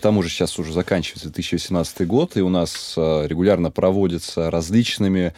к 0.00 0.02
тому 0.02 0.22
же 0.22 0.30
сейчас 0.30 0.58
уже 0.58 0.72
заканчивается 0.72 1.26
2018 1.26 2.06
год, 2.06 2.38
и 2.38 2.40
у 2.40 2.48
нас 2.48 2.94
э, 2.96 3.26
регулярно 3.26 3.70
проводятся 3.70 4.50
различными 4.50 5.34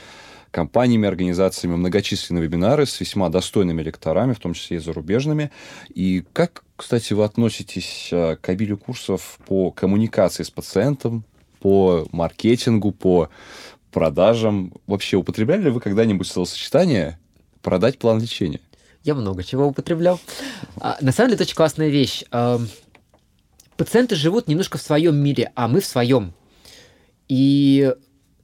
компаниями, 0.52 1.08
организациями 1.08 1.74
многочисленные 1.74 2.44
вебинары 2.44 2.86
с 2.86 3.00
весьма 3.00 3.28
достойными 3.28 3.82
лекторами, 3.82 4.34
в 4.34 4.38
том 4.38 4.54
числе 4.54 4.76
и 4.76 4.80
зарубежными. 4.80 5.50
И 5.92 6.22
как, 6.32 6.62
кстати, 6.76 7.12
вы 7.12 7.24
относитесь 7.24 8.10
э, 8.12 8.36
к 8.36 8.48
обилию 8.50 8.78
курсов 8.78 9.40
по 9.48 9.72
коммуникации 9.72 10.44
с 10.44 10.50
пациентом, 10.52 11.24
по 11.58 12.06
маркетингу, 12.12 12.92
по 12.92 13.30
продажам? 13.90 14.74
Вообще, 14.86 15.16
употребляли 15.16 15.62
ли 15.62 15.70
вы 15.70 15.80
когда-нибудь 15.80 16.28
словосочетание 16.28 17.18
«продать 17.62 17.98
план 17.98 18.20
лечения»? 18.20 18.60
Я 19.02 19.16
много 19.16 19.42
чего 19.42 19.66
употреблял. 19.66 20.20
А, 20.80 20.98
на 21.00 21.10
самом 21.10 21.30
деле, 21.30 21.34
это 21.34 21.42
очень 21.42 21.56
классная 21.56 21.88
вещь. 21.88 22.22
Пациенты 23.76 24.14
живут 24.14 24.48
немножко 24.48 24.78
в 24.78 24.82
своем 24.82 25.16
мире, 25.16 25.52
а 25.54 25.68
мы 25.68 25.80
в 25.80 25.86
своем. 25.86 26.34
И 27.28 27.94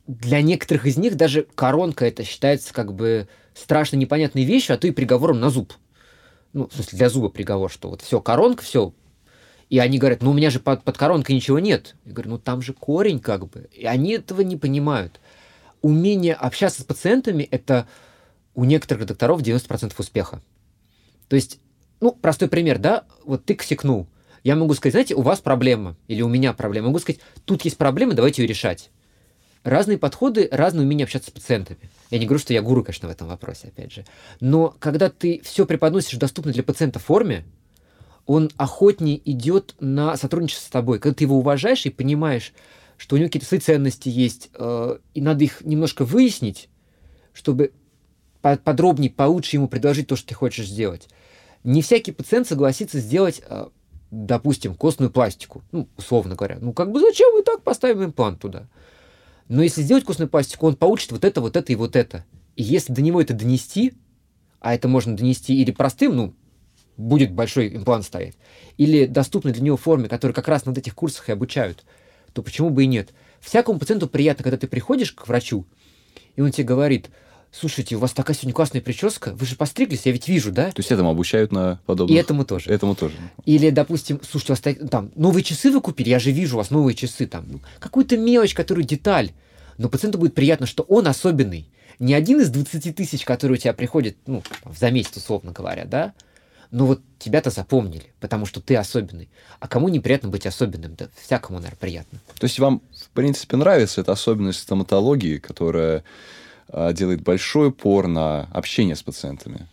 для 0.06 0.40
некоторых 0.40 0.86
из 0.86 0.96
них 0.96 1.16
даже 1.16 1.46
коронка 1.54 2.06
это 2.06 2.24
считается 2.24 2.72
как 2.72 2.94
бы 2.94 3.28
страшно 3.54 3.96
непонятной 3.96 4.44
вещью, 4.44 4.74
а 4.74 4.78
то 4.78 4.86
и 4.86 4.90
приговором 4.90 5.40
на 5.40 5.50
зуб. 5.50 5.74
Ну, 6.54 6.68
в 6.68 6.74
смысле, 6.74 6.98
для 6.98 7.08
зуба 7.10 7.28
приговор, 7.28 7.70
что 7.70 7.90
вот 7.90 8.00
все, 8.00 8.20
коронка, 8.20 8.62
все. 8.62 8.94
И 9.68 9.78
они 9.78 9.98
говорят, 9.98 10.22
ну 10.22 10.30
у 10.30 10.34
меня 10.34 10.48
же 10.48 10.60
под, 10.60 10.82
под 10.82 10.96
коронкой 10.96 11.34
ничего 11.34 11.58
нет. 11.58 11.94
Я 12.06 12.12
говорю, 12.12 12.30
ну 12.30 12.38
там 12.38 12.62
же 12.62 12.72
корень 12.72 13.20
как 13.20 13.48
бы. 13.48 13.68
И 13.72 13.84
они 13.84 14.12
этого 14.12 14.40
не 14.40 14.56
понимают. 14.56 15.20
Умение 15.82 16.34
общаться 16.34 16.80
с 16.80 16.84
пациентами– 16.84 17.42
это 17.50 17.86
у 18.54 18.64
некоторых 18.64 19.06
докторов 19.06 19.42
90% 19.42 19.92
успеха. 19.98 20.40
То 21.28 21.36
есть, 21.36 21.60
ну, 22.00 22.12
простой 22.12 22.48
пример, 22.48 22.78
да, 22.78 23.04
вот 23.24 23.44
ты 23.44 23.54
косякнул. 23.54 24.08
Я 24.48 24.56
могу 24.56 24.72
сказать, 24.72 24.94
знаете, 24.94 25.14
у 25.14 25.20
вас 25.20 25.40
проблема, 25.40 25.94
или 26.06 26.22
у 26.22 26.28
меня 26.28 26.54
проблема. 26.54 26.86
Я 26.86 26.88
могу 26.88 27.00
сказать, 27.00 27.20
тут 27.44 27.66
есть 27.66 27.76
проблема, 27.76 28.14
давайте 28.14 28.40
ее 28.40 28.48
решать. 28.48 28.88
Разные 29.62 29.98
подходы, 29.98 30.48
разные 30.50 30.86
умения 30.86 31.04
общаться 31.04 31.28
с 31.28 31.34
пациентами. 31.34 31.90
Я 32.10 32.18
не 32.18 32.24
говорю, 32.24 32.40
что 32.40 32.54
я 32.54 32.62
гуру, 32.62 32.82
конечно, 32.82 33.08
в 33.08 33.10
этом 33.10 33.28
вопросе, 33.28 33.68
опять 33.68 33.92
же. 33.92 34.06
Но 34.40 34.74
когда 34.78 35.10
ты 35.10 35.42
все 35.44 35.66
преподносишь 35.66 36.14
в 36.14 36.18
доступной 36.18 36.54
для 36.54 36.62
пациента 36.62 36.98
форме, 36.98 37.44
он 38.24 38.50
охотнее 38.56 39.20
идет 39.30 39.74
на 39.80 40.16
сотрудничество 40.16 40.64
с 40.64 40.70
тобой. 40.70 40.98
Когда 40.98 41.14
ты 41.14 41.24
его 41.24 41.36
уважаешь 41.36 41.84
и 41.84 41.90
понимаешь, 41.90 42.54
что 42.96 43.16
у 43.16 43.18
него 43.18 43.28
какие-то 43.28 43.48
свои 43.48 43.60
ценности 43.60 44.08
есть, 44.08 44.48
э, 44.54 44.98
и 45.12 45.20
надо 45.20 45.44
их 45.44 45.60
немножко 45.60 46.06
выяснить, 46.06 46.70
чтобы 47.34 47.72
подробнее, 48.40 49.10
получше 49.10 49.56
ему 49.56 49.68
предложить 49.68 50.06
то, 50.06 50.16
что 50.16 50.28
ты 50.28 50.34
хочешь 50.34 50.68
сделать. 50.68 51.06
Не 51.64 51.82
всякий 51.82 52.12
пациент 52.12 52.48
согласится 52.48 52.98
сделать, 52.98 53.42
э, 53.46 53.66
допустим, 54.10 54.74
костную 54.74 55.10
пластику, 55.10 55.62
ну, 55.72 55.88
условно 55.96 56.34
говоря. 56.34 56.58
Ну, 56.60 56.72
как 56.72 56.90
бы 56.90 57.00
зачем 57.00 57.32
мы 57.34 57.42
так 57.42 57.62
поставим 57.62 58.04
имплант 58.04 58.40
туда? 58.40 58.68
Но 59.48 59.62
если 59.62 59.82
сделать 59.82 60.04
костную 60.04 60.28
пластику, 60.28 60.66
он 60.66 60.76
получит 60.76 61.12
вот 61.12 61.24
это, 61.24 61.40
вот 61.40 61.56
это 61.56 61.72
и 61.72 61.76
вот 61.76 61.96
это. 61.96 62.24
И 62.56 62.62
если 62.62 62.92
до 62.92 63.02
него 63.02 63.20
это 63.20 63.34
донести, 63.34 63.94
а 64.60 64.74
это 64.74 64.88
можно 64.88 65.16
донести 65.16 65.60
или 65.60 65.70
простым, 65.70 66.16
ну, 66.16 66.34
будет 66.96 67.32
большой 67.32 67.74
имплант 67.76 68.04
стоять, 68.04 68.34
или 68.76 69.06
доступной 69.06 69.52
для 69.52 69.62
него 69.62 69.76
форме, 69.76 70.08
которую 70.08 70.34
как 70.34 70.48
раз 70.48 70.66
над 70.66 70.76
этих 70.76 70.94
курсах 70.94 71.28
и 71.28 71.32
обучают, 71.32 71.84
то 72.32 72.42
почему 72.42 72.70
бы 72.70 72.84
и 72.84 72.86
нет? 72.86 73.10
Всякому 73.40 73.78
пациенту 73.78 74.08
приятно, 74.08 74.42
когда 74.42 74.56
ты 74.56 74.66
приходишь 74.66 75.12
к 75.12 75.28
врачу, 75.28 75.64
и 76.34 76.40
он 76.40 76.50
тебе 76.50 76.64
говорит– 76.64 77.10
слушайте, 77.52 77.96
у 77.96 77.98
вас 77.98 78.12
такая 78.12 78.36
сегодня 78.36 78.54
классная 78.54 78.80
прическа, 78.80 79.32
вы 79.34 79.46
же 79.46 79.56
постриглись, 79.56 80.02
я 80.04 80.12
ведь 80.12 80.28
вижу, 80.28 80.52
да? 80.52 80.66
То 80.70 80.80
есть 80.80 80.90
этому 80.90 81.10
обучают 81.10 81.52
на 81.52 81.80
подобных? 81.86 82.16
И 82.16 82.20
этому 82.20 82.44
тоже. 82.44 82.70
Этому 82.70 82.94
тоже. 82.94 83.14
Или, 83.44 83.70
допустим, 83.70 84.20
слушайте, 84.28 84.52
у 84.52 84.56
вас 84.56 84.90
там 84.90 85.10
новые 85.14 85.42
часы 85.42 85.70
вы 85.70 85.80
купили, 85.80 86.10
я 86.10 86.18
же 86.18 86.30
вижу 86.30 86.56
у 86.56 86.58
вас 86.58 86.70
новые 86.70 86.94
часы, 86.94 87.26
там, 87.26 87.44
ну, 87.48 87.60
какую-то 87.78 88.16
мелочь, 88.16 88.54
которую 88.54 88.84
деталь. 88.84 89.32
Но 89.76 89.88
пациенту 89.88 90.18
будет 90.18 90.34
приятно, 90.34 90.66
что 90.66 90.82
он 90.84 91.06
особенный. 91.06 91.68
Не 91.98 92.14
один 92.14 92.40
из 92.40 92.50
20 92.50 92.94
тысяч, 92.94 93.24
которые 93.24 93.58
у 93.58 93.60
тебя 93.60 93.72
приходят, 93.72 94.16
ну, 94.26 94.42
за 94.78 94.90
месяц, 94.90 95.16
условно 95.16 95.52
говоря, 95.52 95.84
да? 95.84 96.14
Но 96.70 96.86
вот 96.86 97.00
тебя-то 97.18 97.50
запомнили, 97.50 98.12
потому 98.20 98.44
что 98.44 98.60
ты 98.60 98.76
особенный. 98.76 99.28
А 99.58 99.68
кому 99.68 99.88
неприятно 99.88 100.28
быть 100.28 100.46
особенным? 100.46 100.94
Да 100.96 101.08
всякому, 101.24 101.58
наверное, 101.58 101.78
приятно. 101.78 102.18
То 102.38 102.44
есть 102.44 102.58
вам, 102.58 102.82
в 102.94 103.08
принципе, 103.10 103.56
нравится 103.56 104.02
эта 104.02 104.12
особенность 104.12 104.60
стоматологии, 104.60 105.38
которая 105.38 106.04
делает 106.92 107.22
большой 107.22 107.68
упор 107.68 108.06
на 108.08 108.42
общение 108.52 108.96
с 108.96 109.02
пациентами. 109.02 109.66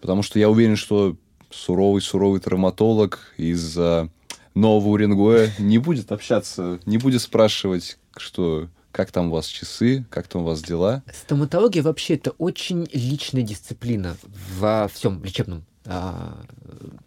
Потому 0.00 0.22
что 0.22 0.38
я 0.38 0.50
уверен, 0.50 0.76
что 0.76 1.16
суровый-суровый 1.50 2.40
травматолог 2.40 3.32
из 3.36 3.76
а, 3.78 4.08
нового 4.54 4.90
Уренгоя 4.90 5.52
не 5.58 5.78
будет 5.78 6.12
общаться, 6.12 6.80
не 6.86 6.98
будет 6.98 7.22
спрашивать, 7.22 7.98
что 8.16 8.68
как 8.92 9.12
там 9.12 9.28
у 9.28 9.32
вас 9.32 9.46
часы, 9.46 10.06
как 10.10 10.26
там 10.26 10.42
у 10.42 10.44
вас 10.46 10.62
дела. 10.62 11.02
Стоматология 11.12 11.82
вообще 11.82 12.14
это 12.14 12.30
очень 12.32 12.88
личная 12.92 13.42
дисциплина 13.42 14.16
во 14.58 14.88
всем 14.88 15.22
лечебном 15.22 15.64
а, 15.84 16.42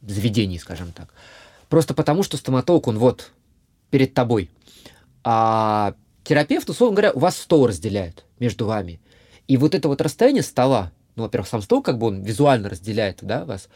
заведении, 0.01 0.57
скажем 0.57 0.91
так. 0.91 1.13
Просто 1.67 1.93
потому, 1.93 2.23
что 2.23 2.37
стоматолог, 2.37 2.87
он 2.87 2.97
вот 2.97 3.31
перед 3.89 4.13
тобой. 4.13 4.49
А 5.23 5.95
терапевт, 6.23 6.69
условно 6.69 6.95
говоря, 6.95 7.11
у 7.11 7.19
вас 7.19 7.37
стол 7.37 7.67
разделяет 7.67 8.25
между 8.39 8.65
вами. 8.65 8.99
И 9.49 9.57
вот 9.57 9.73
это 9.73 9.87
вот 9.87 9.99
расстояние 9.99 10.43
стола, 10.43 10.91
ну, 11.15 11.23
во-первых, 11.23 11.49
сам 11.49 11.63
стол 11.63 11.81
как 11.81 11.97
бы 11.97 12.05
он 12.05 12.21
визуально 12.21 12.69
разделяет, 12.69 13.17
да, 13.23 13.45
вас, 13.45 13.67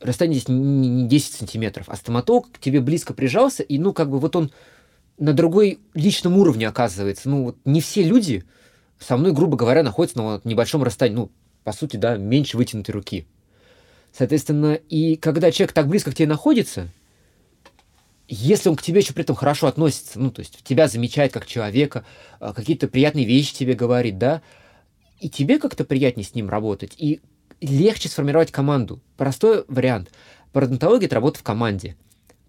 расстояние 0.00 0.38
здесь 0.38 0.50
не 0.50 1.08
10 1.08 1.32
сантиметров, 1.32 1.86
а 1.88 1.96
стоматолог 1.96 2.52
к 2.52 2.58
тебе 2.58 2.82
близко 2.82 3.14
прижался, 3.14 3.62
и, 3.62 3.78
ну, 3.78 3.94
как 3.94 4.10
бы 4.10 4.18
вот 4.18 4.36
он 4.36 4.52
на 5.16 5.32
другой 5.32 5.80
личном 5.94 6.36
уровне 6.36 6.68
оказывается. 6.68 7.30
Ну, 7.30 7.44
вот 7.44 7.56
не 7.64 7.80
все 7.80 8.02
люди 8.02 8.44
со 8.98 9.16
мной, 9.16 9.32
грубо 9.32 9.56
говоря, 9.56 9.82
находятся 9.82 10.18
на 10.18 10.24
вот 10.24 10.44
небольшом 10.44 10.82
расстоянии, 10.82 11.16
ну, 11.16 11.30
по 11.64 11.72
сути, 11.72 11.96
да, 11.96 12.18
меньше 12.18 12.58
вытянутой 12.58 12.92
руки. 12.92 13.26
Соответственно, 14.12 14.74
и 14.74 15.16
когда 15.16 15.50
человек 15.50 15.72
так 15.72 15.88
близко 15.88 16.10
к 16.10 16.16
тебе 16.16 16.28
находится, 16.28 16.88
если 18.28 18.68
он 18.68 18.76
к 18.76 18.82
тебе 18.82 19.00
еще 19.00 19.14
при 19.14 19.24
этом 19.24 19.36
хорошо 19.36 19.68
относится, 19.68 20.20
ну, 20.20 20.30
то 20.30 20.40
есть 20.40 20.62
тебя 20.64 20.86
замечает 20.86 21.32
как 21.32 21.46
человека, 21.46 22.04
а, 22.40 22.52
какие-то 22.52 22.88
приятные 22.88 23.24
вещи 23.24 23.54
тебе 23.54 23.72
говорит, 23.72 24.18
да, 24.18 24.42
и 25.20 25.28
тебе 25.28 25.58
как-то 25.58 25.84
приятнее 25.84 26.24
с 26.24 26.34
ним 26.34 26.48
работать, 26.48 26.94
и 26.96 27.20
легче 27.60 28.08
сформировать 28.08 28.52
команду. 28.52 29.00
Простой 29.16 29.64
вариант. 29.68 30.10
Пародонтология– 30.52 31.06
это 31.08 31.16
работа 31.16 31.40
в 31.40 31.42
команде. 31.42 31.96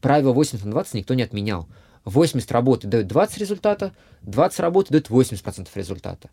Правило 0.01 0.33
80 0.33 0.65
на 0.65 0.71
20 0.71 0.93
никто 0.95 1.13
не 1.13 1.23
отменял. 1.23 1.67
80 2.05 2.51
работы 2.51 2.87
дает 2.87 3.07
20 3.07 3.37
результата, 3.37 3.93
20 4.21 4.59
работы 4.59 4.91
дает 4.91 5.09
80% 5.09 5.67
результата. 5.75 6.29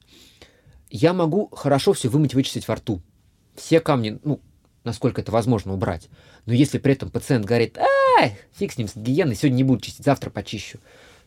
Я 0.91 1.13
могу 1.13 1.49
хорошо 1.49 1.93
все 1.93 2.09
вымыть, 2.09 2.35
вычистить 2.35 2.69
во 2.69 2.77
рту. 2.77 3.03
Все 3.57 3.81
камни, 3.81 4.19
ну, 4.23 4.41
насколько 4.85 5.21
это 5.21 5.33
возможно, 5.33 5.73
убрать. 5.75 6.09
Но 6.45 6.53
если 6.53 6.79
при 6.79 6.93
этом 6.93 7.11
пациент 7.11 7.45
говорит, 7.45 7.79
ай, 8.19 8.39
фиг 8.53 8.73
с 8.73 8.79
ним, 8.79 8.87
с 8.87 8.95
гигиеной, 8.95 9.35
сегодня 9.35 9.57
не 9.57 9.65
буду 9.65 9.81
чистить, 9.81 10.05
завтра 10.05 10.31
почищу. 10.31 10.79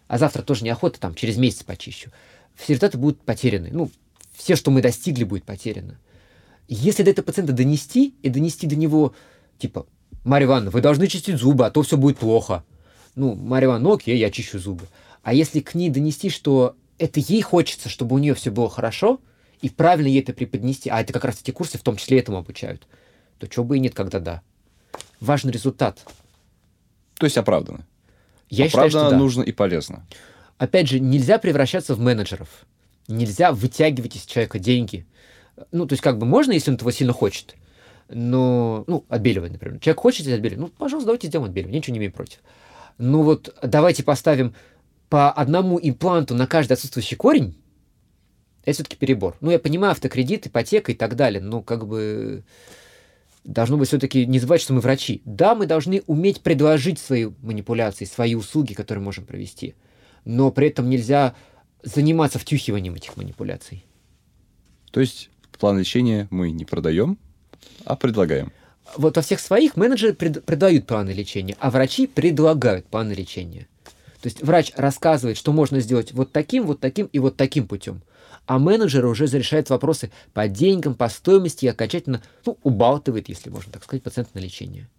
А 0.08 0.18
завтра 0.18 0.42
тоже 0.42 0.64
неохота, 0.64 1.00
там, 1.00 1.14
через 1.14 1.38
месяц 1.38 1.64
почищу. 1.64 2.12
Все 2.56 2.74
результаты 2.74 2.98
будут 2.98 3.22
потеряны. 3.22 3.70
Ну, 3.72 3.92
все, 4.40 4.56
что 4.56 4.72
мы 4.72 4.82
достигли, 4.82 5.26
будет 5.26 5.44
потеряно. 5.44 6.00
Если 6.70 7.04
до 7.04 7.12
этого 7.12 7.26
пациента 7.26 7.52
донести 7.52 8.16
и 8.24 8.30
донести 8.30 8.68
до 8.68 8.78
него, 8.78 9.14
типа, 9.58 9.86
Марья 10.24 10.48
Ивановна, 10.48 10.72
вы 10.72 10.80
должны 10.80 11.08
чистить 11.08 11.36
зубы, 11.36 11.66
а 11.66 11.72
то 11.72 11.82
все 11.82 11.98
будет 11.98 12.18
плохо. 12.18 12.64
Ну, 13.16 13.36
Марья 13.36 13.68
Ивановна, 13.68 13.90
ну 13.90 13.96
окей, 13.96 14.18
я 14.18 14.32
чищу 14.32 14.58
зубы. 14.58 14.88
А 15.24 15.34
если 15.34 15.60
к 15.60 15.76
ней 15.76 15.90
донести, 15.90 16.30
что 16.30 16.78
это 16.98 17.20
ей 17.20 17.42
хочется, 17.42 17.90
чтобы 17.90 18.16
у 18.16 18.20
нее 18.20 18.34
все 18.34 18.50
было 18.50 18.70
хорошо, 18.70 19.20
и 19.62 19.70
правильно 19.70 20.08
ей 20.08 20.22
это 20.22 20.32
преподнести, 20.32 20.90
а 20.90 21.02
это 21.02 21.12
как 21.12 21.26
раз 21.26 21.42
эти 21.42 21.52
курсы 21.52 21.78
в 21.78 21.82
том 21.82 21.98
числе 21.98 22.20
этому 22.20 22.38
обучают, 22.38 22.88
то 23.40 23.48
чего 23.48 23.66
бы 23.66 23.76
и 23.76 23.82
нет, 23.82 23.94
когда 23.94 24.20
да. 24.20 24.42
Важный 25.20 25.52
результат. 25.52 26.06
То 27.16 27.26
есть 27.26 27.38
оправданно. 27.38 27.86
Я 28.50 28.68
оправданно 28.68 28.90
считаю, 28.90 29.04
что 29.04 29.12
да. 29.12 29.18
нужно 29.18 29.42
и 29.42 29.52
полезно. 29.52 30.06
Опять 30.58 30.88
же, 30.88 31.02
нельзя 31.02 31.40
превращаться 31.40 31.94
в 31.94 32.00
менеджеров 32.00 32.66
нельзя 33.10 33.52
вытягивать 33.52 34.16
из 34.16 34.24
человека 34.24 34.60
деньги. 34.60 35.06
Ну, 35.72 35.86
то 35.86 35.94
есть, 35.94 36.04
как 36.04 36.18
бы 36.18 36.26
можно, 36.26 36.52
если 36.52 36.72
он 36.72 36.76
этого 36.76 36.92
сильно 36.92 37.14
хочет. 37.14 37.56
Но, 38.08 38.84
ну, 38.88 39.06
отбеливать, 39.10 39.52
например. 39.52 39.80
Человек 39.80 40.00
хочет 40.00 40.28
отбеливать. 40.28 40.60
Ну, 40.60 40.68
пожалуйста, 40.68 41.08
давайте 41.08 41.28
сделаем 41.28 41.50
отбеливание. 41.50 41.80
Ничего 41.80 41.94
не 41.94 42.00
имею 42.00 42.14
против. 42.14 42.40
Ну, 42.98 43.22
вот 43.22 43.56
давайте 43.62 44.04
поставим 44.04 44.54
по 45.10 45.32
одному 45.32 45.80
импланту 45.82 46.36
на 46.36 46.48
каждый 46.48 46.74
отсутствующий 46.74 47.18
корень. 47.18 47.56
Это 48.64 48.74
все-таки 48.74 48.96
перебор. 48.96 49.36
Ну, 49.42 49.52
я 49.52 49.60
понимаю, 49.60 49.92
автокредит, 49.92 50.48
ипотека 50.48 50.92
и 50.92 50.96
так 50.96 51.16
далее. 51.16 51.42
Но, 51.42 51.62
как 51.62 51.88
бы, 51.88 52.44
должно 53.44 53.78
быть 53.78 53.88
все-таки 53.88 54.26
не 54.26 54.40
забывать, 54.40 54.62
что 54.62 54.74
мы 54.74 54.82
врачи. 54.82 55.22
Да, 55.26 55.56
мы 55.56 55.66
должны 55.66 56.04
уметь 56.08 56.42
предложить 56.42 57.00
свои 57.00 57.28
манипуляции, 57.42 58.06
свои 58.06 58.36
услуги, 58.36 58.74
которые 58.74 59.04
можем 59.04 59.26
провести. 59.26 59.76
Но 60.26 60.52
при 60.52 60.68
этом 60.68 60.90
нельзя 60.90 61.36
заниматься 61.84 62.40
втюхиванием 62.40 62.96
этих 62.96 63.18
манипуляций. 63.18 63.86
То 64.92 65.00
есть 65.00 65.30
план 65.60 65.78
лечения 65.78 66.28
мы 66.32 66.52
не 66.52 66.66
продаем, 66.66 67.18
а 67.86 67.96
предлагаем. 67.96 68.52
Вот 68.98 69.18
во 69.18 69.22
всех 69.22 69.40
своих 69.40 69.76
менеджеры 69.76 70.14
пред, 70.14 70.44
продают 70.46 70.88
планы 70.88 71.12
лечения, 71.12 71.56
а 71.60 71.70
врачи 71.70 72.08
предлагают 72.08 72.88
планы 72.88 73.14
лечения. 73.14 73.68
То 74.22 74.28
есть 74.28 74.42
врач 74.42 74.72
рассказывает, 74.76 75.38
что 75.38 75.54
можно 75.54 75.80
сделать 75.80 76.12
вот 76.12 76.32
таким, 76.32 76.66
вот 76.66 76.80
таким 76.80 77.06
и 77.08 77.20
вот 77.20 77.38
таким 77.38 77.68
путем. 77.68 78.02
А 78.48 78.58
менеджер 78.58 79.06
уже 79.06 79.28
решает 79.28 79.70
вопросы 79.70 80.12
по 80.34 80.48
деньгам, 80.48 80.96
по 80.96 81.08
стоимости 81.08 81.66
и 81.66 81.68
окончательно 81.68 82.24
ну, 82.46 82.58
убалтывает, 82.64 83.30
если 83.30 83.50
можно 83.50 83.72
так 83.72 83.84
сказать, 83.84 84.02
пациента 84.02 84.32
на 84.34 84.40
лечение. 84.40 84.90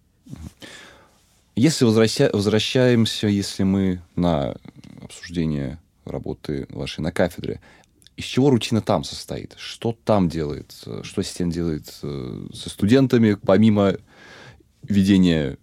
Если 1.55 1.83
возвраща... 1.83 2.29
возвращаемся, 2.31 3.27
если 3.27 3.63
мы 3.63 4.01
на 4.15 4.55
обсуждение 5.03 5.79
работы 6.05 6.67
вашей 6.69 7.01
на 7.01 7.11
кафедре, 7.11 7.59
из 8.17 8.25
чего 8.25 8.49
рутина 8.49 8.81
там 8.81 9.03
состоит? 9.03 9.55
Что 9.57 9.97
там 10.03 10.29
делает? 10.29 10.73
Что 11.03 11.21
ассистент 11.21 11.53
делает 11.53 11.93
э, 12.03 12.47
со 12.53 12.69
студентами, 12.69 13.35
помимо 13.35 13.95
ведения 14.83 15.57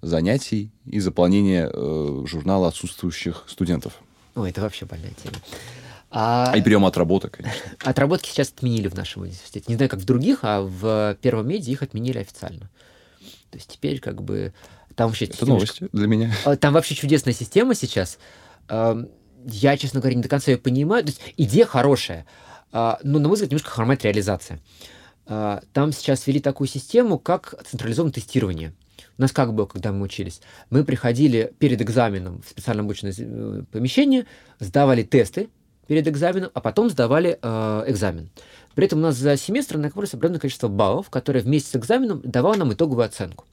занятий 0.00 0.70
и 0.86 1.00
заполнения 1.00 1.70
э, 1.72 2.24
журнала 2.26 2.68
отсутствующих 2.68 3.44
студентов? 3.48 4.00
Ой, 4.34 4.50
это 4.50 4.60
вообще 4.60 4.86
больная 4.86 5.12
тема. 5.22 5.36
А, 6.10 6.52
а 6.52 6.56
и 6.56 6.62
прием 6.62 6.84
отработок, 6.84 7.38
конечно. 7.38 7.60
Отработки 7.82 8.28
сейчас 8.28 8.50
отменили 8.50 8.88
в 8.88 8.94
нашем 8.94 9.22
университете. 9.22 9.64
Не 9.68 9.74
знаю, 9.74 9.90
как 9.90 10.00
в 10.00 10.04
других, 10.04 10.40
а 10.42 10.62
в 10.62 11.18
первом 11.20 11.48
меди 11.48 11.70
их 11.70 11.82
отменили 11.82 12.18
официально. 12.18 12.70
То 13.50 13.58
есть 13.58 13.72
теперь 13.72 14.00
как 14.00 14.22
бы 14.22 14.54
там 14.94 15.08
вообще... 15.08 15.24
Это 15.24 15.46
новости 15.46 15.88
для 15.92 16.06
меня. 16.06 16.32
А, 16.44 16.56
там 16.56 16.72
вообще 16.72 16.94
чудесная 16.94 17.34
система 17.34 17.74
сейчас. 17.74 18.18
Я, 19.46 19.76
честно 19.76 20.00
говоря, 20.00 20.16
не 20.16 20.22
до 20.22 20.28
конца 20.28 20.50
ее 20.50 20.58
понимаю. 20.58 21.04
То 21.04 21.10
есть 21.10 21.20
идея 21.36 21.66
хорошая, 21.66 22.26
а, 22.72 22.98
но, 23.02 23.18
на 23.18 23.28
мой 23.28 23.34
взгляд, 23.34 23.50
немножко 23.50 23.70
хромает 23.70 24.04
реализация. 24.04 24.60
А, 25.26 25.62
там 25.72 25.92
сейчас 25.92 26.26
ввели 26.26 26.40
такую 26.40 26.68
систему, 26.68 27.18
как 27.18 27.54
централизованное 27.66 28.12
тестирование. 28.12 28.72
У 29.16 29.22
нас 29.22 29.32
как 29.32 29.54
было, 29.54 29.66
когда 29.66 29.92
мы 29.92 30.02
учились? 30.02 30.40
Мы 30.70 30.84
приходили 30.84 31.52
перед 31.58 31.80
экзаменом 31.80 32.42
в 32.42 32.48
специально 32.48 32.82
обученное 32.82 33.14
э, 33.16 33.62
помещение, 33.70 34.26
сдавали 34.58 35.02
тесты 35.04 35.48
перед 35.86 36.08
экзаменом, 36.08 36.50
а 36.52 36.60
потом 36.60 36.90
сдавали 36.90 37.38
э, 37.40 37.84
экзамен. 37.86 38.30
При 38.74 38.86
этом 38.86 38.98
у 38.98 39.02
нас 39.02 39.16
за 39.16 39.36
семестр 39.36 39.76
накопилось 39.76 40.14
определенное 40.14 40.40
количество 40.40 40.68
баллов, 40.68 41.10
которое 41.10 41.40
вместе 41.40 41.70
с 41.70 41.76
экзаменом 41.76 42.22
давало 42.24 42.56
нам 42.56 42.72
итоговую 42.72 43.04
оценку. 43.04 43.44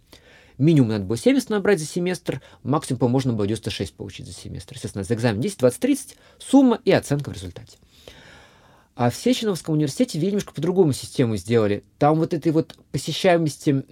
Минимум 0.57 0.89
надо 0.89 1.05
было 1.05 1.17
70 1.17 1.49
набрать 1.49 1.79
за 1.79 1.85
семестр, 1.85 2.41
максимум 2.63 3.11
можно 3.11 3.33
было 3.33 3.47
96 3.47 3.93
получить 3.93 4.27
за 4.27 4.33
семестр. 4.33 4.75
Естественно, 4.75 5.03
за 5.03 5.13
экзамен 5.13 5.41
10, 5.41 5.59
20, 5.59 5.79
30, 5.79 6.17
сумма 6.39 6.79
и 6.85 6.91
оценка 6.91 7.29
в 7.29 7.33
результате. 7.33 7.77
А 8.95 9.09
в 9.09 9.15
Сеченовском 9.15 9.75
университете 9.75 10.19
немножко 10.19 10.53
по-другому 10.53 10.93
систему 10.93 11.35
сделали. 11.37 11.83
Там 11.97 12.17
вот 12.17 12.33
этой 12.33 12.51
вот 12.51 12.77
посещаемости 12.91 13.83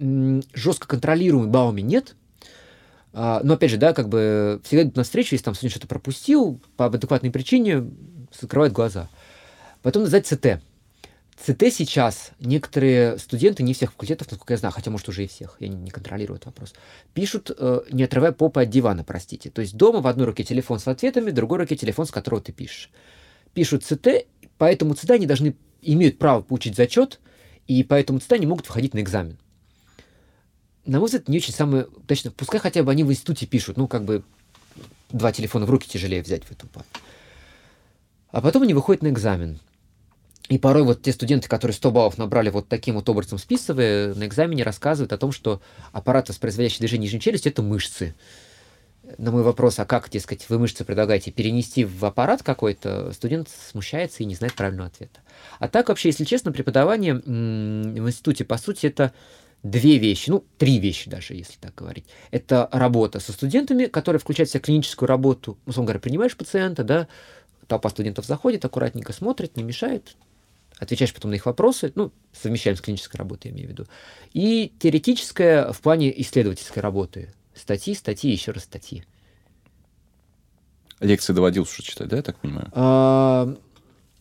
жестко 0.54 0.86
контролируемой 0.86 1.48
баллами 1.48 1.80
нет. 1.80 2.14
А, 3.12 3.40
но 3.42 3.54
опять 3.54 3.70
же, 3.70 3.76
да, 3.76 3.92
как 3.92 4.08
бы 4.08 4.60
всегда 4.64 4.84
идут 4.84 4.96
на 4.96 5.02
встречу, 5.02 5.34
если 5.34 5.44
там 5.44 5.54
сегодня 5.54 5.70
что-то 5.70 5.88
пропустил, 5.88 6.60
по 6.76 6.86
адекватной 6.86 7.30
причине 7.30 7.90
закрывают 8.38 8.72
глаза. 8.72 9.08
Потом 9.82 10.06
сдать 10.06 10.26
ЦТ. 10.26 10.60
ЦТ 11.44 11.72
сейчас 11.72 12.32
некоторые 12.38 13.18
студенты, 13.18 13.62
не 13.62 13.72
всех 13.72 13.92
факультетов, 13.92 14.30
насколько 14.30 14.52
я 14.52 14.58
знаю, 14.58 14.74
хотя, 14.74 14.90
может, 14.90 15.08
уже 15.08 15.24
и 15.24 15.26
всех, 15.26 15.56
я 15.58 15.68
не, 15.68 15.76
не 15.76 15.90
контролирую 15.90 16.36
этот 16.36 16.46
вопрос, 16.46 16.74
пишут, 17.14 17.50
э, 17.56 17.80
не 17.90 18.04
отрывая 18.04 18.32
попы 18.32 18.62
от 18.62 18.68
дивана, 18.68 19.04
простите. 19.04 19.48
То 19.48 19.62
есть 19.62 19.74
дома 19.74 20.00
в 20.00 20.06
одной 20.06 20.26
руке 20.26 20.44
телефон 20.44 20.78
с 20.78 20.86
ответами, 20.86 21.30
в 21.30 21.34
другой 21.34 21.58
руке 21.58 21.76
телефон, 21.76 22.06
с 22.06 22.10
которого 22.10 22.42
ты 22.42 22.52
пишешь. 22.52 22.90
Пишут 23.54 23.84
ЦТ, 23.84 24.26
поэтому 24.58 24.94
ЦТ 24.94 25.12
они 25.12 25.26
должны, 25.26 25.56
имеют 25.80 26.18
право 26.18 26.42
получить 26.42 26.76
зачет, 26.76 27.20
и 27.66 27.84
поэтому 27.84 28.20
ЦТ 28.20 28.38
не 28.38 28.46
могут 28.46 28.68
выходить 28.68 28.92
на 28.92 29.00
экзамен. 29.00 29.38
На 30.84 30.98
мой 30.98 31.06
взгляд, 31.06 31.28
не 31.28 31.38
очень 31.38 31.54
самое 31.54 31.86
точно. 32.06 32.30
Пускай 32.32 32.60
хотя 32.60 32.82
бы 32.82 32.90
они 32.90 33.02
в 33.02 33.10
институте 33.10 33.46
пишут, 33.46 33.78
ну, 33.78 33.88
как 33.88 34.04
бы 34.04 34.24
два 35.10 35.32
телефона 35.32 35.64
в 35.64 35.70
руки 35.70 35.88
тяжелее 35.88 36.22
взять 36.22 36.44
в 36.44 36.52
эту 36.52 36.66
пару. 36.66 36.86
А 38.30 38.40
потом 38.42 38.62
они 38.62 38.74
выходят 38.74 39.02
на 39.02 39.08
экзамен. 39.08 39.58
И 40.50 40.58
порой 40.58 40.82
вот 40.82 41.00
те 41.00 41.12
студенты, 41.12 41.48
которые 41.48 41.76
100 41.76 41.90
баллов 41.92 42.18
набрали 42.18 42.50
вот 42.50 42.68
таким 42.68 42.96
вот 42.96 43.08
образом 43.08 43.38
списывая, 43.38 44.14
на 44.14 44.26
экзамене 44.26 44.64
рассказывают 44.64 45.12
о 45.12 45.16
том, 45.16 45.30
что 45.30 45.62
аппарат, 45.92 46.28
воспроизводящий 46.28 46.80
движение 46.80 47.04
нижней 47.04 47.20
челюсти, 47.20 47.48
это 47.48 47.62
мышцы. 47.62 48.16
На 49.16 49.30
мой 49.30 49.44
вопрос, 49.44 49.78
а 49.78 49.84
как, 49.84 50.10
дескать, 50.10 50.46
вы 50.48 50.58
мышцы 50.58 50.84
предлагаете 50.84 51.30
перенести 51.30 51.84
в 51.84 52.04
аппарат 52.04 52.42
какой-то, 52.42 53.12
студент 53.12 53.48
смущается 53.48 54.24
и 54.24 54.26
не 54.26 54.34
знает 54.34 54.54
правильного 54.54 54.88
ответа. 54.88 55.20
А 55.60 55.68
так 55.68 55.88
вообще, 55.88 56.08
если 56.08 56.24
честно, 56.24 56.50
преподавание 56.50 57.14
в 57.14 57.20
институте, 58.08 58.44
по 58.44 58.58
сути, 58.58 58.86
это 58.86 59.12
две 59.62 59.98
вещи, 59.98 60.30
ну, 60.30 60.44
три 60.58 60.80
вещи 60.80 61.08
даже, 61.08 61.34
если 61.34 61.58
так 61.60 61.76
говорить. 61.76 62.06
Это 62.32 62.68
работа 62.72 63.20
со 63.20 63.32
студентами, 63.32 63.84
которая 63.84 64.18
включает 64.18 64.48
в 64.48 64.52
себя 64.52 64.62
клиническую 64.62 65.06
работу, 65.06 65.58
условно 65.64 65.86
говоря, 65.86 66.00
принимаешь 66.00 66.36
пациента, 66.36 66.82
да, 66.82 67.06
толпа 67.68 67.88
студентов 67.90 68.26
заходит, 68.26 68.64
аккуратненько 68.64 69.12
смотрит, 69.12 69.56
не 69.56 69.62
мешает, 69.62 70.16
отвечаешь 70.80 71.14
потом 71.14 71.30
на 71.30 71.34
их 71.36 71.46
вопросы, 71.46 71.92
ну, 71.94 72.10
совмещаем 72.32 72.76
с 72.76 72.80
клинической 72.80 73.18
работой, 73.18 73.48
я 73.48 73.54
имею 73.54 73.68
в 73.68 73.70
виду. 73.70 73.86
И 74.32 74.72
теоретическая 74.80 75.72
в 75.72 75.80
плане 75.80 76.18
исследовательской 76.20 76.82
работы. 76.82 77.32
Статьи, 77.54 77.94
статьи, 77.94 78.32
еще 78.32 78.52
раз 78.52 78.64
статьи. 78.64 79.04
Лекции 80.98 81.32
доводился 81.32 81.74
что 81.74 81.82
читать, 81.82 82.08
да, 82.08 82.16
я 82.16 82.22
так 82.22 82.38
понимаю? 82.38 82.68
А... 82.72 83.54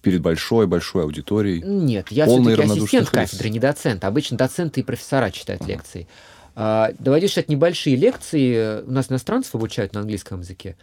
Перед 0.02 0.22
большой-большой 0.22 1.04
аудиторией? 1.04 1.62
Нет, 1.62 2.10
я 2.10 2.26
все-таки 2.26 2.62
ассистент 2.62 3.10
кафедры, 3.10 3.50
не 3.50 3.60
доцент. 3.60 4.06
Обычно 4.06 4.38
доценты 4.38 4.80
и 4.80 4.84
профессора 4.84 5.30
читают 5.30 5.62
ага. 5.62 5.72
лекции. 5.72 6.08
А, 6.56 6.92
доводишь 7.00 7.32
читать 7.32 7.50
небольшие 7.50 7.98
лекции. 7.98 8.82
У 8.84 8.92
нас 8.92 9.12
иностранцев 9.12 9.56
обучают 9.56 9.94
на 9.94 10.02
английском 10.02 10.40
языке. 10.40 10.78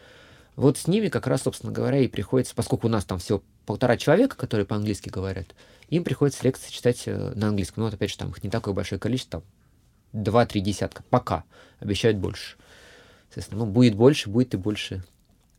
Вот 0.57 0.79
с 0.79 0.89
ними 0.89 1.09
как 1.09 1.27
раз, 1.27 1.43
собственно 1.43 1.73
говоря, 1.73 1.99
и 1.99 2.09
приходится, 2.09 2.55
поскольку 2.55 2.87
у 2.87 2.91
нас 2.91 3.05
там 3.05 3.19
всего 3.19 3.43
полтора 3.67 3.97
человека, 3.97 4.37
которые 4.37 4.67
по-английски 4.67 5.11
говорят, 5.11 5.55
им 5.91 6.03
приходится 6.03 6.43
лекции 6.45 6.73
читать 6.73 7.03
э, 7.07 7.33
на 7.35 7.49
английском. 7.49 7.83
Ну, 7.83 7.85
вот 7.85 7.95
опять 7.95 8.11
же, 8.11 8.19
там 8.19 8.31
их 8.31 8.43
не 8.43 8.51
такое 8.51 8.73
большое 8.73 8.99
количество, 8.99 9.41
там 9.41 10.23
два-три 10.25 10.61
десятка, 10.61 11.05
пока. 11.11 11.45
Обещают 11.79 12.17
больше. 12.17 12.57
Соответственно, 13.29 13.67
ну, 13.67 13.71
будет 13.71 13.95
больше, 13.95 14.31
будет 14.31 14.55
и 14.55 14.57
больше 14.57 15.05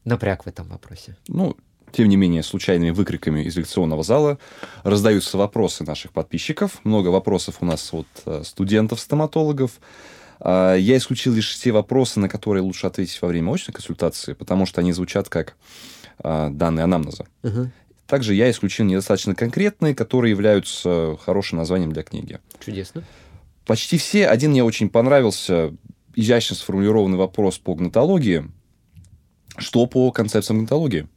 напряг 0.03 0.45
в 0.45 0.47
этом 0.47 0.67
вопросе. 0.67 1.15
Ну, 1.27 1.55
тем 1.91 2.09
не 2.09 2.15
менее, 2.15 2.43
случайными 2.43 2.89
выкриками 2.89 3.41
из 3.43 3.55
лекционного 3.55 4.03
зала 4.03 4.39
раздаются 4.83 5.37
вопросы 5.37 5.83
наших 5.83 6.11
подписчиков. 6.11 6.83
Много 6.83 7.09
вопросов 7.09 7.57
у 7.61 7.65
нас 7.65 7.93
от 7.93 8.07
э, 8.25 8.43
студентов-стоматологов. 8.43 9.79
А, 10.39 10.75
я 10.75 10.97
исключил 10.97 11.33
лишь 11.33 11.57
те 11.57 11.71
вопросы, 11.71 12.19
на 12.19 12.29
которые 12.29 12.63
лучше 12.63 12.87
ответить 12.87 13.21
во 13.21 13.27
время 13.27 13.51
очной 13.51 13.73
консультации, 13.73 14.33
потому 14.33 14.65
что 14.65 14.81
они 14.81 14.93
звучат 14.93 15.29
как 15.29 15.55
а, 16.19 16.49
данные 16.49 16.83
анамнеза. 16.83 17.25
Угу. 17.43 17.71
Также 18.07 18.33
я 18.33 18.49
исключил 18.49 18.85
недостаточно 18.85 19.35
конкретные, 19.35 19.93
которые 19.93 20.31
являются 20.31 21.17
хорошим 21.23 21.57
названием 21.57 21.91
для 21.91 22.03
книги. 22.03 22.39
Чудесно. 22.63 23.03
Почти 23.65 23.97
все. 23.97 24.27
Один 24.27 24.51
мне 24.51 24.63
очень 24.63 24.89
понравился. 24.89 25.73
Изящно 26.15 26.55
сформулированный 26.55 27.17
вопрос 27.17 27.57
по 27.57 27.75
гнатологии. 27.75 28.49
Что 29.57 29.85
по 29.87 30.11
концепциям 30.11 30.59
гнатологии? 30.59 31.07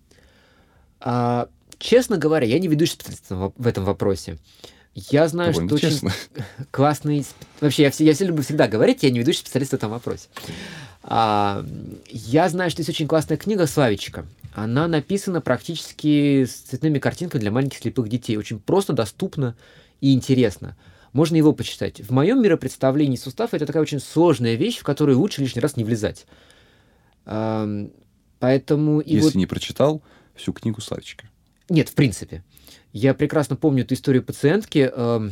А, 1.00 1.49
честно 1.79 2.17
говоря, 2.19 2.47
я 2.47 2.59
не 2.59 2.69
специалист 2.69 3.25
в 3.31 3.67
этом 3.67 3.85
вопросе. 3.85 4.39
Я 4.95 5.29
знаю, 5.29 5.53
Довольно 5.53 5.77
что 5.77 5.89
честно. 5.89 6.11
очень 6.11 6.67
классный... 6.71 7.27
Вообще, 7.61 7.85
я, 7.85 7.91
все, 7.91 8.05
я 8.05 8.13
все 8.13 8.25
люблю 8.25 8.43
всегда 8.43 8.67
говорить, 8.67 9.03
я 9.03 9.11
не 9.11 9.21
ведущий 9.21 9.41
специалист 9.41 9.71
в 9.71 9.75
этом 9.75 9.91
вопросе. 9.91 10.29
А, 11.03 11.65
я 12.09 12.49
знаю, 12.49 12.71
что 12.71 12.81
есть 12.81 12.91
очень 12.91 13.07
классная 13.07 13.37
книга 13.37 13.67
Славичка. 13.67 14.27
Она 14.53 14.89
написана 14.89 15.41
практически 15.41 16.45
с 16.45 16.53
цветными 16.53 16.99
картинками 16.99 17.41
для 17.41 17.51
маленьких 17.53 17.79
слепых 17.79 18.09
детей. 18.09 18.37
Очень 18.37 18.59
просто, 18.59 18.93
доступно 18.93 19.57
и 20.01 20.13
интересно. 20.13 20.77
Можно 21.13 21.37
его 21.37 21.53
почитать. 21.53 22.01
В 22.01 22.11
моем 22.11 22.43
миропредставлении 22.43 23.17
сустав 23.17 23.55
это 23.55 23.67
такая 23.67 23.83
очень 23.83 24.01
сложная 24.01 24.57
вещь, 24.57 24.79
в 24.79 24.85
которую 24.85 25.19
лучше 25.19 25.41
лишний 25.41 25.61
раз 25.61 25.77
не 25.77 25.85
влезать. 25.85 26.27
А, 27.25 27.69
поэтому... 28.41 29.01
Если 29.01 29.21
вот... 29.21 29.35
не 29.37 29.47
прочитал 29.47 30.03
всю 30.35 30.53
книгу 30.53 30.81
Славичка. 30.81 31.29
Нет, 31.69 31.89
в 31.89 31.95
принципе. 31.95 32.43
Я 32.93 33.15
прекрасно 33.15 33.57
помню 33.57 33.85
эту 33.85 33.95
историю 33.95 34.23
пациентки. 34.23 34.91
Э, 34.93 35.31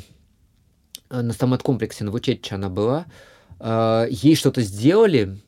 на 1.10 1.32
стомат-комплексе 1.32 2.04
Новочетча 2.04 2.54
она 2.54 2.68
была. 2.68 3.06
Э, 3.58 4.06
ей 4.10 4.36
что-то 4.36 4.62
сделали, 4.62 5.38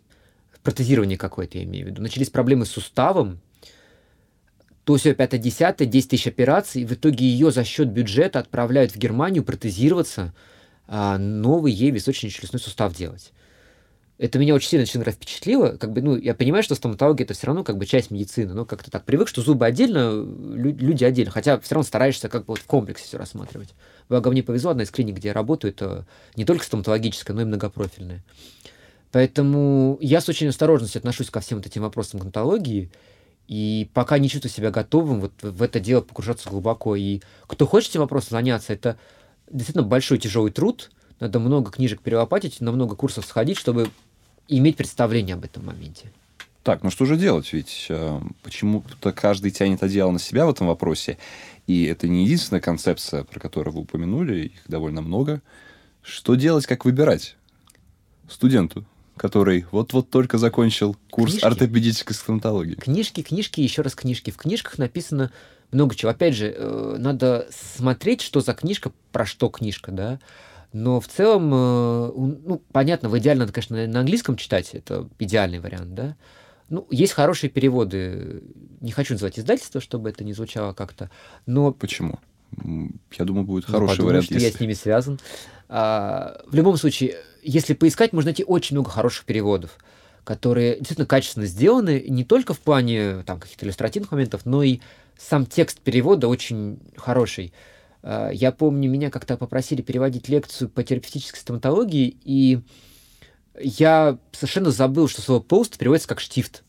протезирование 0.62 1.18
какое-то, 1.18 1.58
я 1.58 1.64
имею 1.64 1.86
в 1.86 1.90
виду. 1.90 2.02
Начались 2.02 2.30
проблемы 2.30 2.66
с 2.66 2.70
суставом. 2.70 3.40
То 4.84 4.96
все 4.96 5.12
5-10, 5.12 5.84
10 5.86 6.10
тысяч 6.10 6.26
операций. 6.26 6.84
В 6.84 6.94
итоге 6.94 7.24
ее 7.24 7.52
за 7.52 7.64
счет 7.64 7.88
бюджета 7.88 8.40
отправляют 8.40 8.92
в 8.92 8.96
Германию 8.96 9.44
протезироваться, 9.44 10.34
а 10.88 11.18
новый 11.18 11.72
ей 11.72 11.90
височно-челюстной 11.90 12.60
сустав 12.60 12.94
делать 12.96 13.32
это 14.20 14.38
меня 14.38 14.54
очень 14.54 14.68
сильно, 14.68 14.84
честно 14.84 15.00
говоря, 15.00 15.12
впечатлило. 15.12 15.78
Как 15.78 15.94
бы, 15.94 16.02
ну, 16.02 16.14
я 16.14 16.34
понимаю, 16.34 16.62
что 16.62 16.74
стоматология 16.74 17.24
это 17.24 17.32
все 17.32 17.46
равно 17.46 17.64
как 17.64 17.78
бы 17.78 17.86
часть 17.86 18.10
медицины, 18.10 18.52
но 18.52 18.66
как-то 18.66 18.90
так 18.90 19.06
привык, 19.06 19.28
что 19.28 19.40
зубы 19.40 19.64
отдельно, 19.64 20.22
люди 20.54 21.04
отдельно. 21.04 21.30
Хотя 21.30 21.58
все 21.58 21.74
равно 21.74 21.86
стараешься 21.86 22.28
как 22.28 22.42
бы 22.42 22.48
вот 22.48 22.58
в 22.58 22.66
комплексе 22.66 23.04
все 23.04 23.16
рассматривать. 23.16 23.70
Благо 24.10 24.30
мне 24.30 24.42
повезло, 24.42 24.72
одна 24.72 24.82
из 24.82 24.90
клиник, 24.90 25.16
где 25.16 25.28
я 25.28 25.34
работаю, 25.34 25.72
это 25.72 26.06
не 26.36 26.44
только 26.44 26.66
стоматологическая, 26.66 27.34
но 27.34 27.40
и 27.40 27.44
многопрофильная. 27.46 28.22
Поэтому 29.10 29.96
я 30.02 30.20
с 30.20 30.28
очень 30.28 30.48
осторожностью 30.48 30.98
отношусь 30.98 31.30
ко 31.30 31.40
всем 31.40 31.56
вот 31.56 31.66
этим 31.66 31.80
вопросам 31.80 32.20
гнатологии, 32.20 32.92
и 33.48 33.88
пока 33.94 34.18
не 34.18 34.28
чувствую 34.28 34.52
себя 34.52 34.70
готовым 34.70 35.20
вот 35.20 35.32
в 35.40 35.62
это 35.62 35.80
дело 35.80 36.02
погружаться 36.02 36.50
глубоко. 36.50 36.94
И 36.94 37.22
кто 37.46 37.66
хочет 37.66 37.90
этим 37.90 38.00
вопросом 38.00 38.32
заняться, 38.32 38.74
это 38.74 38.98
действительно 39.50 39.82
большой 39.82 40.18
тяжелый 40.18 40.52
труд. 40.52 40.90
Надо 41.20 41.38
много 41.38 41.70
книжек 41.70 42.02
перелопатить, 42.02 42.60
на 42.60 42.70
много 42.70 42.96
курсов 42.96 43.24
сходить, 43.24 43.56
чтобы 43.56 43.88
иметь 44.58 44.76
представление 44.76 45.34
об 45.34 45.44
этом 45.44 45.66
моменте. 45.66 46.12
Так, 46.62 46.82
ну 46.82 46.90
что 46.90 47.06
же 47.06 47.16
делать? 47.16 47.52
Ведь 47.52 47.86
э, 47.88 48.20
почему-то 48.42 49.12
каждый 49.12 49.50
тянет 49.50 49.82
одеяло 49.82 50.10
на 50.10 50.18
себя 50.18 50.44
в 50.44 50.50
этом 50.50 50.66
вопросе. 50.66 51.16
И 51.66 51.84
это 51.84 52.06
не 52.06 52.24
единственная 52.24 52.60
концепция, 52.60 53.24
про 53.24 53.40
которую 53.40 53.74
вы 53.74 53.80
упомянули, 53.82 54.46
их 54.46 54.60
довольно 54.68 55.00
много. 55.00 55.40
Что 56.02 56.34
делать, 56.34 56.66
как 56.66 56.84
выбирать 56.84 57.36
студенту? 58.28 58.84
который 59.16 59.66
вот-вот 59.70 60.08
только 60.08 60.38
закончил 60.38 60.96
курс 61.10 61.32
книжки. 61.32 61.44
ортопедической 61.44 62.16
стоматологии. 62.16 62.76
Книжки, 62.76 63.22
книжки, 63.22 63.60
еще 63.60 63.82
раз 63.82 63.94
книжки. 63.94 64.30
В 64.30 64.38
книжках 64.38 64.78
написано 64.78 65.30
много 65.72 65.94
чего. 65.94 66.10
Опять 66.10 66.34
же, 66.34 66.54
э, 66.56 66.96
надо 66.98 67.46
смотреть, 67.50 68.22
что 68.22 68.40
за 68.40 68.54
книжка, 68.54 68.92
про 69.12 69.26
что 69.26 69.50
книжка, 69.50 69.92
да. 69.92 70.20
Но 70.72 71.00
в 71.00 71.08
целом, 71.08 71.52
э, 71.52 72.12
ну, 72.14 72.62
понятно, 72.72 73.08
в 73.08 73.18
идеально 73.18 73.42
надо, 73.42 73.52
конечно, 73.52 73.86
на 73.86 74.00
английском 74.00 74.36
читать, 74.36 74.70
это 74.72 75.08
идеальный 75.18 75.58
вариант, 75.58 75.94
да. 75.94 76.16
Ну, 76.68 76.86
есть 76.90 77.12
хорошие 77.12 77.50
переводы. 77.50 78.44
Не 78.80 78.92
хочу 78.92 79.14
называть 79.14 79.38
издательство, 79.38 79.80
чтобы 79.80 80.08
это 80.08 80.22
не 80.22 80.32
звучало 80.32 80.72
как-то, 80.72 81.10
но... 81.44 81.72
Почему? 81.72 82.20
Я 82.62 83.24
думаю, 83.24 83.44
будет 83.44 83.66
ну, 83.66 83.74
хороший 83.74 83.90
подумаю, 83.92 84.08
вариант. 84.10 84.24
что 84.26 84.34
если... 84.34 84.46
я 84.46 84.52
с 84.52 84.60
ними 84.60 84.72
связан. 84.74 85.20
А, 85.68 86.40
в 86.46 86.54
любом 86.54 86.76
случае, 86.76 87.16
если 87.42 87.74
поискать, 87.74 88.12
можно 88.12 88.28
найти 88.28 88.44
очень 88.44 88.76
много 88.76 88.90
хороших 88.90 89.24
переводов, 89.24 89.76
которые 90.22 90.76
действительно 90.76 91.06
качественно 91.06 91.46
сделаны, 91.46 92.04
не 92.08 92.24
только 92.24 92.54
в 92.54 92.60
плане 92.60 93.22
там, 93.24 93.40
каких-то 93.40 93.66
иллюстративных 93.66 94.12
моментов, 94.12 94.42
но 94.44 94.62
и 94.62 94.80
сам 95.18 95.46
текст 95.46 95.80
перевода 95.80 96.28
очень 96.28 96.78
хороший. 96.96 97.52
А, 98.02 98.30
я 98.30 98.52
помню, 98.52 98.90
меня 98.90 99.10
как-то 99.10 99.36
попросили 99.36 99.82
переводить 99.82 100.28
лекцию 100.28 100.68
по 100.68 100.82
терапевтической 100.82 101.40
стоматологии, 101.40 102.16
и 102.24 102.60
я 103.58 104.18
совершенно 104.32 104.70
забыл, 104.70 105.08
что 105.08 105.22
слово 105.22 105.40
«пост» 105.40 105.78
переводится 105.78 106.08
как 106.08 106.20
«штифт». 106.20 106.64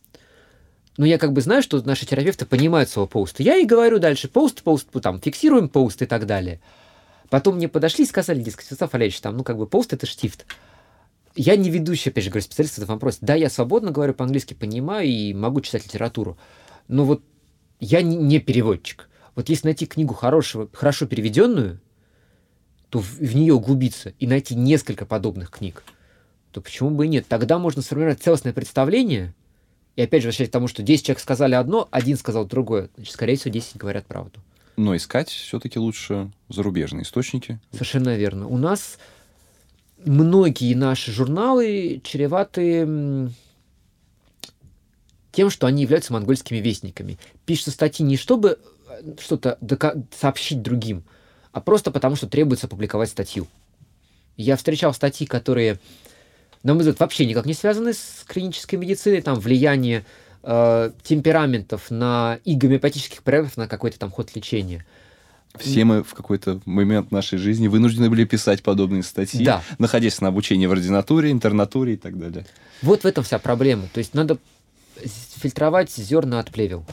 Но 0.97 1.05
я 1.05 1.17
как 1.17 1.31
бы 1.33 1.41
знаю, 1.41 1.63
что 1.63 1.81
наши 1.81 2.05
терапевты 2.05 2.45
понимают 2.45 2.89
слово 2.89 3.07
«пост». 3.07 3.39
Я 3.39 3.57
и 3.57 3.65
говорю 3.65 3.99
дальше 3.99 4.27
«пост», 4.27 4.61
«пост», 4.61 4.87
там, 5.01 5.21
фиксируем 5.21 5.69
«пост» 5.69 6.01
и 6.01 6.05
так 6.05 6.25
далее– 6.25 6.61
Потом 7.31 7.55
мне 7.55 7.69
подошли 7.69 8.03
и 8.03 8.07
сказали, 8.07 8.41
дескать, 8.41 8.65
Святослав 8.65 8.91
Валерьевич, 8.91 9.21
там, 9.21 9.37
ну, 9.37 9.45
как 9.45 9.57
бы, 9.57 9.65
пост— 9.65 9.93
это 9.93 10.05
штифт. 10.05 10.45
Я 11.33 11.55
не 11.55 11.69
ведущий, 11.69 12.09
опять 12.09 12.25
же, 12.25 12.29
говорю, 12.29 12.43
специалист 12.43 12.73
в 12.73 12.79
этом 12.79 12.95
вопросе. 12.95 13.19
Да, 13.21 13.35
я 13.35 13.49
свободно 13.49 13.91
говорю 13.91 14.13
по-английски, 14.13 14.53
понимаю 14.53 15.07
и 15.07 15.33
могу 15.33 15.61
читать 15.61 15.85
литературу. 15.85 16.37
Но 16.89 17.05
вот 17.05 17.23
я 17.79 18.01
не, 18.01 18.17
не 18.17 18.39
переводчик. 18.39 19.07
Вот 19.35 19.49
если 19.49 19.67
найти 19.67 19.85
книгу 19.85 20.13
хорошего, 20.13 20.69
хорошо 20.73 21.05
переведенную, 21.05 21.79
то 22.89 22.99
в, 22.99 23.19
в 23.19 23.35
нее 23.35 23.53
углубиться 23.53 24.13
и 24.19 24.27
найти 24.27 24.55
несколько 24.55 25.05
подобных 25.05 25.49
книг, 25.51 25.83
то 26.51 26.61
почему 26.61 26.91
бы 26.91 27.05
и 27.05 27.09
нет? 27.09 27.25
Тогда 27.27 27.57
можно 27.57 27.81
сформировать 27.81 28.21
целостное 28.21 28.53
представление, 28.53 29.33
и 29.95 30.01
опять 30.01 30.21
же, 30.21 30.27
возвращаясь 30.27 30.49
к 30.49 30.53
тому, 30.53 30.67
что 30.67 30.83
10 30.83 31.05
человек 31.05 31.21
сказали 31.21 31.55
одно, 31.55 31.87
один 31.91 32.17
сказал 32.17 32.45
другое, 32.45 32.89
значит, 32.95 33.13
скорее 33.13 33.37
всего, 33.37 33.53
10 33.53 33.77
говорят 33.77 34.05
правду. 34.05 34.39
Но 34.77 34.95
искать 34.95 35.29
все-таки 35.29 35.79
лучше 35.79 36.31
зарубежные 36.49 37.03
источники. 37.03 37.59
Совершенно 37.71 38.15
верно. 38.17 38.47
У 38.47 38.57
нас 38.57 38.97
многие 40.03 40.73
наши 40.73 41.11
журналы 41.11 42.01
чреваты 42.03 43.29
тем, 45.31 45.49
что 45.49 45.67
они 45.67 45.83
являются 45.83 46.13
монгольскими 46.13 46.57
вестниками. 46.57 47.17
Пишутся 47.45 47.71
статьи 47.71 48.05
не 48.05 48.17
чтобы 48.17 48.59
что-то 49.19 49.57
сообщить 50.17 50.61
другим, 50.61 51.03
а 51.51 51.61
просто 51.61 51.91
потому, 51.91 52.15
что 52.15 52.27
требуется 52.27 52.67
опубликовать 52.67 53.09
статью. 53.09 53.47
Я 54.37 54.55
встречал 54.55 54.93
статьи, 54.93 55.27
которые, 55.27 55.79
на 56.63 56.73
мой 56.73 56.79
взгляд, 56.79 56.99
вообще 56.99 57.25
никак 57.25 57.45
не 57.45 57.53
связаны 57.53 57.93
с 57.93 58.23
клинической 58.25 58.79
медициной, 58.79 59.21
там 59.21 59.39
влияние 59.39 60.05
э, 60.43 60.91
темпераментов 61.03 61.91
на 61.91 62.39
и 62.45 62.55
гомеопатических 62.55 63.23
препаратов 63.23 63.57
на 63.57 63.67
какой-то 63.67 63.99
там 63.99 64.11
ход 64.11 64.35
лечения. 64.35 64.85
Все 65.57 65.83
мы 65.83 66.01
в 66.01 66.13
какой-то 66.13 66.61
момент 66.65 67.11
нашей 67.11 67.37
жизни 67.37 67.67
вынуждены 67.67 68.09
были 68.09 68.23
писать 68.23 68.63
подобные 68.63 69.03
статьи, 69.03 69.43
да. 69.43 69.61
находясь 69.79 70.21
на 70.21 70.29
обучении 70.29 70.65
в 70.65 70.71
ординатуре, 70.71 71.29
интернатуре 71.29 71.95
и 71.95 71.97
так 71.97 72.17
далее. 72.17 72.45
Вот 72.81 73.03
в 73.03 73.05
этом 73.05 73.23
вся 73.23 73.37
проблема. 73.37 73.87
То 73.93 73.97
есть 73.97 74.13
надо 74.13 74.37
фильтровать 75.41 75.91
зерна 75.91 76.39
от 76.39 76.51
плевел. 76.51 76.85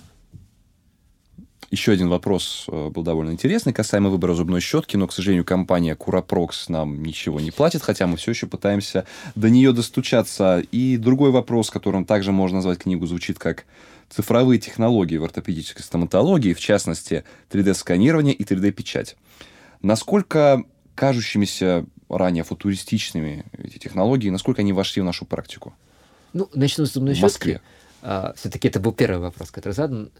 Еще 1.70 1.92
один 1.92 2.08
вопрос 2.08 2.64
э, 2.68 2.88
был 2.88 3.02
довольно 3.02 3.30
интересный, 3.30 3.74
касаемо 3.74 4.08
выбора 4.08 4.32
зубной 4.32 4.60
щетки, 4.60 4.96
но, 4.96 5.06
к 5.06 5.12
сожалению, 5.12 5.44
компания 5.44 5.94
Curaprox 5.94 6.50
нам 6.68 7.02
ничего 7.02 7.40
не 7.40 7.50
платит, 7.50 7.82
хотя 7.82 8.06
мы 8.06 8.16
все 8.16 8.30
еще 8.30 8.46
пытаемся 8.46 9.04
до 9.34 9.50
нее 9.50 9.72
достучаться. 9.72 10.62
И 10.72 10.96
другой 10.96 11.30
вопрос, 11.30 11.68
которым 11.68 12.06
также 12.06 12.32
можно 12.32 12.56
назвать 12.56 12.78
книгу, 12.78 13.06
звучит 13.06 13.38
как 13.38 13.66
цифровые 14.08 14.58
технологии 14.58 15.18
в 15.18 15.24
ортопедической 15.24 15.84
стоматологии, 15.84 16.54
в 16.54 16.60
частности, 16.60 17.24
3D-сканирование 17.50 18.32
и 18.32 18.44
3D-печать. 18.44 19.16
Насколько 19.82 20.64
кажущимися 20.94 21.84
ранее 22.08 22.44
футуристичными 22.44 23.44
эти 23.58 23.76
технологии, 23.76 24.30
насколько 24.30 24.62
они 24.62 24.72
вошли 24.72 25.02
в 25.02 25.04
нашу 25.04 25.26
практику? 25.26 25.74
Ну, 26.32 26.48
начну 26.54 26.86
с 26.86 26.94
зубной 26.94 27.14
щетки. 27.14 27.60
А, 28.00 28.32
все-таки 28.36 28.68
это 28.68 28.80
был 28.80 28.92
первый 28.92 29.18
вопрос, 29.18 29.50
который 29.50 29.74
задан 29.74 30.10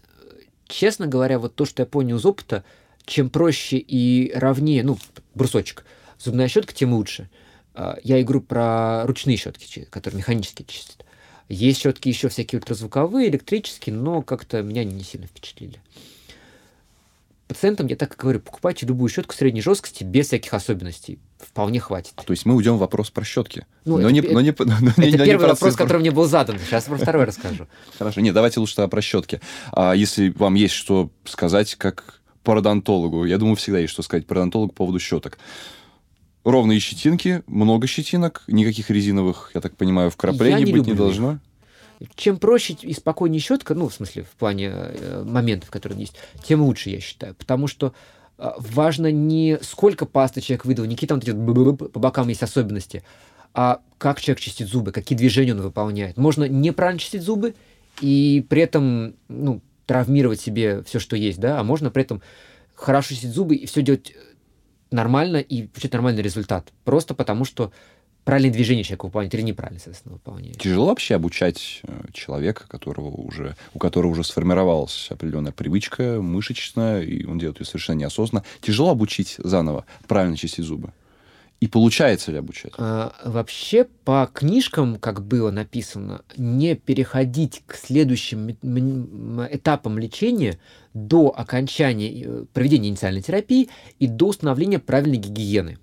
честно 0.69 1.07
говоря, 1.07 1.39
вот 1.39 1.55
то, 1.55 1.65
что 1.65 1.81
я 1.81 1.85
понял 1.85 2.17
из 2.17 2.25
опыта, 2.25 2.63
чем 3.05 3.29
проще 3.29 3.77
и 3.77 4.31
ровнее, 4.33 4.83
ну, 4.83 4.97
брусочек, 5.35 5.83
зубная 6.17 6.47
щетка, 6.47 6.73
тем 6.73 6.93
лучше. 6.93 7.29
А, 7.73 7.97
я 8.03 8.21
игру 8.21 8.39
про 8.39 9.05
ручные 9.05 9.35
щетки, 9.35 9.87
которые 9.89 10.19
механически 10.19 10.63
чистят. 10.63 11.05
Есть 11.49 11.81
щетки 11.81 12.07
еще 12.07 12.29
всякие 12.29 12.59
ультразвуковые, 12.59 13.29
электрические, 13.29 13.95
но 13.95 14.21
как-то 14.21 14.61
меня 14.61 14.81
они 14.81 14.93
не 14.93 15.03
сильно 15.03 15.27
впечатлили 15.27 15.81
пациентам 17.49 17.87
я 17.87 17.95
так 17.95 18.13
и 18.13 18.17
говорю, 18.17 18.39
покупайте 18.39 18.85
любую 18.85 19.09
щетку 19.09 19.33
средней 19.33 19.61
жесткости 19.61 20.03
без 20.03 20.27
всяких 20.27 20.53
особенностей. 20.53 21.17
Вполне 21.39 21.79
хватит. 21.79 22.13
То 22.13 22.31
есть 22.31 22.45
мы 22.45 22.53
уйдем 22.53 22.75
в 22.75 22.79
вопрос 22.79 23.09
про 23.09 23.25
щетки. 23.25 23.65
Ну, 23.85 23.97
но 23.97 24.09
это, 24.09 24.13
не, 24.13 24.21
но 24.21 24.39
не, 24.39 24.53
но 24.59 24.89
это 24.91 25.01
не, 25.01 25.11
первый 25.13 25.27
не 25.27 25.49
вопрос, 25.49 25.75
который 25.75 25.97
мне 25.97 26.11
был 26.11 26.25
задан. 26.25 26.59
Сейчас 26.59 26.83
про 26.85 26.97
второй 26.97 27.25
расскажу. 27.25 27.67
Хорошо. 27.97 28.21
Нет, 28.21 28.35
давайте 28.35 28.59
лучше 28.59 28.75
тогда 28.75 28.87
про 28.87 29.01
щетки. 29.01 29.41
А 29.71 29.93
если 29.93 30.29
вам 30.29 30.53
есть 30.53 30.75
что 30.75 31.09
сказать 31.25 31.73
как 31.73 32.21
пародонтологу, 32.43 33.25
я 33.25 33.39
думаю, 33.39 33.55
всегда 33.55 33.79
есть 33.79 33.93
что 33.93 34.03
сказать 34.03 34.27
пародонтологу 34.27 34.71
по 34.71 34.77
поводу 34.77 34.99
щеток. 34.99 35.39
Ровные 36.43 36.79
щетинки, 36.79 37.41
много 37.47 37.87
щетинок, 37.87 38.43
никаких 38.47 38.91
резиновых, 38.91 39.51
я 39.55 39.61
так 39.61 39.75
понимаю, 39.75 40.11
вкраплений 40.11 40.65
не 40.65 40.71
быть 40.71 40.87
не 40.87 40.93
должно. 40.93 41.33
Их. 41.33 41.39
Чем 42.15 42.37
проще 42.37 42.77
и 42.81 42.93
спокойнее 42.93 43.41
щетка, 43.41 43.75
ну, 43.75 43.89
в 43.89 43.93
смысле, 43.93 44.23
в 44.23 44.31
плане 44.37 44.71
э, 44.71 45.23
моментов, 45.25 45.69
которые 45.69 45.99
есть, 45.99 46.15
тем 46.43 46.61
лучше, 46.61 46.89
я 46.89 46.99
считаю. 46.99 47.35
Потому 47.35 47.67
что 47.67 47.93
э, 48.37 48.51
важно 48.57 49.11
не 49.11 49.59
сколько 49.61 50.05
пасты 50.05 50.39
человек 50.41 50.65
выдал, 50.65 50.85
не 50.85 50.95
какие 50.95 51.07
там 51.07 51.19
вот 51.19 51.91
по 51.91 51.99
бокам 51.99 52.29
есть 52.29 52.43
особенности, 52.43 53.03
а 53.53 53.81
как 53.97 54.21
человек 54.21 54.39
чистит 54.39 54.67
зубы, 54.67 54.91
какие 54.91 55.17
движения 55.17 55.53
он 55.53 55.61
выполняет. 55.61 56.17
Можно 56.17 56.45
неправильно 56.45 56.99
чистить 56.99 57.21
зубы 57.21 57.55
и 57.99 58.45
при 58.47 58.61
этом 58.61 59.15
ну, 59.27 59.61
травмировать 59.85 60.39
себе 60.39 60.83
все, 60.83 60.99
что 60.99 61.17
есть, 61.17 61.39
да, 61.39 61.59
а 61.59 61.63
можно 61.63 61.91
при 61.91 62.03
этом 62.03 62.21
хорошо 62.75 63.09
чистить 63.09 63.31
зубы 63.31 63.55
и 63.55 63.65
все 63.65 63.81
делать 63.81 64.13
нормально 64.91 65.37
и 65.37 65.67
получить 65.67 65.93
нормальный 65.93 66.21
результат. 66.21 66.71
Просто 66.83 67.13
потому 67.13 67.45
что 67.45 67.71
правильное 68.29 68.51
движение 68.51 68.83
человек 68.83 69.05
выполняет 69.05 69.33
или 69.33 69.41
неправильно, 69.41 69.79
соответственно, 69.79 70.13
выполняет. 70.13 70.59
Тяжело 70.59 70.85
вообще 70.85 71.15
обучать 71.15 71.81
э, 71.81 72.01
человека, 72.13 72.67
которого 72.67 73.07
уже, 73.07 73.55
у 73.73 73.79
которого 73.79 74.11
уже 74.11 74.23
сформировалась 74.23 75.07
определенная 75.09 75.51
привычка 75.51 76.21
мышечная, 76.21 77.01
и 77.01 77.25
он 77.25 77.39
делает 77.39 77.59
ее 77.59 77.65
совершенно 77.65 77.97
неосознанно. 77.97 78.45
Тяжело 78.61 78.91
обучить 78.91 79.37
заново 79.39 79.83
правильно 80.07 80.37
чистить 80.37 80.63
зубы? 80.63 80.93
И 81.59 81.65
получается 81.67 82.31
ли 82.31 82.37
обучать? 82.37 82.73
А, 82.77 83.15
вообще, 83.25 83.85
по 84.05 84.29
книжкам, 84.31 84.99
как 84.99 85.25
было 85.25 85.49
написано, 85.49 86.21
не 86.37 86.75
переходить 86.75 87.63
к 87.65 87.73
следующим 87.73 88.51
этапам 89.51 89.97
лечения 89.97 90.59
до 90.93 91.33
окончания 91.35 92.23
э, 92.23 92.45
проведения 92.53 92.89
инициальной 92.89 93.23
терапии 93.23 93.69
и 93.97 94.05
до 94.05 94.27
установления 94.27 94.77
правильной 94.77 95.17
гигиены. 95.17 95.79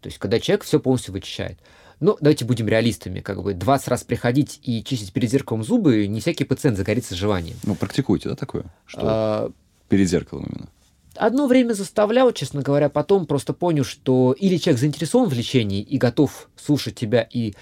То 0.00 0.08
есть, 0.08 0.16
когда 0.16 0.40
человек 0.40 0.64
все 0.64 0.80
полностью 0.80 1.12
вычищает. 1.12 1.58
Ну, 2.02 2.16
давайте 2.20 2.44
будем 2.44 2.66
реалистами. 2.66 3.20
Как 3.20 3.40
бы 3.40 3.54
20 3.54 3.88
раз 3.88 4.02
приходить 4.02 4.58
и 4.64 4.82
чистить 4.82 5.12
перед 5.12 5.30
зеркалом 5.30 5.62
зубы, 5.62 6.08
не 6.08 6.20
всякий 6.20 6.42
пациент 6.42 6.76
загорится 6.76 7.14
желанием. 7.14 7.56
Ну, 7.62 7.76
практикуйте, 7.76 8.28
да, 8.28 8.34
такое? 8.34 8.64
Что 8.86 9.00
а... 9.04 9.52
перед 9.88 10.08
зеркалом 10.08 10.46
именно? 10.50 10.68
Одно 11.14 11.46
время 11.46 11.74
заставлял, 11.74 12.32
честно 12.32 12.62
говоря, 12.62 12.88
потом 12.88 13.24
просто 13.24 13.52
понял, 13.52 13.84
что 13.84 14.34
или 14.36 14.56
человек 14.56 14.80
заинтересован 14.80 15.28
в 15.28 15.32
лечении 15.32 15.80
и 15.80 15.96
готов 15.96 16.48
слушать 16.56 16.96
тебя 16.96 17.22
и 17.30 17.54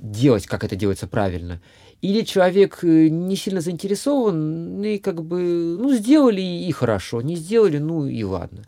делать, 0.00 0.46
как 0.46 0.62
это 0.62 0.76
делается 0.76 1.08
правильно. 1.08 1.60
Или 2.00 2.20
человек 2.20 2.84
э, 2.84 3.08
не 3.08 3.34
сильно 3.34 3.60
заинтересован, 3.60 4.80
и 4.80 4.98
как 4.98 5.24
бы, 5.24 5.76
ну, 5.76 5.92
сделали 5.92 6.40
и 6.40 6.70
хорошо, 6.70 7.20
не 7.20 7.34
сделали, 7.34 7.78
ну 7.78 8.06
и 8.06 8.22
ладно 8.22 8.62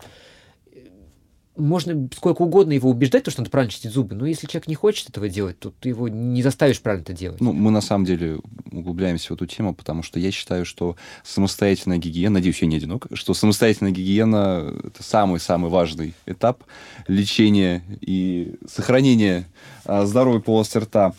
можно 1.56 2.08
сколько 2.16 2.42
угодно 2.42 2.72
его 2.72 2.90
убеждать, 2.90 3.24
то, 3.24 3.30
что 3.30 3.40
надо 3.40 3.50
правильно 3.50 3.70
чистить 3.70 3.92
зубы, 3.92 4.14
но 4.14 4.26
если 4.26 4.46
человек 4.46 4.68
не 4.68 4.74
хочет 4.74 5.08
этого 5.08 5.28
делать, 5.28 5.58
то 5.58 5.70
ты 5.70 5.90
его 5.90 6.08
не 6.08 6.42
заставишь 6.42 6.80
правильно 6.80 7.02
это 7.02 7.12
делать. 7.12 7.40
Ну, 7.40 7.52
мы 7.52 7.70
на 7.70 7.80
самом 7.80 8.04
деле 8.04 8.40
углубляемся 8.70 9.32
в 9.32 9.36
эту 9.36 9.46
тему, 9.46 9.74
потому 9.74 10.02
что 10.02 10.18
я 10.18 10.30
считаю, 10.30 10.64
что 10.64 10.96
самостоятельная 11.24 11.98
гигиена, 11.98 12.34
надеюсь, 12.34 12.62
я 12.62 12.68
не 12.68 12.76
одинок, 12.76 13.06
что 13.14 13.34
самостоятельная 13.34 13.92
гигиена— 13.92 14.74
это 14.84 15.02
самый-самый 15.02 15.70
важный 15.70 16.14
этап 16.26 16.62
лечения 17.08 17.82
и 18.00 18.54
сохранения 18.68 19.46
а, 19.84 20.06
здоровой 20.06 20.40
полости 20.40 20.78
рта. 20.78 21.14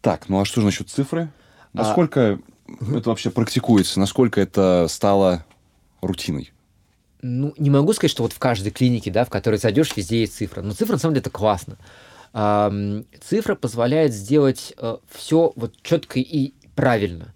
Так, 0.00 0.28
ну 0.28 0.40
а 0.40 0.44
что 0.44 0.60
же 0.60 0.66
насчет 0.66 0.88
цифры? 0.88 1.30
А 1.72 1.78
насколько 1.78 2.20
а... 2.68 2.96
это 2.96 3.10
вообще 3.10 3.30
практикуется? 3.30 4.00
Насколько 4.00 4.40
это 4.40 4.86
стало 4.88 5.44
рутиной? 6.00 6.52
Ну, 7.22 7.54
не 7.58 7.70
могу 7.70 7.92
сказать, 7.92 8.10
что 8.10 8.22
вот 8.22 8.32
в 8.32 8.38
каждой 8.38 8.70
клинике, 8.70 9.10
да, 9.10 9.24
в 9.24 9.30
которой 9.30 9.56
зайдешь, 9.56 9.96
везде 9.96 10.20
есть 10.20 10.34
цифра. 10.34 10.62
Но 10.62 10.72
цифра, 10.72 10.94
на 10.94 10.98
самом 10.98 11.14
деле, 11.14 11.22
это 11.22 11.30
классно. 11.30 11.76
Цифра 12.32 13.54
позволяет 13.56 14.12
сделать 14.12 14.72
э, 14.78 14.98
все 15.10 15.52
вот 15.56 15.74
четко 15.82 16.20
и 16.20 16.54
правильно. 16.76 17.34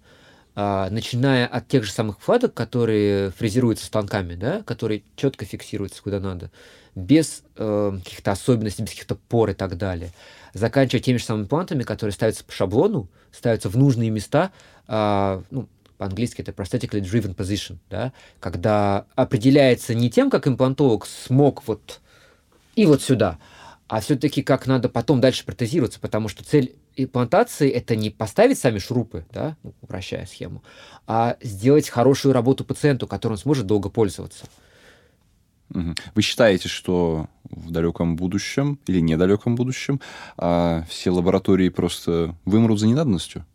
А, 0.57 0.89
начиная 0.89 1.47
от 1.47 1.67
тех 1.67 1.83
же 1.83 1.91
самых 1.91 2.17
вкладок, 2.17 2.53
которые 2.53 3.31
фрезеруются 3.31 3.85
станками, 3.85 4.35
да, 4.35 4.63
которые 4.63 5.03
четко 5.17 5.43
фиксируются 5.43 6.01
куда 6.01 6.21
надо, 6.21 6.49
без 6.95 7.43
э, 7.57 7.99
каких-то 8.05 8.31
особенностей, 8.31 8.83
без 8.83 8.91
каких-то 8.91 9.15
пор 9.15 9.49
и 9.49 9.53
так 9.53 9.77
далее. 9.77 10.11
Заканчивая 10.53 11.01
теми 11.01 11.17
же 11.17 11.25
самыми 11.25 11.43
имплантами, 11.43 11.83
которые 11.83 12.13
ставятся 12.13 12.45
по 12.45 12.53
шаблону, 12.53 13.09
ставятся 13.33 13.67
в 13.67 13.75
нужные 13.75 14.09
места, 14.09 14.53
э, 14.87 15.41
ну, 15.51 15.67
по-английски 15.97 16.41
это 16.41 16.51
prosthetically 16.51 17.01
driven 17.01 17.35
position, 17.35 17.77
да, 17.89 18.13
когда 18.39 19.05
определяется 19.15 19.93
не 19.93 20.09
тем, 20.09 20.29
как 20.29 20.47
имплантолог 20.47 21.05
смог 21.05 21.67
вот 21.67 22.01
и 22.75 22.85
вот 22.85 23.01
сюда, 23.01 23.39
а 23.87 24.01
все-таки 24.01 24.41
как 24.41 24.67
надо 24.67 24.89
потом 24.89 25.21
дальше 25.21 25.45
протезироваться, 25.45 25.99
потому 25.99 26.27
что 26.27 26.43
цель 26.43 26.75
имплантации 26.95 27.69
это 27.69 27.95
не 27.95 28.09
поставить 28.09 28.59
сами 28.59 28.79
шурупы, 28.79 29.25
да, 29.31 29.57
ну, 29.63 29.73
упрощая 29.81 30.25
схему, 30.25 30.63
а 31.07 31.37
сделать 31.41 31.89
хорошую 31.89 32.33
работу 32.33 32.65
пациенту, 32.65 33.07
которым 33.07 33.37
сможет 33.37 33.65
долго 33.65 33.89
пользоваться. 33.89 34.45
Вы 35.69 36.21
считаете, 36.21 36.69
что 36.69 37.27
в 37.43 37.71
далеком 37.71 38.15
будущем 38.15 38.79
или 38.85 38.99
недалеком 38.99 39.55
будущем 39.55 39.99
а 40.37 40.83
все 40.87 41.09
лаборатории 41.09 41.69
просто 41.69 42.35
вымрут 42.45 42.79
за 42.79 42.87
ненадобностью? 42.87 43.45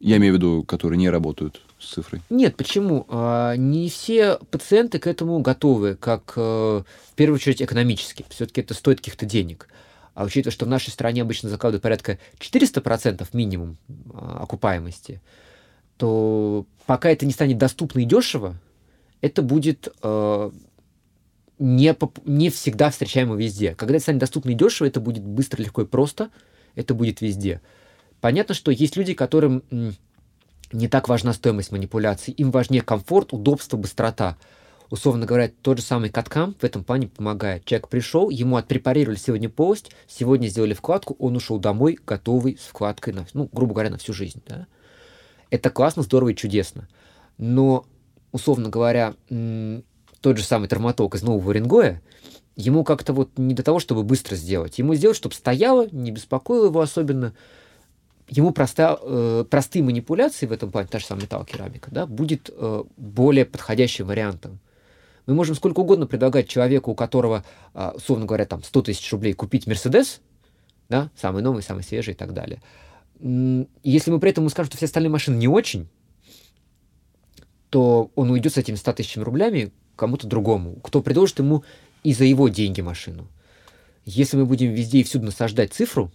Я 0.00 0.16
имею 0.18 0.34
в 0.34 0.36
виду, 0.36 0.62
которые 0.62 0.98
не 0.98 1.10
работают 1.10 1.60
с 1.78 1.94
цифрой. 1.94 2.22
Нет, 2.30 2.56
почему? 2.56 3.06
А, 3.08 3.56
не 3.56 3.88
все 3.88 4.38
пациенты 4.50 4.98
к 4.98 5.06
этому 5.06 5.40
готовы, 5.40 5.96
как 5.96 6.34
э, 6.36 6.40
в 6.40 7.14
первую 7.16 7.36
очередь 7.36 7.62
экономически. 7.62 8.24
Все-таки 8.28 8.60
это 8.60 8.74
стоит 8.74 8.98
каких-то 8.98 9.26
денег. 9.26 9.68
А 10.14 10.24
учитывая, 10.24 10.52
что 10.52 10.66
в 10.66 10.68
нашей 10.68 10.90
стране 10.90 11.22
обычно 11.22 11.48
закладывают 11.48 11.82
порядка 11.82 12.18
400% 12.38 13.26
минимум 13.32 13.76
а, 14.12 14.40
окупаемости, 14.42 15.20
то 15.96 16.64
пока 16.86 17.10
это 17.10 17.26
не 17.26 17.32
станет 17.32 17.58
доступно 17.58 18.00
и 18.00 18.04
дешево, 18.04 18.56
это 19.20 19.42
будет 19.42 19.88
э, 20.02 20.50
не, 21.58 21.96
не 22.24 22.50
всегда 22.50 22.90
встречаемо 22.90 23.34
везде. 23.34 23.74
Когда 23.74 23.94
это 23.94 24.02
станет 24.02 24.20
доступно 24.20 24.50
и 24.50 24.54
дешево, 24.54 24.86
это 24.86 25.00
будет 25.00 25.24
быстро, 25.24 25.62
легко 25.62 25.82
и 25.82 25.86
просто, 25.86 26.30
это 26.74 26.94
будет 26.94 27.20
везде. 27.20 27.60
Понятно, 28.20 28.54
что 28.54 28.70
есть 28.70 28.96
люди, 28.96 29.14
которым 29.14 29.62
не 30.72 30.88
так 30.88 31.08
важна 31.08 31.32
стоимость 31.32 31.72
манипуляций, 31.72 32.34
им 32.34 32.50
важнее 32.50 32.82
комфорт, 32.82 33.32
удобство, 33.32 33.76
быстрота. 33.76 34.36
Условно 34.90 35.26
говоря, 35.26 35.50
тот 35.62 35.78
же 35.78 35.84
самый 35.84 36.08
каткам 36.08 36.56
в 36.58 36.64
этом 36.64 36.82
плане 36.82 37.08
помогает. 37.08 37.64
Человек 37.64 37.88
пришел, 37.88 38.30
ему 38.30 38.56
отпрепарировали 38.56 39.18
сегодня 39.18 39.50
полость, 39.50 39.92
сегодня 40.06 40.48
сделали 40.48 40.72
вкладку, 40.72 41.14
он 41.18 41.36
ушел 41.36 41.58
домой, 41.58 41.98
готовый 42.06 42.56
с 42.56 42.68
вкладкой, 42.68 43.12
на, 43.12 43.26
ну, 43.34 43.50
грубо 43.52 43.74
говоря, 43.74 43.90
на 43.90 43.98
всю 43.98 44.14
жизнь. 44.14 44.42
Да? 44.46 44.66
Это 45.50 45.68
классно, 45.68 46.02
здорово 46.02 46.30
и 46.30 46.36
чудесно. 46.36 46.88
Но, 47.36 47.84
условно 48.32 48.70
говоря, 48.70 49.14
тот 50.20 50.38
же 50.38 50.44
самый 50.44 50.68
травматолог 50.68 51.14
из 51.14 51.22
Нового 51.22 51.50
Уренгоя, 51.50 52.02
ему 52.56 52.82
как-то 52.82 53.12
вот 53.12 53.30
не 53.36 53.54
до 53.54 53.62
того, 53.62 53.80
чтобы 53.80 54.02
быстро 54.02 54.36
сделать. 54.36 54.78
Ему 54.78 54.94
сделать, 54.94 55.16
чтобы 55.16 55.34
стояло, 55.34 55.86
не 55.92 56.10
беспокоило 56.10 56.66
его 56.66 56.80
особенно, 56.80 57.34
ему 58.28 58.52
проста, 58.52 58.98
э, 59.00 59.44
простые 59.48 59.82
манипуляции 59.82 60.46
в 60.46 60.52
этом 60.52 60.70
плане, 60.70 60.88
та 60.88 60.98
же 60.98 61.06
самая 61.06 61.24
металл-керамика, 61.24 61.90
да, 61.90 62.06
будет 62.06 62.50
э, 62.52 62.84
более 62.96 63.44
подходящим 63.44 64.06
вариантом. 64.06 64.60
Мы 65.26 65.34
можем 65.34 65.54
сколько 65.54 65.80
угодно 65.80 66.06
предлагать 66.06 66.48
человеку, 66.48 66.92
у 66.92 66.94
которого, 66.94 67.44
э, 67.74 67.92
условно 67.94 68.26
говоря, 68.26 68.44
там 68.44 68.62
100 68.62 68.82
тысяч 68.82 69.10
рублей 69.12 69.32
купить 69.32 69.66
Мерседес, 69.66 70.20
да, 70.88 71.10
самый 71.16 71.42
новый, 71.42 71.62
самый 71.62 71.82
свежий 71.82 72.14
и 72.14 72.16
так 72.16 72.32
далее. 72.32 72.62
Если 73.82 74.10
мы 74.10 74.20
при 74.20 74.30
этом 74.30 74.44
ему 74.44 74.50
скажем, 74.50 74.70
что 74.70 74.76
все 74.76 74.86
остальные 74.86 75.10
машины 75.10 75.36
не 75.36 75.48
очень, 75.48 75.88
то 77.70 78.10
он 78.14 78.30
уйдет 78.30 78.54
с 78.54 78.56
этими 78.56 78.76
100 78.76 78.92
тысячами 78.94 79.24
рублями 79.24 79.72
кому-то 79.96 80.26
другому, 80.26 80.76
кто 80.76 81.02
предложит 81.02 81.40
ему 81.40 81.64
и 82.04 82.14
за 82.14 82.24
его 82.24 82.48
деньги 82.48 82.80
машину. 82.80 83.26
Если 84.04 84.36
мы 84.36 84.46
будем 84.46 84.72
везде 84.72 85.00
и 85.00 85.02
всюду 85.02 85.26
насаждать 85.26 85.74
цифру, 85.74 86.10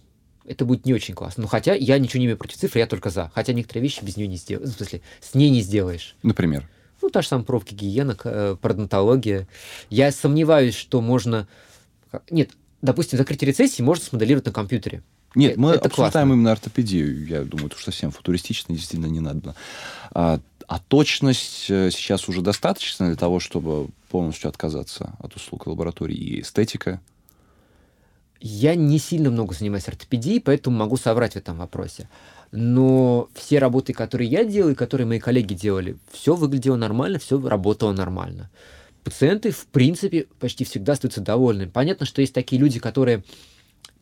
это 0.46 0.64
будет 0.64 0.84
не 0.86 0.94
очень 0.94 1.14
классно. 1.14 1.42
Но 1.42 1.48
хотя 1.48 1.74
я 1.74 1.98
ничего 1.98 2.18
не 2.20 2.26
имею 2.26 2.38
против 2.38 2.56
цифры, 2.56 2.80
я 2.80 2.86
только 2.86 3.10
за. 3.10 3.30
Хотя 3.34 3.52
некоторые 3.52 3.82
вещи 3.82 4.04
без 4.04 4.16
нее 4.16 4.28
не 4.28 4.36
сделаешь. 4.36 4.70
В 4.70 4.76
смысле, 4.76 5.00
с 5.20 5.34
ней 5.34 5.50
не 5.50 5.62
сделаешь. 5.62 6.16
Например? 6.22 6.68
Ну, 7.02 7.10
та 7.10 7.22
же 7.22 7.28
самая 7.28 7.44
профки 7.44 7.74
гигиена, 7.74 8.16
э, 8.24 8.56
пародонтология. 8.60 9.46
Я 9.90 10.10
сомневаюсь, 10.12 10.74
что 10.74 11.00
можно... 11.00 11.46
Нет, 12.30 12.50
допустим, 12.82 13.18
закрытие 13.18 13.48
рецессии 13.48 13.82
можно 13.82 14.04
смоделировать 14.04 14.46
на 14.46 14.52
компьютере. 14.52 15.02
Нет, 15.34 15.56
э, 15.56 15.60
мы 15.60 15.70
это 15.72 15.86
обсуждаем 15.86 16.12
классно. 16.12 16.32
именно 16.32 16.52
ортопедию. 16.52 17.26
Я 17.26 17.42
думаю, 17.42 17.66
это 17.66 17.76
уж 17.76 17.84
совсем 17.84 18.10
футуристично, 18.10 18.74
действительно 18.74 19.10
не 19.10 19.20
надо. 19.20 19.54
А, 20.12 20.40
а 20.66 20.78
точность 20.78 21.66
э, 21.68 21.90
сейчас 21.90 22.28
уже 22.28 22.40
достаточно 22.40 23.06
для 23.06 23.16
того, 23.16 23.40
чтобы 23.40 23.88
полностью 24.10 24.48
отказаться 24.48 25.14
от 25.18 25.34
услуг 25.34 25.66
лаборатории 25.66 26.16
и 26.16 26.40
эстетика? 26.40 27.00
Я 28.46 28.74
не 28.74 28.98
сильно 28.98 29.30
много 29.30 29.54
занимаюсь 29.54 29.88
ортопедией, 29.88 30.38
поэтому 30.38 30.76
могу 30.76 30.98
соврать 30.98 31.32
в 31.32 31.36
этом 31.36 31.56
вопросе. 31.56 32.10
Но 32.52 33.30
все 33.32 33.58
работы, 33.58 33.94
которые 33.94 34.28
я 34.28 34.44
делал 34.44 34.68
и 34.68 34.74
которые 34.74 35.06
мои 35.06 35.18
коллеги 35.18 35.54
делали, 35.54 35.96
все 36.12 36.34
выглядело 36.34 36.76
нормально, 36.76 37.18
все 37.18 37.40
работало 37.40 37.92
нормально. 37.92 38.50
Пациенты, 39.02 39.50
в 39.50 39.66
принципе, 39.68 40.26
почти 40.40 40.66
всегда 40.66 40.92
остаются 40.92 41.22
довольны. 41.22 41.70
Понятно, 41.70 42.04
что 42.04 42.20
есть 42.20 42.34
такие 42.34 42.60
люди, 42.60 42.78
которые 42.78 43.24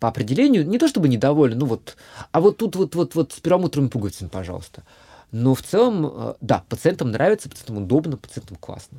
по 0.00 0.08
определению 0.08 0.66
не 0.66 0.80
то 0.80 0.88
чтобы 0.88 1.08
недовольны, 1.08 1.54
ну 1.54 1.66
вот, 1.66 1.96
а 2.32 2.40
вот 2.40 2.56
тут 2.56 2.74
вот, 2.74 2.96
вот, 2.96 3.14
вот 3.14 3.32
с 3.32 3.38
перламутровыми 3.38 3.90
пуговицами, 3.90 4.28
пожалуйста. 4.28 4.82
Но 5.30 5.54
в 5.54 5.62
целом, 5.62 6.04
э, 6.12 6.34
да, 6.40 6.64
пациентам 6.68 7.12
нравится, 7.12 7.48
пациентам 7.48 7.84
удобно, 7.84 8.16
пациентам 8.16 8.56
классно. 8.56 8.98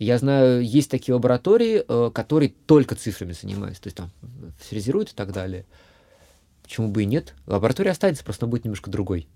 Я 0.00 0.16
знаю, 0.16 0.64
есть 0.64 0.90
такие 0.90 1.14
лаборатории, 1.14 1.84
э, 1.86 2.10
которые 2.14 2.54
только 2.64 2.94
цифрами 2.94 3.32
занимаются, 3.32 3.82
то 3.82 3.86
есть 3.88 3.98
там 3.98 4.10
фрезеруют 4.58 5.10
и 5.10 5.14
так 5.14 5.30
далее. 5.30 5.66
Почему 6.62 6.88
бы 6.88 7.02
и 7.02 7.06
нет? 7.06 7.34
Лаборатория 7.46 7.90
останется, 7.90 8.24
просто 8.24 8.46
она 8.46 8.50
будет 8.50 8.64
немножко 8.64 8.90
другой. 8.90 9.28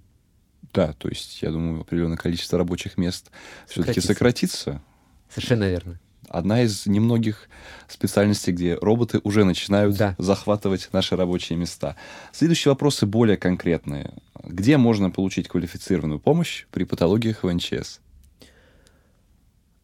Да, 0.72 0.94
то 0.94 1.10
есть, 1.10 1.42
я 1.42 1.50
думаю, 1.50 1.82
определенное 1.82 2.16
количество 2.16 2.58
рабочих 2.58 2.96
мест 2.96 3.30
все-таки 3.68 4.00
сократится. 4.00 4.80
Совершенно 5.28 5.68
верно. 5.68 6.00
Одна 6.30 6.62
из 6.62 6.86
немногих 6.86 7.50
специальностей, 7.86 8.54
где 8.54 8.76
роботы 8.76 9.20
уже 9.22 9.44
начинают 9.44 9.98
да. 9.98 10.16
захватывать 10.16 10.88
наши 10.92 11.14
рабочие 11.14 11.58
места. 11.58 11.94
Следующие 12.32 12.72
вопросы 12.72 13.04
более 13.04 13.36
конкретные. 13.36 14.14
Где 14.42 14.78
можно 14.78 15.10
получить 15.10 15.46
квалифицированную 15.46 16.20
помощь 16.20 16.64
при 16.70 16.84
патологиях 16.84 17.42
в 17.42 17.52
НЧС? 17.52 18.00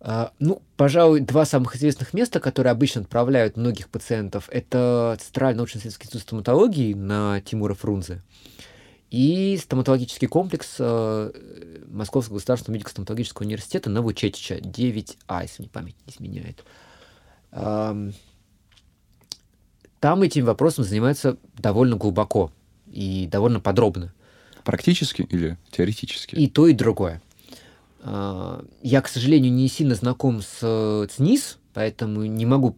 А, 0.02 0.32
ну, 0.38 0.62
пожалуй, 0.76 1.20
два 1.20 1.44
самых 1.44 1.76
известных 1.76 2.14
места, 2.14 2.40
которые 2.40 2.70
обычно 2.70 3.02
отправляют 3.02 3.56
многих 3.56 3.90
пациентов, 3.90 4.48
это 4.50 5.18
Центральный 5.20 5.58
научно-исследовательский 5.58 6.06
институт 6.06 6.22
стоматологии 6.22 6.94
на 6.94 7.40
Тимура 7.42 7.74
Фрунзе 7.74 8.22
и 9.10 9.58
стоматологический 9.60 10.28
комплекс 10.28 10.76
э, 10.78 11.32
Московского 11.88 12.36
государственного 12.36 12.76
медико-стоматологического 12.76 13.44
университета 13.44 13.90
Новочетича, 13.90 14.56
9А, 14.58 15.42
если 15.42 15.62
мне 15.62 15.68
память 15.68 15.96
не 16.06 16.12
изменяет. 16.12 16.64
Там 20.00 20.22
этим 20.22 20.46
вопросом 20.46 20.84
занимаются 20.84 21.36
довольно 21.58 21.96
глубоко 21.96 22.50
и 22.86 23.28
довольно 23.30 23.60
подробно. 23.60 24.14
Практически 24.64 25.22
или 25.22 25.58
теоретически? 25.70 26.36
И 26.36 26.48
то, 26.48 26.66
и 26.68 26.72
другое. 26.72 27.20
Я, 28.02 29.02
к 29.02 29.08
сожалению, 29.08 29.52
не 29.52 29.68
сильно 29.68 29.94
знаком 29.94 30.40
с 30.40 31.06
ЦНИС, 31.10 31.58
поэтому 31.74 32.24
не 32.24 32.46
могу 32.46 32.76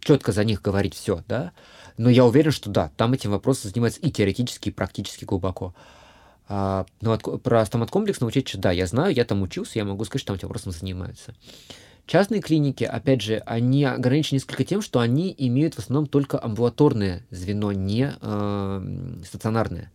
четко 0.00 0.32
за 0.32 0.44
них 0.44 0.62
говорить 0.62 0.94
все, 0.94 1.22
да, 1.28 1.52
но 1.96 2.10
я 2.10 2.24
уверен, 2.24 2.52
что 2.52 2.70
да, 2.70 2.90
там 2.96 3.12
этим 3.12 3.30
вопросом 3.30 3.70
занимаются 3.70 4.00
и 4.00 4.10
теоретически, 4.10 4.70
и 4.70 4.72
практически 4.72 5.24
глубоко. 5.24 5.74
А, 6.48 6.86
но 7.00 7.12
от, 7.12 7.42
про 7.42 7.64
стоматкомплекс 7.64 8.20
научить, 8.20 8.58
да, 8.58 8.72
я 8.72 8.86
знаю, 8.86 9.14
я 9.14 9.24
там 9.24 9.42
учился, 9.42 9.78
я 9.78 9.84
могу 9.84 10.04
сказать, 10.04 10.20
что 10.22 10.28
там 10.28 10.36
этим 10.36 10.48
вопросом 10.48 10.72
занимаются. 10.72 11.34
Частные 12.06 12.40
клиники, 12.40 12.84
опять 12.84 13.22
же, 13.22 13.38
они 13.46 13.84
ограничены 13.84 14.36
несколько 14.36 14.64
тем, 14.64 14.82
что 14.82 14.98
они 14.98 15.34
имеют 15.38 15.74
в 15.74 15.78
основном 15.78 16.08
только 16.08 16.42
амбулаторное 16.42 17.24
звено, 17.30 17.70
не 17.72 18.12
э, 18.20 19.16
стационарное. 19.24 19.92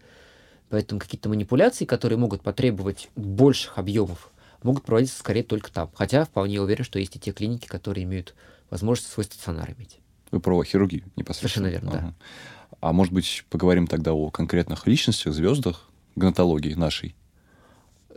Поэтому 0.69 1.01
какие-то 1.01 1.29
манипуляции, 1.29 1.85
которые 1.85 2.17
могут 2.17 2.41
потребовать 2.41 3.09
больших 3.15 3.77
объемов, 3.77 4.31
могут 4.63 4.83
проводиться 4.83 5.19
скорее 5.19 5.43
только 5.43 5.71
там. 5.71 5.89
Хотя 5.93 6.25
вполне 6.25 6.61
уверен, 6.61 6.83
что 6.83 6.99
есть 6.99 7.15
и 7.15 7.19
те 7.19 7.31
клиники, 7.31 7.67
которые 7.67 8.03
имеют 8.03 8.35
возможность 8.69 9.11
свой 9.11 9.23
стационар 9.23 9.73
иметь. 9.77 9.99
Вы 10.31 10.39
про 10.39 10.63
хирургию 10.63 11.03
непосредственно. 11.15 11.69
Совершенно 11.69 11.87
верно, 11.89 11.91
ага. 11.91 12.15
да. 12.19 12.77
А 12.81 12.93
может 12.93 13.13
быть, 13.13 13.45
поговорим 13.49 13.87
тогда 13.87 14.13
о 14.13 14.29
конкретных 14.29 14.85
личностях, 14.87 15.33
звездах 15.33 15.89
гонатологии 16.15 16.73
нашей? 16.73 17.15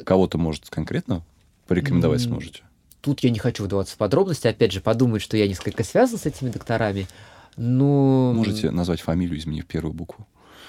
Кого-то, 0.05 0.39
может, 0.39 0.69
конкретно 0.71 1.23
порекомендовать 1.67 2.23
сможете? 2.23 2.63
Тут 3.01 3.21
я 3.21 3.31
не 3.31 3.39
хочу 3.39 3.65
вдаваться 3.65 3.95
в 3.95 3.99
подробности. 3.99 4.47
Опять 4.47 4.73
же, 4.73 4.81
подумают, 4.81 5.23
что 5.23 5.37
я 5.37 5.49
несколько 5.49 5.85
связан 5.85 6.19
с 6.19 6.27
этими 6.27 6.51
докторами. 6.51 7.07
Но... 7.57 8.33
Можете 8.35 8.71
назвать 8.71 9.01
фамилию, 9.01 9.39
изменив 9.39 9.67
первую 9.67 9.95
букву. 9.95 10.27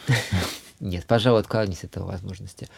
Нет, 0.80 1.06
пожалуй, 1.06 1.42
отклонюсь 1.42 1.84
от 1.84 1.92
этого 1.92 2.08
возможности. 2.08 2.70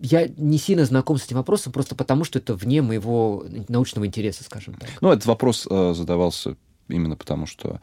Я 0.00 0.28
не 0.36 0.58
сильно 0.58 0.84
знаком 0.84 1.18
с 1.18 1.26
этим 1.26 1.36
вопросом, 1.36 1.72
просто 1.72 1.94
потому, 1.94 2.24
что 2.24 2.38
это 2.38 2.54
вне 2.54 2.80
моего 2.82 3.44
научного 3.68 4.06
интереса, 4.06 4.44
скажем 4.44 4.74
так. 4.74 4.88
Ну, 5.00 5.10
этот 5.12 5.26
вопрос 5.26 5.66
э, 5.70 5.92
задавался 5.94 6.56
именно 6.88 7.16
потому, 7.16 7.46
что 7.46 7.80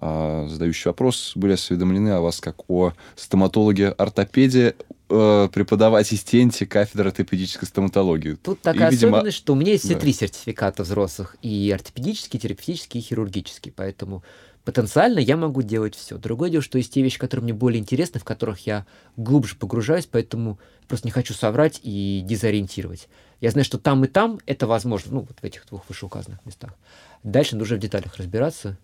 э, 0.00 0.46
задающие 0.48 0.90
вопрос 0.90 1.32
были 1.34 1.52
осведомлены 1.52 2.10
о 2.10 2.20
вас 2.20 2.40
как 2.40 2.68
о 2.68 2.92
стоматологе-ортопеде, 3.14 4.74
э, 5.08 5.48
преподаватель-ассистенте 5.52 6.66
кафедры 6.66 7.10
ортопедической 7.10 7.68
стоматологии. 7.68 8.34
Тут 8.34 8.60
такая 8.60 8.90
и, 8.90 8.92
видимо... 8.92 9.18
особенность, 9.18 9.36
что 9.36 9.52
у 9.52 9.56
меня 9.56 9.72
есть 9.72 9.84
все 9.84 9.94
да. 9.94 10.00
три 10.00 10.12
сертификата 10.12 10.82
взрослых, 10.82 11.36
и 11.42 11.70
ортопедический, 11.72 12.38
и 12.38 12.42
терапевтический, 12.42 13.00
и 13.00 13.02
хирургический, 13.02 13.72
поэтому 13.74 14.22
потенциально 14.64 15.18
я 15.18 15.36
могу 15.36 15.62
делать 15.62 15.94
все. 15.94 16.18
Другое 16.18 16.50
дело, 16.50 16.62
что 16.62 16.78
есть 16.78 16.92
те 16.92 17.02
вещи, 17.02 17.18
которые 17.18 17.44
мне 17.44 17.52
более 17.52 17.80
интересны, 17.80 18.20
в 18.20 18.24
которых 18.24 18.66
я 18.66 18.86
глубже 19.16 19.56
погружаюсь, 19.56 20.06
поэтому 20.06 20.58
просто 20.88 21.06
не 21.06 21.12
хочу 21.12 21.34
соврать 21.34 21.80
и 21.82 22.22
дезориентировать. 22.24 23.08
Я 23.40 23.50
знаю, 23.50 23.64
что 23.64 23.78
там 23.78 24.04
и 24.04 24.08
там 24.08 24.38
это 24.46 24.66
возможно, 24.66 25.14
ну, 25.14 25.20
вот 25.20 25.38
в 25.40 25.44
этих 25.44 25.66
двух 25.66 25.88
вышеуказанных 25.88 26.44
местах. 26.44 26.74
Дальше 27.22 27.56
нужно 27.56 27.76
в 27.76 27.80
деталях 27.80 28.16
разбираться 28.16 28.78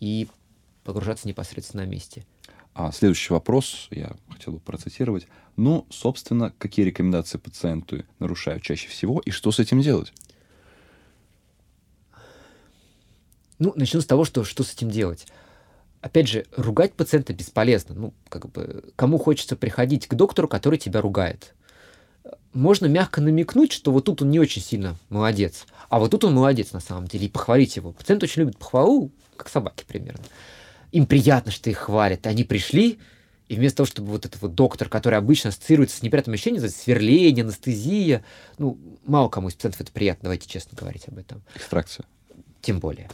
и 0.00 0.28
погружаться 0.84 1.28
непосредственно 1.28 1.84
на 1.84 1.88
месте. 1.88 2.24
А 2.74 2.90
следующий 2.90 3.32
вопрос 3.32 3.88
я 3.90 4.16
хотел 4.30 4.54
бы 4.54 4.60
процитировать. 4.60 5.26
Ну, 5.56 5.86
собственно, 5.90 6.52
какие 6.58 6.86
рекомендации 6.86 7.38
пациенту 7.38 8.04
нарушают 8.18 8.62
чаще 8.62 8.88
всего 8.88 9.20
и 9.20 9.30
что 9.30 9.52
с 9.52 9.58
этим 9.58 9.80
делать? 9.80 10.12
Ну, 13.62 13.72
начну 13.76 14.00
с 14.00 14.06
того, 14.06 14.24
что, 14.24 14.42
что 14.42 14.64
с 14.64 14.74
этим 14.74 14.90
делать. 14.90 15.28
Опять 16.00 16.26
же, 16.26 16.46
ругать 16.56 16.94
пациента 16.94 17.32
бесполезно. 17.32 17.94
Ну, 17.94 18.14
как 18.28 18.50
бы, 18.50 18.92
кому 18.96 19.18
хочется 19.18 19.54
приходить 19.54 20.08
к 20.08 20.14
доктору, 20.14 20.48
который 20.48 20.80
тебя 20.80 21.00
ругает? 21.00 21.54
Можно 22.52 22.86
мягко 22.86 23.20
намекнуть, 23.20 23.70
что 23.70 23.92
вот 23.92 24.06
тут 24.06 24.20
он 24.20 24.30
не 24.30 24.40
очень 24.40 24.60
сильно 24.60 24.96
молодец, 25.10 25.64
а 25.88 26.00
вот 26.00 26.10
тут 26.10 26.24
он 26.24 26.34
молодец 26.34 26.72
на 26.72 26.80
самом 26.80 27.06
деле, 27.06 27.26
и 27.26 27.28
похвалить 27.28 27.76
его. 27.76 27.92
Пациент 27.92 28.24
очень 28.24 28.40
любит 28.42 28.58
похвалу, 28.58 29.12
как 29.36 29.48
собаки 29.48 29.84
примерно. 29.86 30.24
Им 30.90 31.06
приятно, 31.06 31.52
что 31.52 31.70
их 31.70 31.78
хвалят. 31.78 32.26
Они 32.26 32.42
пришли, 32.42 32.98
и 33.46 33.54
вместо 33.54 33.78
того, 33.78 33.86
чтобы 33.86 34.10
вот 34.10 34.26
этот 34.26 34.42
вот 34.42 34.56
доктор, 34.56 34.88
который 34.88 35.18
обычно 35.18 35.50
ассоциируется 35.50 35.98
с 35.98 36.02
неприятным 36.02 36.34
ощущением, 36.34 36.68
сверление, 36.68 37.44
анестезия, 37.44 38.24
ну, 38.58 38.76
мало 39.04 39.28
кому 39.28 39.48
из 39.48 39.54
пациентов 39.54 39.82
это 39.82 39.92
приятно, 39.92 40.24
давайте 40.24 40.48
честно 40.48 40.76
говорить 40.76 41.06
об 41.06 41.16
этом. 41.16 41.42
Экстракция. 41.54 42.04
Тем 42.60 42.78
более 42.78 43.08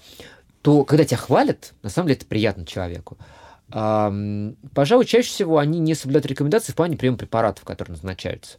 то 0.63 0.85
когда 0.85 1.05
тебя 1.05 1.19
хвалят, 1.19 1.75
на 1.83 1.91
самом 1.91 2.09
деле 2.09 2.19
это 2.19 2.27
приятно 2.27 2.67
человеку. 2.67 3.19
А, 3.71 4.13
пожалуй, 4.75 5.05
чаще 5.05 5.29
всего 5.29 5.59
они 5.59 5.79
не 5.79 5.95
соблюдают 5.95 6.27
рекомендации 6.27 6.73
в 6.73 6.77
плане 6.77 6.97
приема 6.97 7.19
препаратов, 7.19 7.65
которые 7.65 7.93
назначаются. 7.93 8.59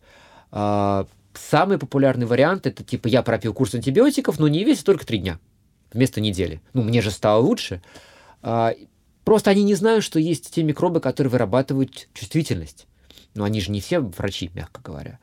А, 0.52 1.08
самый 1.34 1.78
популярный 1.78 2.26
вариант 2.26 2.68
это 2.68 2.84
типа 2.84 3.08
я 3.08 3.24
пропил 3.24 3.54
курс 3.54 3.74
антибиотиков, 3.76 4.40
но 4.40 4.48
не 4.48 4.64
весит 4.64 4.86
только 4.86 5.06
три 5.06 5.20
дня 5.20 5.40
вместо 5.92 6.22
недели. 6.22 6.62
Ну, 6.74 6.84
мне 6.84 7.02
же 7.02 7.12
стало 7.12 7.42
лучше. 7.42 7.82
А, 8.42 8.74
просто 9.24 9.52
они 9.52 9.64
не 9.64 9.76
знают, 9.76 10.04
что 10.04 10.20
есть 10.20 10.54
те 10.54 10.64
микробы, 10.64 11.00
которые 11.00 11.32
вырабатывают 11.32 12.10
чувствительность. 12.14 12.88
Но 13.34 13.44
они 13.44 13.62
же 13.62 13.72
не 13.72 13.82
все 13.82 14.00
врачи, 14.00 14.52
мягко 14.54 14.82
говоря. 14.82 15.20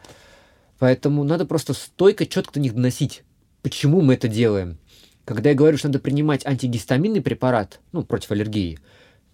Поэтому 0.78 1.24
надо 1.24 1.46
просто 1.46 1.72
стойко, 1.72 2.26
четко 2.26 2.54
до 2.54 2.60
них 2.60 2.74
доносить, 2.74 3.22
почему 3.62 4.00
мы 4.00 4.14
это 4.14 4.28
делаем. 4.28 4.78
Когда 5.26 5.50
я 5.50 5.56
говорю, 5.56 5.76
что 5.76 5.88
надо 5.88 5.98
принимать 5.98 6.46
антигистаминный 6.46 7.20
препарат, 7.20 7.80
ну, 7.90 8.04
против 8.04 8.30
аллергии, 8.30 8.78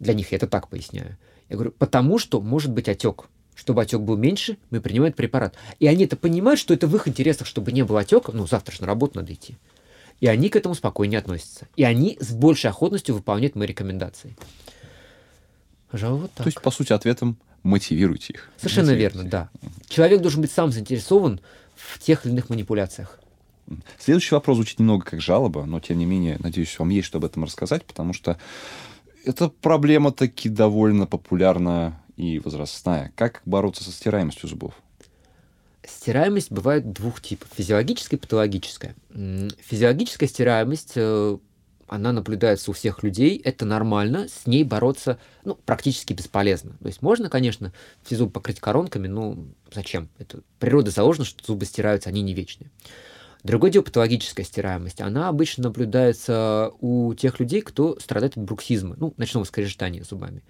для 0.01 0.15
них 0.15 0.33
я 0.33 0.37
это 0.37 0.47
так 0.47 0.69
поясняю. 0.69 1.19
Я 1.51 1.57
говорю, 1.57 1.73
потому 1.73 2.19
что 2.19 2.41
может 2.41 2.73
быть 2.73 2.89
отек. 2.89 3.27
Чтобы 3.55 3.83
отек 3.83 4.01
был 4.01 4.17
меньше, 4.17 4.57
мы 4.71 4.81
принимаем 4.81 5.13
препарат. 5.13 5.55
И 5.79 5.87
они 5.87 6.07
это 6.07 6.17
понимают, 6.17 6.59
что 6.59 6.73
это 6.73 6.87
в 6.87 6.97
их 6.97 7.07
интересах, 7.07 7.47
чтобы 7.47 7.73
не 7.73 7.85
было 7.85 8.01
отека. 8.01 8.33
Ну, 8.33 8.47
завтра 8.47 8.75
же 8.75 8.81
на 8.81 8.87
работу 8.87 9.19
надо 9.19 9.35
идти. 9.35 9.59
И 10.21 10.27
они 10.27 10.49
к 10.49 10.57
этому 10.57 10.75
спокойнее 10.75 11.19
относятся. 11.19 11.69
И 11.77 11.85
они 11.85 12.17
с 12.19 12.33
большей 12.33 12.71
охотностью 12.71 13.15
выполняют 13.15 13.55
мои 13.55 13.69
рекомендации. 13.69 14.35
Пожалуй, 15.91 16.23
вот 16.23 16.33
так. 16.33 16.45
То 16.45 16.49
есть, 16.49 16.63
по 16.63 16.71
сути, 16.71 16.95
ответом 16.95 17.37
мотивируйте 17.65 18.33
их. 18.33 18.51
Совершенно 18.57 18.93
мотивируйте. 18.93 19.19
верно, 19.19 19.31
да. 19.31 19.51
Человек 19.89 20.23
должен 20.23 20.41
быть 20.41 20.51
сам 20.51 20.73
заинтересован 20.73 21.43
в 21.75 21.99
тех 21.99 22.25
или 22.25 22.33
иных 22.33 22.49
манипуляциях. 22.49 23.19
Следующий 23.99 24.35
вопрос 24.35 24.57
звучит 24.57 24.79
немного 24.79 25.05
как 25.05 25.21
жалоба, 25.21 25.65
но 25.65 25.81
тем 25.81 25.99
не 25.99 26.05
менее, 26.05 26.37
надеюсь, 26.41 26.79
вам 26.79 26.91
есть 26.91 27.07
что 27.07 27.19
об 27.19 27.25
этом 27.25 27.45
рассказать, 27.45 27.85
потому 27.85 28.13
что 28.13 28.39
эта 29.25 29.49
проблема 29.49 30.13
таки 30.13 30.49
довольно 30.49 31.07
популярна 31.07 32.01
и 32.17 32.39
возрастная. 32.39 33.13
Как 33.17 33.43
бороться 33.45 33.85
со 33.85 33.93
стираемостью 33.93 34.49
зубов? 34.49 34.75
Стираемость 35.85 36.53
бывает 36.53 36.93
двух 36.93 37.21
типов. 37.21 37.49
Физиологическая 37.57 38.17
и 38.17 38.21
патологическая. 38.21 38.95
Физиологическая 39.11 40.29
стираемость, 40.29 40.93
э, 40.95 41.39
она 41.89 42.13
наблюдается 42.13 42.71
у 42.71 42.75
всех 42.75 43.03
людей, 43.03 43.41
это 43.43 43.65
нормально, 43.65 44.29
с 44.29 44.47
ней 44.47 44.65
бороться 44.65 45.19
ну, 45.45 45.57
практически 45.57 46.13
бесполезно. 46.13 46.77
То 46.81 46.87
есть 46.87 47.03
можно, 47.03 47.29
конечно, 47.29 47.73
все 48.05 48.17
зубы 48.17 48.33
покрыть 48.33 48.61
коронками, 48.61 49.09
но 49.09 49.37
зачем? 49.73 50.09
Это 50.19 50.41
природа 50.59 50.91
заложена, 50.91 51.25
что 51.25 51.45
зубы 51.45 51.65
стираются, 51.65 52.09
они 52.09 52.23
не 52.23 52.35
вечные. 52.35 52.71
Другое 53.43 53.71
дело 53.73 53.83
патологическая 53.83 54.45
стираемость. 54.45 55.01
Она 55.01 55.29
обычно 55.29 55.65
наблюдается 55.65 56.71
у 56.81 57.13
тех 57.15 57.41
людей, 57.41 57.61
кто 57.61 57.99
страдает 57.99 58.37
от 58.37 58.45
бруксизма, 58.45 58.95
ну, 58.99 59.15
ночного 59.17 59.45
скрежетания 59.45 60.05
зубами. 60.05 60.43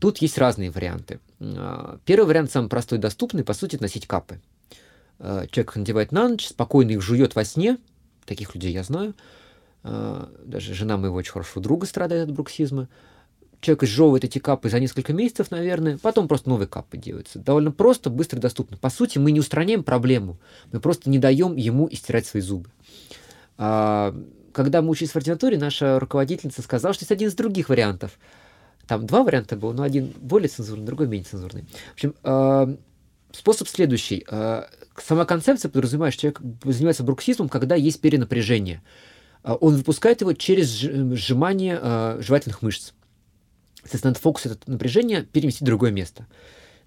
Тут 0.00 0.18
есть 0.18 0.36
разные 0.36 0.70
варианты. 0.70 1.20
А, 1.40 1.98
первый 2.04 2.26
вариант, 2.26 2.50
самый 2.50 2.68
простой 2.68 2.98
и 2.98 3.00
доступный, 3.00 3.44
по 3.44 3.54
сути, 3.54 3.78
носить 3.80 4.06
капы. 4.06 4.40
А, 5.18 5.46
человек 5.46 5.70
их 5.70 5.76
надевает 5.76 6.12
на 6.12 6.28
ночь, 6.28 6.48
спокойно 6.48 6.90
их 6.92 7.00
жует 7.00 7.34
во 7.34 7.44
сне. 7.44 7.78
Таких 8.24 8.54
людей 8.54 8.72
я 8.72 8.82
знаю. 8.82 9.14
А, 9.84 10.28
даже 10.44 10.74
жена 10.74 10.96
моего 10.96 11.16
очень 11.16 11.32
хорошего 11.32 11.62
друга 11.62 11.86
страдает 11.86 12.28
от 12.28 12.34
бруксизма 12.34 12.88
человек 13.60 13.84
изжевывает 13.84 14.24
эти 14.24 14.38
капы 14.38 14.68
за 14.68 14.80
несколько 14.80 15.12
месяцев, 15.12 15.50
наверное, 15.50 15.98
потом 15.98 16.28
просто 16.28 16.48
новые 16.48 16.68
капы 16.68 16.96
делаются. 16.96 17.38
Довольно 17.38 17.72
просто, 17.72 18.10
быстро 18.10 18.38
доступно. 18.38 18.76
По 18.76 18.90
сути, 18.90 19.18
мы 19.18 19.32
не 19.32 19.40
устраняем 19.40 19.84
проблему, 19.84 20.38
мы 20.72 20.80
просто 20.80 21.10
не 21.10 21.18
даем 21.18 21.56
ему 21.56 21.88
истирать 21.90 22.26
свои 22.26 22.42
зубы. 22.42 22.70
А, 23.58 24.14
когда 24.52 24.82
мы 24.82 24.90
учились 24.90 25.12
в 25.12 25.16
ординатуре, 25.16 25.58
наша 25.58 25.98
руководительница 25.98 26.62
сказала, 26.62 26.94
что 26.94 27.02
есть 27.02 27.12
один 27.12 27.28
из 27.28 27.34
других 27.34 27.68
вариантов. 27.68 28.18
Там 28.86 29.06
два 29.06 29.24
варианта 29.24 29.56
было, 29.56 29.72
но 29.72 29.82
один 29.82 30.12
более 30.20 30.48
цензурный, 30.48 30.86
другой 30.86 31.08
менее 31.08 31.26
цензурный. 31.28 31.64
В 31.90 31.94
общем, 31.94 32.14
а, 32.22 32.76
способ 33.32 33.68
следующий. 33.68 34.24
А, 34.28 34.68
сама 35.02 35.24
концепция 35.24 35.70
подразумевает, 35.70 36.14
что 36.14 36.22
человек 36.22 36.40
занимается 36.64 37.02
бруксизмом, 37.02 37.48
когда 37.48 37.74
есть 37.74 38.00
перенапряжение. 38.00 38.82
Он 39.42 39.76
выпускает 39.76 40.22
его 40.22 40.32
через 40.32 40.68
сжимание 40.70 42.20
жевательных 42.20 42.62
мышц. 42.62 42.92
Соответственно, 43.86 44.10
надо 44.10 44.20
фокус 44.20 44.46
это 44.46 44.58
напряжение 44.66 45.22
переместить 45.22 45.62
в 45.62 45.66
другое 45.66 45.92
место. 45.92 46.26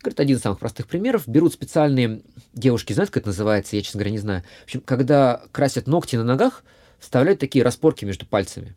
Говорит, 0.01 0.19
один 0.19 0.37
из 0.37 0.41
самых 0.41 0.59
простых 0.59 0.87
примеров. 0.87 1.27
Берут 1.27 1.53
специальные 1.53 2.21
девушки, 2.53 2.91
знают, 2.91 3.09
как 3.09 3.21
это 3.21 3.29
называется, 3.29 3.77
я, 3.77 3.81
честно 3.81 3.99
говоря, 3.99 4.11
не 4.11 4.17
знаю. 4.17 4.43
В 4.61 4.63
общем, 4.65 4.81
когда 4.81 5.43
красят 5.53 5.87
ногти 5.87 6.17
на 6.17 6.25
ногах, 6.25 6.63
вставляют 6.99 7.39
такие 7.39 7.63
распорки 7.63 8.03
между 8.03 8.25
пальцами. 8.25 8.75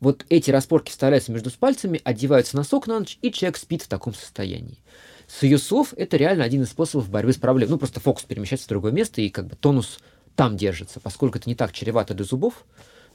Вот 0.00 0.24
эти 0.30 0.50
распорки 0.50 0.90
вставляются 0.90 1.32
между 1.32 1.50
пальцами, 1.50 2.00
одеваются 2.02 2.56
носок 2.56 2.86
на 2.86 3.00
ночь, 3.00 3.18
и 3.20 3.30
человек 3.30 3.58
спит 3.58 3.82
в 3.82 3.88
таком 3.88 4.14
состоянии. 4.14 4.78
С 5.26 5.42
ее 5.42 5.58
слов, 5.58 5.92
это 5.96 6.16
реально 6.16 6.44
один 6.44 6.62
из 6.62 6.70
способов 6.70 7.10
борьбы 7.10 7.34
с 7.34 7.36
проблемой. 7.36 7.70
Ну, 7.70 7.78
просто 7.78 8.00
фокус 8.00 8.24
перемещается 8.24 8.64
в 8.66 8.70
другое 8.70 8.92
место, 8.92 9.20
и 9.20 9.28
как 9.28 9.46
бы 9.46 9.56
тонус 9.56 10.00
там 10.34 10.56
держится. 10.56 10.98
Поскольку 11.00 11.36
это 11.36 11.48
не 11.48 11.54
так 11.54 11.72
чревато 11.72 12.14
для 12.14 12.24
зубов, 12.24 12.64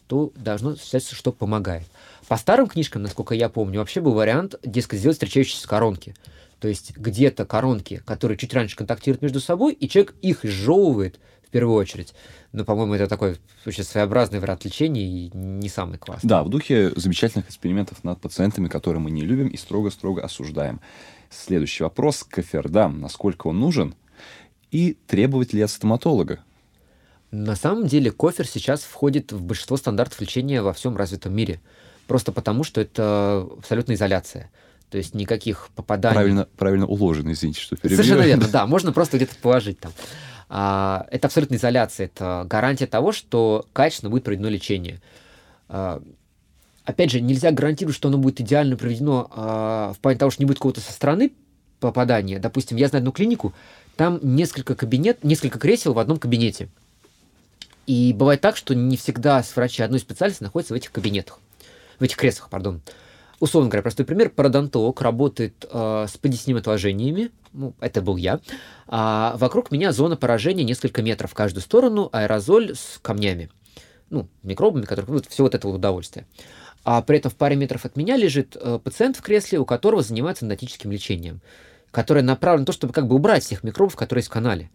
то 0.07 0.31
должно 0.35 0.75
считаться, 0.75 1.15
что 1.15 1.31
помогает. 1.31 1.87
По 2.27 2.37
старым 2.37 2.67
книжкам, 2.67 3.03
насколько 3.03 3.35
я 3.35 3.49
помню, 3.49 3.79
вообще 3.79 4.01
был 4.01 4.13
вариант, 4.13 4.55
дескать, 4.63 4.99
сделать 4.99 5.17
встречающиеся 5.17 5.67
коронки. 5.67 6.15
То 6.59 6.67
есть 6.67 6.97
где-то 6.97 7.45
коронки, 7.45 8.01
которые 8.05 8.37
чуть 8.37 8.53
раньше 8.53 8.75
контактируют 8.75 9.21
между 9.21 9.39
собой, 9.39 9.73
и 9.73 9.87
человек 9.87 10.15
их 10.21 10.45
изжевывает 10.45 11.19
в 11.45 11.49
первую 11.49 11.75
очередь. 11.75 12.13
Но, 12.51 12.65
по-моему, 12.65 12.93
это 12.93 13.07
такой 13.07 13.37
очень 13.65 13.83
своеобразный 13.83 14.39
вариант 14.39 14.65
лечения 14.65 15.05
и 15.05 15.31
не 15.35 15.69
самый 15.69 15.97
классный. 15.97 16.27
Да, 16.27 16.43
в 16.43 16.49
духе 16.49 16.91
замечательных 16.95 17.47
экспериментов 17.47 18.03
над 18.03 18.21
пациентами, 18.21 18.67
которые 18.67 19.01
мы 19.01 19.11
не 19.11 19.21
любим 19.21 19.47
и 19.47 19.57
строго-строго 19.57 20.23
осуждаем. 20.23 20.79
Следующий 21.29 21.83
вопрос. 21.83 22.23
Кофердам. 22.23 23.01
Насколько 23.01 23.47
он 23.47 23.59
нужен? 23.59 23.95
И 24.71 24.97
требовать 25.07 25.53
ли 25.53 25.61
от 25.61 25.69
стоматолога? 25.69 26.39
На 27.35 27.55
самом 27.57 27.87
деле 27.87 28.11
кофер 28.11 28.47
сейчас 28.47 28.81
входит 28.83 29.33
в 29.33 29.41
большинство 29.41 29.75
стандартов 29.75 30.21
лечения 30.21 30.61
во 30.61 30.71
всем 30.71 30.95
развитом 30.95 31.35
мире. 31.35 31.59
Просто 32.07 32.31
потому, 32.31 32.63
что 32.63 32.79
это 32.79 33.45
абсолютная 33.57 33.97
изоляция. 33.97 34.49
То 34.89 34.97
есть 34.97 35.13
никаких 35.13 35.69
попаданий. 35.75 36.13
Правильно, 36.13 36.47
правильно 36.57 36.87
уложено, 36.87 37.33
извините, 37.33 37.59
что 37.59 37.75
перебью. 37.75 37.97
Совершенно 37.97 38.25
верно, 38.25 38.47
да. 38.47 38.65
Можно 38.65 38.93
просто 38.93 39.17
где-то 39.17 39.35
положить 39.41 39.79
там. 39.79 39.91
А, 40.47 41.07
это 41.11 41.27
абсолютная 41.27 41.57
изоляция. 41.57 42.05
Это 42.05 42.45
гарантия 42.47 42.87
того, 42.87 43.11
что 43.11 43.65
качественно 43.73 44.09
будет 44.09 44.23
проведено 44.23 44.47
лечение. 44.47 45.01
А, 45.67 46.01
опять 46.85 47.11
же, 47.11 47.19
нельзя 47.19 47.51
гарантировать, 47.51 47.97
что 47.97 48.07
оно 48.07 48.17
будет 48.17 48.39
идеально 48.39 48.77
проведено 48.77 49.29
а, 49.35 49.93
в 49.93 49.99
плане 49.99 50.17
того, 50.17 50.31
что 50.31 50.41
не 50.41 50.45
будет 50.45 50.59
какого-то 50.59 50.79
со 50.79 50.93
стороны 50.93 51.33
попадания. 51.81 52.39
Допустим, 52.39 52.77
я 52.77 52.87
знаю 52.87 53.01
одну 53.01 53.11
клинику, 53.11 53.53
там 53.97 54.19
несколько 54.21 54.75
кабинет, 54.75 55.23
несколько 55.25 55.59
кресел 55.59 55.91
в 55.93 55.99
одном 55.99 56.17
кабинете. 56.17 56.69
И 57.85 58.13
бывает 58.13 58.41
так, 58.41 58.57
что 58.57 58.73
не 58.73 58.97
всегда 58.97 59.43
врачи 59.55 59.83
одной 59.83 59.99
специальности 59.99 60.43
находятся 60.43 60.73
в 60.73 60.77
этих 60.77 60.91
кабинетах, 60.91 61.39
в 61.99 62.03
этих 62.03 62.17
креслах, 62.17 62.49
пардон. 62.49 62.81
Условно 63.39 63.69
говоря, 63.69 63.83
простой 63.83 64.05
пример, 64.05 64.29
пародонтолог 64.29 65.01
работает 65.01 65.65
э, 65.69 66.05
с 66.09 66.17
подъясними 66.17 66.59
отложениями, 66.59 67.31
ну, 67.51 67.73
это 67.81 68.01
был 68.01 68.15
я, 68.15 68.39
а 68.87 69.35
вокруг 69.37 69.71
меня 69.71 69.91
зона 69.91 70.15
поражения 70.15 70.63
несколько 70.63 71.01
метров 71.01 71.31
в 71.31 71.33
каждую 71.33 71.61
сторону, 71.61 72.09
аэрозоль 72.13 72.75
с 72.75 72.97
камнями, 73.01 73.49
ну, 74.09 74.29
микробами, 74.43 74.85
которые, 74.85 75.11
вот, 75.11 75.25
все 75.27 75.43
вот 75.43 75.53
это 75.53 75.67
удовольствие. 75.67 76.25
А 76.85 77.01
при 77.01 77.17
этом 77.17 77.31
в 77.31 77.35
паре 77.35 77.55
метров 77.55 77.83
от 77.83 77.97
меня 77.97 78.15
лежит 78.15 78.55
э, 78.55 78.79
пациент 78.81 79.17
в 79.17 79.21
кресле, 79.21 79.59
у 79.59 79.65
которого 79.65 80.01
занимается 80.01 80.45
эндотическим 80.45 80.91
лечением, 80.91 81.41
которое 81.91 82.21
направлено 82.21 82.61
на 82.61 82.65
то, 82.67 82.73
чтобы 82.73 82.93
как 82.93 83.07
бы 83.07 83.15
убрать 83.15 83.43
всех 83.43 83.63
микробов, 83.63 83.95
которые 83.95 84.21
есть 84.21 84.29
в 84.29 84.33
канале. 84.33 84.69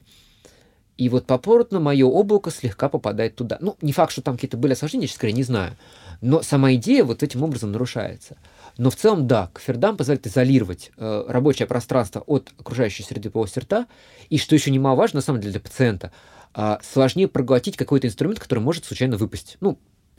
И 1.00 1.08
вот 1.08 1.24
попоротно 1.24 1.80
мое 1.80 2.04
облако 2.04 2.50
слегка 2.50 2.90
попадает 2.90 3.34
туда. 3.34 3.56
Ну, 3.62 3.74
не 3.80 3.94
факт, 3.94 4.12
что 4.12 4.20
там 4.20 4.34
какие-то 4.34 4.58
были 4.58 4.74
осложнения, 4.74 5.06
я, 5.06 5.14
скорее, 5.14 5.32
не 5.32 5.44
знаю. 5.44 5.74
Но 6.20 6.42
сама 6.42 6.74
идея 6.74 7.04
вот 7.04 7.22
этим 7.22 7.42
образом 7.42 7.72
нарушается. 7.72 8.36
Но 8.76 8.90
в 8.90 8.96
целом, 8.96 9.26
да, 9.26 9.48
кофердам 9.54 9.96
позволяет 9.96 10.26
изолировать 10.26 10.90
э, 10.98 11.24
рабочее 11.26 11.66
пространство 11.66 12.20
от 12.26 12.52
окружающей 12.58 13.02
среды 13.02 13.30
полости 13.30 13.60
рта. 13.60 13.86
И, 14.28 14.36
что 14.36 14.54
еще 14.54 14.70
немаловажно, 14.70 15.20
на 15.20 15.22
самом 15.22 15.40
деле, 15.40 15.52
для 15.52 15.60
пациента, 15.62 16.12
э, 16.54 16.76
сложнее 16.82 17.28
проглотить 17.28 17.78
какой-то 17.78 18.06
инструмент, 18.06 18.38
который 18.38 18.60
может 18.60 18.84
случайно 18.84 19.16
выпасть. 19.16 19.56
Ну, 19.60 19.78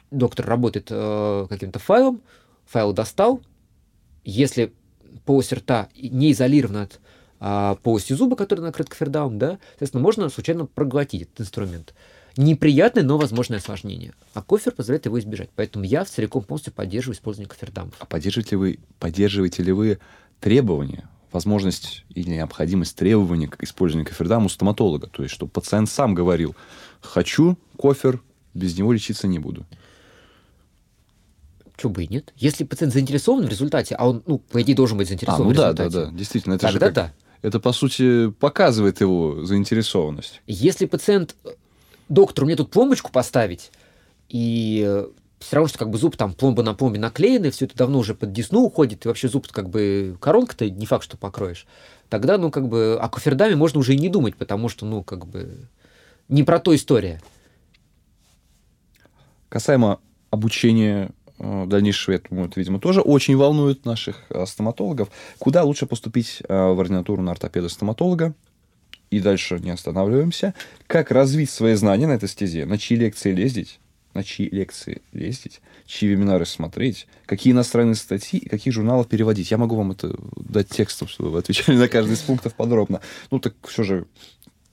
доктор 0.10 0.48
работает 0.48 0.88
э, 0.89 1.46
каким-то 1.48 1.78
файлом, 1.78 2.24
файл 2.65 2.91
достал. 2.91 3.44
Если 4.24 4.74
полость 5.26 5.54
рта 5.54 5.89
не 5.94 6.32
изолирована 6.32 6.82
от 6.82 7.00
а, 7.43 7.75
полостью 7.82 8.15
зуба, 8.17 8.36
который 8.36 8.62
накрыт 8.62 8.88
кофердаум, 8.88 9.39
да, 9.39 9.58
соответственно, 9.71 10.04
можно 10.04 10.30
случайно 10.30 10.67
проглотить 10.67 11.23
этот 11.23 11.41
инструмент. 11.41 11.95
Неприятное, 12.38 13.04
но 13.04 13.17
возможное 13.17 13.58
осложнение. 13.58 14.13
А 14.36 14.43
кофер 14.43 14.73
позволяет 14.73 15.08
его 15.08 15.19
избежать. 15.19 15.49
Поэтому 15.56 15.84
я 15.84 16.06
целиком 16.06 16.43
полностью 16.43 16.71
поддерживаю 16.71 17.15
использование 17.15 17.49
кофердамов. 17.49 17.95
А 17.97 18.06
поддерживаете, 18.06 18.58
вы, 18.58 18.80
поддерживаете 18.99 19.63
ли 19.63 19.71
вы 19.71 19.99
требования, 20.39 21.10
возможность 21.32 22.06
или 22.13 22.30
необходимость 22.30 22.95
требования 22.95 23.47
к 23.47 23.62
использованию 23.63 24.08
кофердама 24.08 24.45
у 24.45 24.49
стоматолога? 24.49 25.08
То 25.08 25.23
есть, 25.23 25.34
чтобы 25.34 25.51
пациент 25.51 25.89
сам 25.89 26.13
говорил, 26.13 26.56
хочу 27.01 27.58
кофер, 27.75 28.21
без 28.54 28.77
него 28.77 28.93
лечиться 28.93 29.27
не 29.27 29.39
буду. 29.39 29.65
Чего 31.75 31.91
бы 31.91 32.04
и 32.04 32.08
нет. 32.08 32.32
Если 32.38 32.65
пациент 32.65 32.93
заинтересован 32.93 33.47
в 33.47 33.49
результате, 33.49 33.95
а 33.95 34.08
он, 34.08 34.21
ну, 34.27 34.38
по 34.38 34.62
идее, 34.62 34.75
должен 34.75 34.99
быть 34.99 35.08
заинтересован 35.08 35.41
а, 35.41 35.45
ну 35.45 35.49
в 35.49 35.56
да, 35.56 35.71
результате. 35.71 35.89
да, 35.89 36.06
да, 36.06 36.17
действительно. 36.17 36.54
Это 36.54 36.67
Тогда 36.67 36.73
же 36.73 36.80
как, 36.80 36.93
да. 36.93 37.13
Это, 37.41 37.60
по 37.60 37.71
сути, 37.71 38.30
показывает 38.30 39.01
его 39.01 39.43
заинтересованность. 39.45 40.41
Если 40.47 40.86
пациент, 40.86 41.36
доктор, 42.10 42.45
мне 42.45 42.56
тут 42.56 42.69
пломбочку 42.69 43.12
поставить, 43.12 43.71
и 44.30 45.06
все 45.39 45.56
равно, 45.56 45.67
что 45.67 45.80
как 45.80 45.89
бы 45.89 45.97
зуб 45.97 46.15
там 46.15 46.34
пломба 46.34 46.62
на 46.62 46.75
пломбе 46.75 46.99
наклеены, 46.99 47.49
все 47.49 47.65
это 47.65 47.75
давно 47.75 47.99
уже 47.99 48.13
под 48.13 48.32
десну 48.32 48.62
уходит, 48.62 49.06
и 49.06 49.08
вообще 49.08 49.27
зуб 49.27 49.47
как 49.47 49.69
бы 49.69 50.17
коронка-то 50.21 50.69
не 50.69 50.86
факт, 50.86 51.04
что 51.04 51.17
покроешь. 51.17 51.65
Тогда, 52.10 52.38
ну, 52.38 52.51
как 52.51 52.67
бы, 52.67 52.97
о 53.01 53.10
кофердаме 53.10 53.56
можно 53.56 53.80
уже 53.80 53.95
и 53.95 53.97
не 53.97 54.10
думать, 54.10 54.36
потому 54.36 54.69
что, 54.69 54.86
ну, 54.86 55.04
как 55.04 55.25
бы, 55.25 55.67
не 56.30 56.43
про 56.43 56.60
то 56.60 56.75
история. 56.75 57.21
Касаемо 59.49 59.99
обучения 60.30 61.12
э, 61.41 61.65
дальнейшего, 61.67 62.13
я 62.13 62.21
думаю, 62.30 62.47
это, 62.47 62.60
видимо, 62.60 62.80
тоже 62.80 63.01
очень 63.01 63.36
волнует 63.36 63.86
наших 63.86 64.23
э, 64.30 64.45
стоматологов. 64.45 65.10
Куда 65.39 65.63
лучше 65.63 65.86
поступить 65.86 66.41
э, 66.47 66.54
в 66.54 66.80
ординатуру 66.80 67.21
на 67.21 67.32
ортопеда-стоматолога? 67.32 68.34
И 69.10 69.19
дальше 69.19 69.60
не 69.60 69.71
останавливаемся. 69.71 70.54
Как 70.88 71.12
развить 71.12 71.49
свои 71.49 71.75
знания 71.75 72.08
на 72.08 72.13
этой 72.13 72.30
стезе? 72.30 72.65
На 72.65 72.77
чьи 72.77 72.95
лекции 72.95 73.38
ездить? 73.38 73.80
На 74.13 74.23
чьи 74.23 74.49
лекции 74.49 75.01
ездить? 75.13 75.62
Чьи 75.86 76.08
вебинары 76.08 76.45
смотреть? 76.45 77.08
Какие 77.25 77.54
иностранные 77.54 77.95
статьи 77.95 78.39
и 78.39 78.49
каких 78.49 78.73
журналов 78.73 79.08
переводить? 79.08 79.51
Я 79.51 79.58
могу 79.58 79.75
вам 79.75 79.91
это 79.91 80.15
дать 80.36 80.69
текстом, 80.69 81.08
чтобы 81.08 81.32
вы 81.32 81.39
отвечали 81.39 81.77
на 81.77 81.88
каждый 81.88 82.13
из 82.13 82.19
пунктов 82.19 82.54
подробно. 82.56 83.01
Ну, 83.32 83.39
так 83.39 83.54
все 83.67 83.84
же 83.84 84.06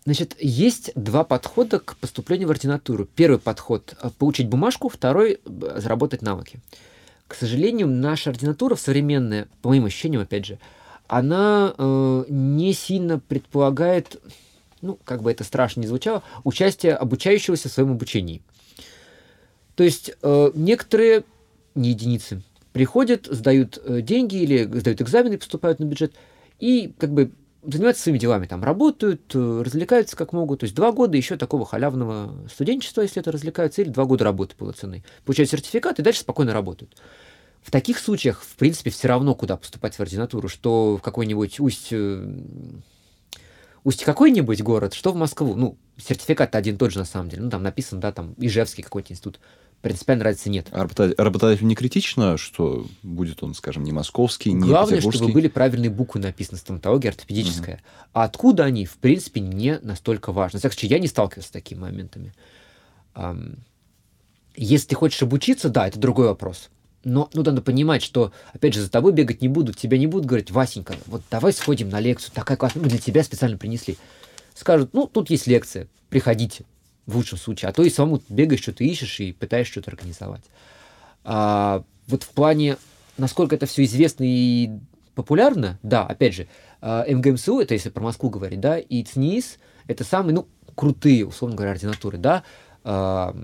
Значит, 0.08 0.36
есть 0.38 0.90
два 0.94 1.22
подхода 1.22 1.80
к 1.80 1.98
поступлению 1.98 2.48
в 2.48 2.50
ординатуру. 2.50 3.04
Первый 3.04 3.38
подход– 3.38 3.94
получить 4.18 4.48
бумажку, 4.48 4.88
второй– 4.88 5.38
заработать 5.44 6.22
навыки. 6.22 6.60
К 7.26 7.34
сожалению, 7.34 7.88
наша 7.88 8.30
ординатура 8.30 8.74
современная, 8.74 9.48
по 9.60 9.68
моим 9.68 9.84
ощущениям, 9.84 10.22
опять 10.22 10.46
же, 10.46 10.58
она 11.08 11.74
э, 11.76 12.24
не 12.30 12.72
сильно 12.72 13.18
предполагает, 13.18 14.18
ну, 14.80 14.98
как 15.04 15.20
бы 15.20 15.30
это 15.30 15.44
страшно 15.44 15.82
не 15.82 15.86
звучало, 15.86 16.22
участие 16.42 16.94
обучающегося 16.94 17.68
в 17.68 17.72
своем 17.72 17.90
обучении. 17.90 18.40
То 19.74 19.84
есть 19.84 20.12
э, 20.22 20.52
некоторые, 20.54 21.24
не 21.74 21.90
единицы, 21.90 22.42
приходят, 22.72 23.26
сдают 23.26 23.78
э, 23.84 24.00
деньги 24.00 24.36
или 24.36 24.64
сдают 24.64 25.02
экзамены, 25.02 25.36
поступают 25.36 25.80
на 25.80 25.84
бюджет, 25.84 26.14
и 26.60 26.94
как 26.96 27.12
бы 27.12 27.30
занимаются 27.72 28.02
своими 28.02 28.18
делами, 28.18 28.46
там 28.46 28.64
работают, 28.64 29.34
э, 29.34 29.62
развлекаются 29.64 30.16
как 30.16 30.32
могут. 30.32 30.60
То 30.60 30.64
есть 30.64 30.74
два 30.74 30.92
года 30.92 31.16
еще 31.16 31.36
такого 31.36 31.66
халявного 31.66 32.34
студенчества, 32.48 33.02
если 33.02 33.20
это 33.20 33.30
развлекаются, 33.30 33.82
или 33.82 33.90
два 33.90 34.04
года 34.04 34.24
работы 34.24 34.56
полноценной. 34.56 35.04
Получают 35.24 35.50
сертификат 35.50 35.98
и 35.98 36.02
дальше 36.02 36.20
спокойно 36.20 36.52
работают. 36.52 36.96
В 37.62 37.70
таких 37.70 37.98
случаях, 37.98 38.42
в 38.42 38.56
принципе, 38.56 38.90
все 38.90 39.08
равно, 39.08 39.34
куда 39.34 39.56
поступать 39.56 39.94
в 39.94 40.00
ординатуру, 40.00 40.48
что 40.48 40.96
в 40.96 41.02
какой-нибудь 41.02 41.60
усть... 41.60 41.88
Э, 41.90 42.26
усть 43.84 44.04
какой-нибудь 44.04 44.62
город, 44.62 44.94
что 44.94 45.12
в 45.12 45.16
Москву. 45.16 45.54
Ну, 45.54 45.76
сертификат 45.98 46.54
один 46.54 46.78
тот 46.78 46.92
же 46.92 46.98
на 46.98 47.04
самом 47.04 47.28
деле. 47.28 47.42
Ну, 47.42 47.50
там 47.50 47.62
написано, 47.62 48.00
да, 48.00 48.12
там 48.12 48.34
Ижевский 48.38 48.82
какой-то 48.82 49.12
институт 49.12 49.40
принципиально 49.82 50.24
разницы 50.24 50.50
нет. 50.50 50.68
А 50.70 50.80
работодателю 50.80 51.66
не 51.66 51.74
критично, 51.74 52.36
что 52.36 52.86
будет 53.02 53.42
он, 53.42 53.54
скажем, 53.54 53.84
не 53.84 53.92
московский, 53.92 54.52
не 54.52 54.66
Главное, 54.66 55.00
чтобы 55.00 55.28
были 55.28 55.48
правильные 55.48 55.90
буквы 55.90 56.20
написаны, 56.20 56.58
стоматология 56.58 57.10
ортопедическая. 57.10 57.76
Угу. 57.76 57.82
А 58.14 58.24
откуда 58.24 58.64
они, 58.64 58.86
в 58.86 58.96
принципе, 58.96 59.40
не 59.40 59.78
настолько 59.80 60.32
важно. 60.32 60.60
Так 60.60 60.72
что 60.72 60.86
я 60.86 60.98
не 60.98 61.06
сталкивался 61.06 61.48
с 61.48 61.52
такими 61.52 61.80
моментами. 61.80 62.32
Если 64.56 64.88
ты 64.88 64.94
хочешь 64.96 65.22
обучиться, 65.22 65.68
да, 65.68 65.86
это 65.86 65.98
другой 65.98 66.26
вопрос. 66.26 66.70
Но 67.04 67.30
ну, 67.32 67.44
надо 67.44 67.62
понимать, 67.62 68.02
что, 68.02 68.32
опять 68.52 68.74
же, 68.74 68.82
за 68.82 68.90
тобой 68.90 69.12
бегать 69.12 69.40
не 69.40 69.48
будут, 69.48 69.76
тебя 69.76 69.96
не 69.96 70.08
будут 70.08 70.26
говорить, 70.26 70.50
Васенька, 70.50 70.96
вот 71.06 71.22
давай 71.30 71.52
сходим 71.52 71.88
на 71.88 72.00
лекцию, 72.00 72.32
такая 72.34 72.56
классная, 72.56 72.82
мы 72.82 72.88
для 72.88 72.98
тебя 72.98 73.22
специально 73.22 73.56
принесли. 73.56 73.96
Скажут, 74.54 74.92
ну, 74.92 75.06
тут 75.06 75.30
есть 75.30 75.46
лекция, 75.46 75.86
приходите 76.10 76.64
в 77.08 77.16
лучшем 77.16 77.38
случае, 77.38 77.70
а 77.70 77.72
то 77.72 77.82
и 77.82 77.90
самому 77.90 78.22
бегаешь, 78.28 78.60
что-то 78.60 78.84
ищешь 78.84 79.18
и 79.20 79.32
пытаешься 79.32 79.72
что-то 79.72 79.90
организовать. 79.90 80.44
А, 81.24 81.82
вот 82.06 82.22
в 82.22 82.28
плане, 82.28 82.76
насколько 83.16 83.56
это 83.56 83.64
все 83.64 83.84
известно 83.84 84.24
и 84.24 84.70
популярно, 85.14 85.78
да, 85.82 86.04
опять 86.04 86.34
же, 86.34 86.48
а, 86.82 87.06
МГМСУ, 87.10 87.60
это 87.60 87.72
если 87.72 87.88
про 87.88 88.02
Москву 88.02 88.28
говорить, 88.28 88.60
да, 88.60 88.78
и 88.78 89.02
ЦНИИС, 89.02 89.58
это 89.86 90.04
самые, 90.04 90.34
ну, 90.34 90.48
крутые, 90.74 91.26
условно 91.26 91.56
говоря, 91.56 91.72
ординатуры, 91.72 92.18
да, 92.18 92.44
а, 92.84 93.34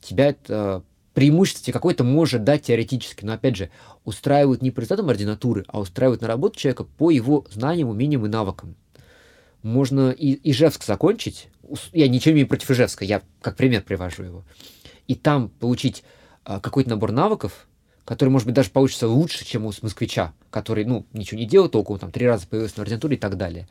тебя 0.00 0.28
это 0.28 0.84
преимущество 1.14 1.72
какое-то 1.72 2.04
может 2.04 2.44
дать 2.44 2.62
теоретически, 2.62 3.24
но 3.24 3.32
опять 3.32 3.56
же, 3.56 3.70
устраивают 4.04 4.62
не 4.62 4.70
по 4.70 4.78
результатам 4.78 5.10
ординатуры, 5.10 5.64
а 5.66 5.80
устраивают 5.80 6.22
на 6.22 6.28
работу 6.28 6.60
человека 6.60 6.84
по 6.84 7.10
его 7.10 7.44
знаниям, 7.50 7.88
умениям 7.88 8.24
и 8.24 8.28
навыкам. 8.28 8.76
Можно 9.62 10.10
и 10.10 10.38
Ижевск 10.48 10.84
закончить, 10.84 11.48
я 11.92 12.08
ничего 12.08 12.34
не 12.34 12.44
против 12.44 12.70
Ижевска, 12.70 13.04
я 13.04 13.22
как 13.40 13.56
пример 13.56 13.82
привожу 13.82 14.22
его. 14.22 14.44
и 15.06 15.14
там 15.14 15.48
получить 15.48 16.02
а, 16.44 16.60
какой-то 16.60 16.90
набор 16.90 17.12
навыков, 17.12 17.66
который, 18.04 18.28
может 18.28 18.46
быть, 18.46 18.54
даже 18.54 18.70
получится 18.70 19.08
лучше, 19.08 19.44
чем 19.44 19.64
у 19.64 19.72
москвича, 19.82 20.34
который, 20.50 20.84
ну, 20.84 21.06
ничего 21.12 21.40
не 21.40 21.46
делал 21.46 21.68
толком, 21.68 21.98
там, 21.98 22.12
три 22.12 22.26
раза 22.26 22.46
появился 22.46 22.78
на 22.78 22.82
ординатуре 22.82 23.16
и 23.16 23.18
так 23.18 23.36
далее. 23.36 23.66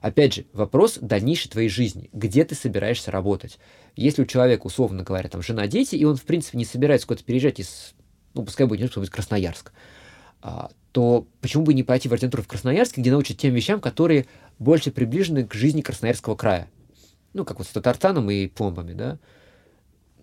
Опять 0.00 0.34
же, 0.34 0.46
вопрос 0.52 0.98
дальнейшей 1.00 1.50
твоей 1.50 1.68
жизни. 1.68 2.10
Где 2.12 2.44
ты 2.44 2.54
собираешься 2.54 3.10
работать? 3.10 3.58
Если 3.96 4.22
у 4.22 4.26
человека, 4.26 4.66
условно 4.66 5.02
говоря, 5.02 5.28
там, 5.28 5.42
жена, 5.42 5.66
дети, 5.66 5.96
и 5.96 6.04
он, 6.04 6.16
в 6.16 6.22
принципе, 6.22 6.58
не 6.58 6.64
собирается 6.64 7.06
куда-то 7.06 7.24
переезжать 7.24 7.60
из, 7.60 7.94
ну, 8.34 8.44
пускай 8.44 8.66
будет, 8.66 8.80
не 8.80 8.88
будет 8.88 9.10
Красноярск, 9.10 9.72
а, 10.42 10.70
то 10.92 11.26
почему 11.40 11.64
бы 11.64 11.74
не 11.74 11.82
пойти 11.82 12.08
в 12.08 12.12
ординатуру 12.12 12.42
в 12.42 12.48
Красноярске, 12.48 13.00
где 13.00 13.10
научат 13.10 13.36
тем 13.36 13.52
вещам, 13.52 13.80
которые 13.80 14.26
больше 14.58 14.90
приближены 14.90 15.46
к 15.46 15.54
жизни 15.54 15.82
Красноярского 15.82 16.36
края? 16.36 16.68
Ну, 17.36 17.44
как 17.44 17.58
вот 17.58 17.68
с 17.68 17.70
татарстаном 17.70 18.30
и 18.30 18.46
пломбами, 18.46 18.94
да? 18.94 19.18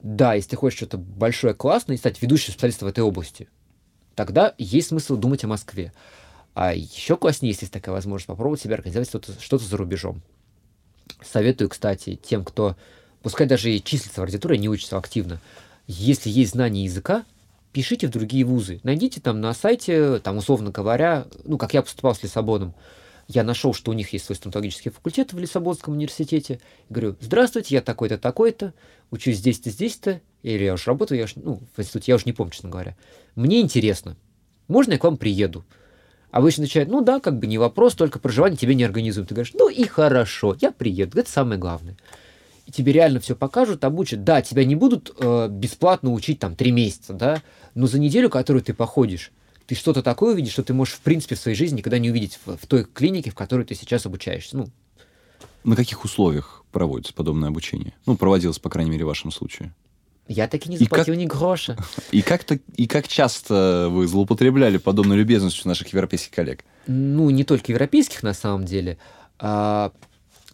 Да, 0.01 0.33
если 0.33 0.49
ты 0.49 0.55
хочешь 0.55 0.77
что-то 0.77 0.97
большое, 0.97 1.53
классное, 1.53 1.95
и 1.95 1.99
стать 1.99 2.19
ведущим 2.19 2.53
специалистом 2.53 2.87
в 2.87 2.91
этой 2.91 3.01
области, 3.01 3.47
тогда 4.15 4.55
есть 4.57 4.87
смысл 4.87 5.15
думать 5.15 5.43
о 5.43 5.47
Москве. 5.47 5.93
А 6.55 6.73
еще 6.73 7.15
класснее, 7.15 7.51
если 7.51 7.65
есть 7.65 7.73
такая 7.73 7.93
возможность, 7.93 8.25
попробовать 8.25 8.61
себя 8.61 8.77
организовать 8.77 9.09
что-то 9.09 9.39
что 9.39 9.59
за 9.59 9.77
рубежом. 9.77 10.23
Советую, 11.21 11.69
кстати, 11.69 12.15
тем, 12.15 12.43
кто, 12.43 12.75
пускай 13.21 13.45
даже 13.45 13.71
и 13.71 13.83
числится 13.83 14.21
в 14.21 14.23
аудитории, 14.23 14.57
не 14.57 14.67
учится 14.67 14.97
активно, 14.97 15.39
если 15.85 16.31
есть 16.31 16.53
знание 16.53 16.85
языка, 16.85 17.25
пишите 17.73 18.07
в 18.07 18.09
другие 18.09 18.43
вузы. 18.43 18.79
Найдите 18.81 19.21
там 19.21 19.39
на 19.39 19.53
сайте, 19.53 20.17
там, 20.17 20.37
условно 20.37 20.71
говоря, 20.71 21.27
ну, 21.43 21.59
как 21.59 21.75
я 21.75 21.83
поступал 21.83 22.15
с 22.15 22.23
Лиссабоном, 22.23 22.73
я 23.27 23.43
нашел, 23.43 23.73
что 23.73 23.91
у 23.91 23.93
них 23.93 24.11
есть 24.13 24.25
свой 24.25 24.35
стоматологический 24.35 24.91
факультет 24.91 25.33
в 25.33 25.39
Лиссабонском 25.39 25.93
университете. 25.93 26.59
говорю, 26.89 27.15
здравствуйте, 27.19 27.75
я 27.75 27.81
такой-то, 27.81 28.17
такой-то, 28.17 28.73
учусь 29.11 29.37
здесь-то, 29.37 29.69
здесь-то, 29.69 30.21
или 30.43 30.65
я 30.65 30.73
уже 30.73 30.85
работаю, 30.87 31.17
я 31.17 31.25
уж, 31.25 31.35
ну, 31.35 31.61
в 31.75 31.79
институте, 31.79 32.11
я 32.11 32.15
уже 32.15 32.25
не 32.25 32.33
помню, 32.33 32.51
честно 32.51 32.69
говоря. 32.69 32.97
Мне 33.35 33.61
интересно, 33.61 34.17
можно 34.67 34.93
я 34.93 34.97
к 34.97 35.03
вам 35.03 35.17
приеду? 35.17 35.63
А 36.31 36.41
вы 36.41 36.51
начинают, 36.57 36.89
ну 36.89 37.01
да, 37.01 37.19
как 37.19 37.37
бы 37.37 37.45
не 37.45 37.59
вопрос, 37.59 37.93
только 37.93 38.17
проживание 38.17 38.57
тебе 38.57 38.73
не 38.73 38.83
организуем. 38.83 39.27
Ты 39.27 39.35
говоришь, 39.35 39.53
ну 39.53 39.69
и 39.69 39.83
хорошо, 39.85 40.57
я 40.59 40.71
приеду, 40.71 41.19
это 41.19 41.29
самое 41.29 41.59
главное. 41.59 41.95
И 42.65 42.71
тебе 42.71 42.91
реально 42.91 43.19
все 43.19 43.35
покажут, 43.35 43.83
обучат. 43.83 44.23
Да, 44.23 44.41
тебя 44.41 44.65
не 44.65 44.75
будут 44.75 45.13
э, 45.19 45.47
бесплатно 45.49 46.11
учить 46.11 46.39
там 46.39 46.55
три 46.55 46.71
месяца, 46.71 47.13
да, 47.13 47.43
но 47.75 47.85
за 47.87 47.99
неделю, 47.99 48.31
которую 48.31 48.63
ты 48.63 48.73
походишь, 48.73 49.31
ты 49.65 49.75
что-то 49.75 50.03
такое 50.03 50.33
увидишь, 50.33 50.53
что 50.53 50.63
ты 50.63 50.73
можешь, 50.73 50.95
в 50.95 51.01
принципе, 51.01 51.35
в 51.35 51.39
своей 51.39 51.57
жизни 51.57 51.77
никогда 51.77 51.99
не 51.99 52.09
увидеть 52.09 52.39
в, 52.45 52.57
в 52.57 52.67
той 52.67 52.85
клинике, 52.85 53.31
в 53.31 53.35
которой 53.35 53.65
ты 53.65 53.75
сейчас 53.75 54.05
обучаешься. 54.05 54.57
Ну. 54.57 54.69
На 55.63 55.75
каких 55.75 56.03
условиях 56.03 56.63
проводится 56.71 57.13
подобное 57.13 57.49
обучение? 57.49 57.93
Ну, 58.05 58.17
проводилось, 58.17 58.59
по 58.59 58.69
крайней 58.69 58.91
мере, 58.91 59.05
в 59.05 59.07
вашем 59.07 59.31
случае. 59.31 59.73
Я 60.27 60.47
таки 60.47 60.69
не 60.69 60.77
заплатил 60.77 61.13
как... 61.13 61.21
ни 61.21 61.25
гроша. 61.25 61.77
И 62.11 62.21
как, 62.21 62.43
-то, 62.43 62.59
и 62.75 62.87
как 62.87 63.07
часто 63.07 63.89
вы 63.91 64.07
злоупотребляли 64.07 64.77
подобной 64.77 65.17
любезностью 65.17 65.67
наших 65.67 65.89
европейских 65.89 66.31
коллег? 66.31 66.63
Ну, 66.87 67.29
не 67.29 67.43
только 67.43 67.71
европейских, 67.71 68.23
на 68.23 68.33
самом 68.33 68.63
деле. 68.63 68.97
А, 69.37 69.91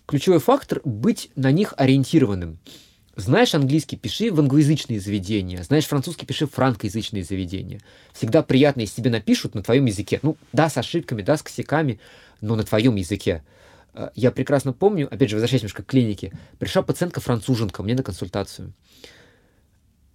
ключевой 0.07 0.39
фактор— 0.39 0.81
быть 0.83 1.29
на 1.35 1.51
них 1.51 1.73
ориентированным. 1.77 2.57
Знаешь 3.19 3.53
английский, 3.53 3.97
пиши 3.97 4.31
в 4.31 4.39
англоязычные 4.39 4.99
заведения. 4.99 5.61
Знаешь 5.63 5.85
французский, 5.85 6.25
пиши 6.25 6.47
в 6.47 6.53
франкоязычные 6.53 7.23
заведения. 7.23 7.81
Всегда 8.13 8.43
приятно, 8.43 8.81
если 8.81 9.01
тебе 9.01 9.09
напишут 9.09 9.55
на 9.55 9.61
твоем 9.61 9.85
языке. 9.85 10.19
Ну, 10.21 10.37
да, 10.53 10.69
с 10.69 10.77
ошибками, 10.77 11.21
да, 11.21 11.35
с 11.35 11.43
косяками, 11.43 11.99
но 12.39 12.55
на 12.55 12.63
твоем 12.63 12.95
языке. 12.95 13.43
А, 13.93 14.11
я 14.15 14.31
прекрасно 14.31 14.71
помню, 14.71 15.07
опять 15.11 15.29
же, 15.29 15.35
возвращаясь 15.35 15.63
немножко 15.63 15.83
к 15.83 15.87
клинике, 15.87 16.31
пришла 16.59 16.81
пациентка 16.81 17.19
француженка 17.19 17.83
мне 17.83 17.93
на 17.93 18.03
консультацию 18.03 18.73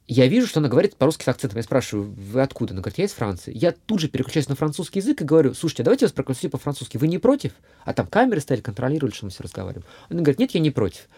я 0.06 0.26
вижу, 0.26 0.46
что 0.46 0.60
она 0.60 0.68
говорит 0.68 0.96
по-русски 0.96 1.24
с 1.24 1.28
акцентом. 1.28 1.56
Я 1.56 1.62
спрашиваю, 1.62 2.12
вы 2.12 2.42
откуда? 2.42 2.74
Она 2.74 2.82
говорит, 2.82 2.98
я 2.98 3.06
из 3.06 3.12
Франции. 3.12 3.52
Я 3.56 3.72
тут 3.72 4.00
же 4.00 4.08
переключаюсь 4.08 4.48
на 4.48 4.54
французский 4.54 4.98
язык 4.98 5.22
и 5.22 5.24
говорю, 5.24 5.54
слушайте, 5.54 5.82
а 5.82 5.84
давайте 5.84 6.04
я 6.04 6.08
вас 6.08 6.12
проконсультирую 6.12 6.52
по-французски. 6.52 6.98
Вы 6.98 7.08
не 7.08 7.18
против? 7.18 7.52
А 7.84 7.94
там 7.94 8.06
камеры 8.06 8.40
стояли, 8.40 8.62
контролировали, 8.62 9.14
что 9.14 9.24
мы 9.24 9.30
все 9.30 9.42
разговариваем. 9.42 9.86
Она 10.10 10.20
говорит, 10.20 10.38
нет, 10.38 10.50
я 10.52 10.60
не 10.60 10.70
против. 10.70 11.08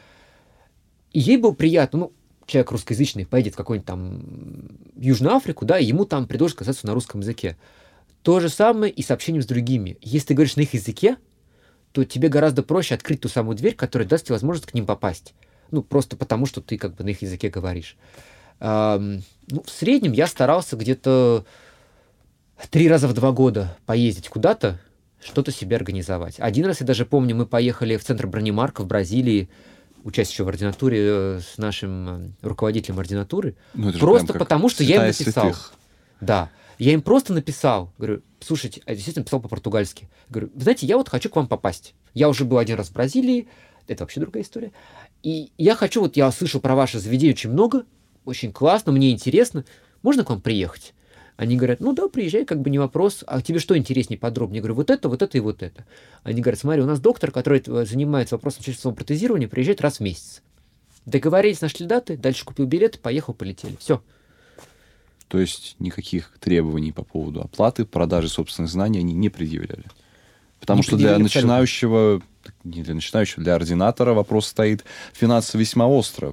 Ей 1.18 1.36
было 1.36 1.52
приятно, 1.52 1.98
ну, 1.98 2.12
человек 2.46 2.70
русскоязычный 2.70 3.26
поедет 3.26 3.54
в 3.54 3.56
какой-нибудь 3.56 3.86
там 3.86 4.22
Южную 4.96 5.34
Африку, 5.34 5.64
да, 5.64 5.78
ему 5.78 6.04
там 6.04 6.26
предложат 6.26 6.58
казаться 6.58 6.86
на 6.86 6.94
русском 6.94 7.20
языке. 7.20 7.56
То 8.22 8.40
же 8.40 8.48
самое 8.48 8.92
и 8.92 9.02
с 9.02 9.10
общением 9.10 9.42
с 9.42 9.46
другими. 9.46 9.98
Если 10.00 10.28
ты 10.28 10.34
говоришь 10.34 10.56
на 10.56 10.62
их 10.62 10.74
языке, 10.74 11.16
то 11.92 12.04
тебе 12.04 12.28
гораздо 12.28 12.62
проще 12.62 12.94
открыть 12.94 13.20
ту 13.20 13.28
самую 13.28 13.56
дверь, 13.56 13.74
которая 13.74 14.08
даст 14.08 14.26
тебе 14.26 14.34
возможность 14.34 14.70
к 14.70 14.74
ним 14.74 14.86
попасть. 14.86 15.34
Ну, 15.70 15.82
просто 15.82 16.16
потому, 16.16 16.46
что 16.46 16.60
ты 16.60 16.76
как 16.76 16.94
бы 16.94 17.04
на 17.04 17.08
их 17.08 17.22
языке 17.22 17.48
говоришь 17.48 17.96
ну, 18.60 19.62
в 19.64 19.70
среднем 19.70 20.12
я 20.12 20.26
старался 20.26 20.76
где-то 20.76 21.44
три 22.70 22.88
раза 22.88 23.08
в 23.08 23.14
два 23.14 23.32
года 23.32 23.76
поездить 23.86 24.28
куда-то, 24.28 24.80
что-то 25.22 25.50
себе 25.50 25.76
организовать. 25.76 26.36
Один 26.38 26.66
раз 26.66 26.80
я 26.80 26.86
даже 26.86 27.04
помню, 27.04 27.36
мы 27.36 27.46
поехали 27.46 27.96
в 27.96 28.04
центр 28.04 28.26
Бронемарка 28.26 28.82
в 28.82 28.86
Бразилии, 28.86 29.48
учась 30.06 30.30
еще 30.30 30.44
в 30.44 30.48
ординатуре 30.48 30.98
э, 31.02 31.40
с 31.40 31.58
нашим 31.58 32.08
э, 32.08 32.30
руководителем 32.40 33.00
ординатуры, 33.00 33.56
ну, 33.74 33.92
просто 33.92 34.32
потому 34.32 34.68
что 34.68 34.84
я 34.84 34.96
им 34.96 35.02
написал. 35.02 35.44
Святых. 35.52 35.72
Да, 36.20 36.50
я 36.78 36.92
им 36.92 37.02
просто 37.02 37.32
написал, 37.32 37.92
говорю, 37.98 38.22
слушайте, 38.40 38.82
я 38.86 38.94
действительно 38.94 39.24
писал 39.24 39.40
по-португальски. 39.40 40.08
Говорю, 40.28 40.50
знаете, 40.54 40.86
я 40.86 40.96
вот 40.96 41.08
хочу 41.08 41.28
к 41.28 41.36
вам 41.36 41.48
попасть. 41.48 41.94
Я 42.14 42.28
уже 42.28 42.44
был 42.44 42.58
один 42.58 42.76
раз 42.76 42.88
в 42.88 42.92
Бразилии, 42.92 43.48
это 43.88 44.04
вообще 44.04 44.20
другая 44.20 44.44
история. 44.44 44.72
И 45.24 45.50
я 45.58 45.74
хочу, 45.74 46.00
вот 46.00 46.16
я 46.16 46.30
слышал 46.30 46.60
про 46.60 46.76
ваше 46.76 47.00
заведение 47.00 47.34
очень 47.34 47.50
много, 47.50 47.84
очень 48.24 48.52
классно, 48.52 48.92
мне 48.92 49.10
интересно, 49.10 49.64
можно 50.02 50.24
к 50.24 50.30
вам 50.30 50.40
приехать? 50.40 50.94
Они 51.36 51.56
говорят, 51.56 51.80
ну 51.80 51.92
да, 51.92 52.08
приезжай, 52.08 52.44
как 52.44 52.62
бы 52.62 52.70
не 52.70 52.78
вопрос. 52.78 53.22
А 53.26 53.42
тебе 53.42 53.58
что 53.58 53.76
интереснее, 53.76 54.18
подробнее? 54.18 54.58
Я 54.58 54.62
говорю, 54.62 54.74
вот 54.76 54.90
это, 54.90 55.08
вот 55.08 55.20
это 55.20 55.36
и 55.36 55.40
вот 55.40 55.62
это. 55.62 55.84
Они 56.22 56.40
говорят, 56.40 56.58
смотри, 56.58 56.82
у 56.82 56.86
нас 56.86 56.98
доктор, 56.98 57.30
который 57.30 57.62
занимается 57.84 58.36
вопросом 58.36 58.62
человеческого 58.62 58.92
протезирования, 58.92 59.48
приезжает 59.48 59.82
раз 59.82 59.98
в 59.98 60.00
месяц. 60.00 60.42
Договорились, 61.04 61.60
нашли 61.60 61.86
даты, 61.86 62.16
дальше 62.16 62.44
купил 62.44 62.66
билет, 62.66 62.98
поехал, 63.00 63.34
полетели. 63.34 63.76
Все. 63.78 64.02
То 65.28 65.38
есть 65.38 65.76
никаких 65.78 66.32
требований 66.40 66.92
по 66.92 67.04
поводу 67.04 67.42
оплаты, 67.42 67.84
продажи 67.84 68.28
собственных 68.28 68.70
знаний 68.70 69.00
они 69.00 69.12
не 69.12 69.28
предъявляли. 69.28 69.84
Потому 70.60 70.78
не 70.78 70.82
что 70.84 70.96
для 70.96 71.18
начинающего, 71.18 72.22
не 72.64 72.82
для 72.82 72.94
начинающего, 72.94 73.42
для 73.42 73.54
ординатора 73.54 74.14
вопрос 74.14 74.46
стоит 74.46 74.84
финансово 75.12 75.60
весьма 75.60 75.86
остро. 75.86 76.32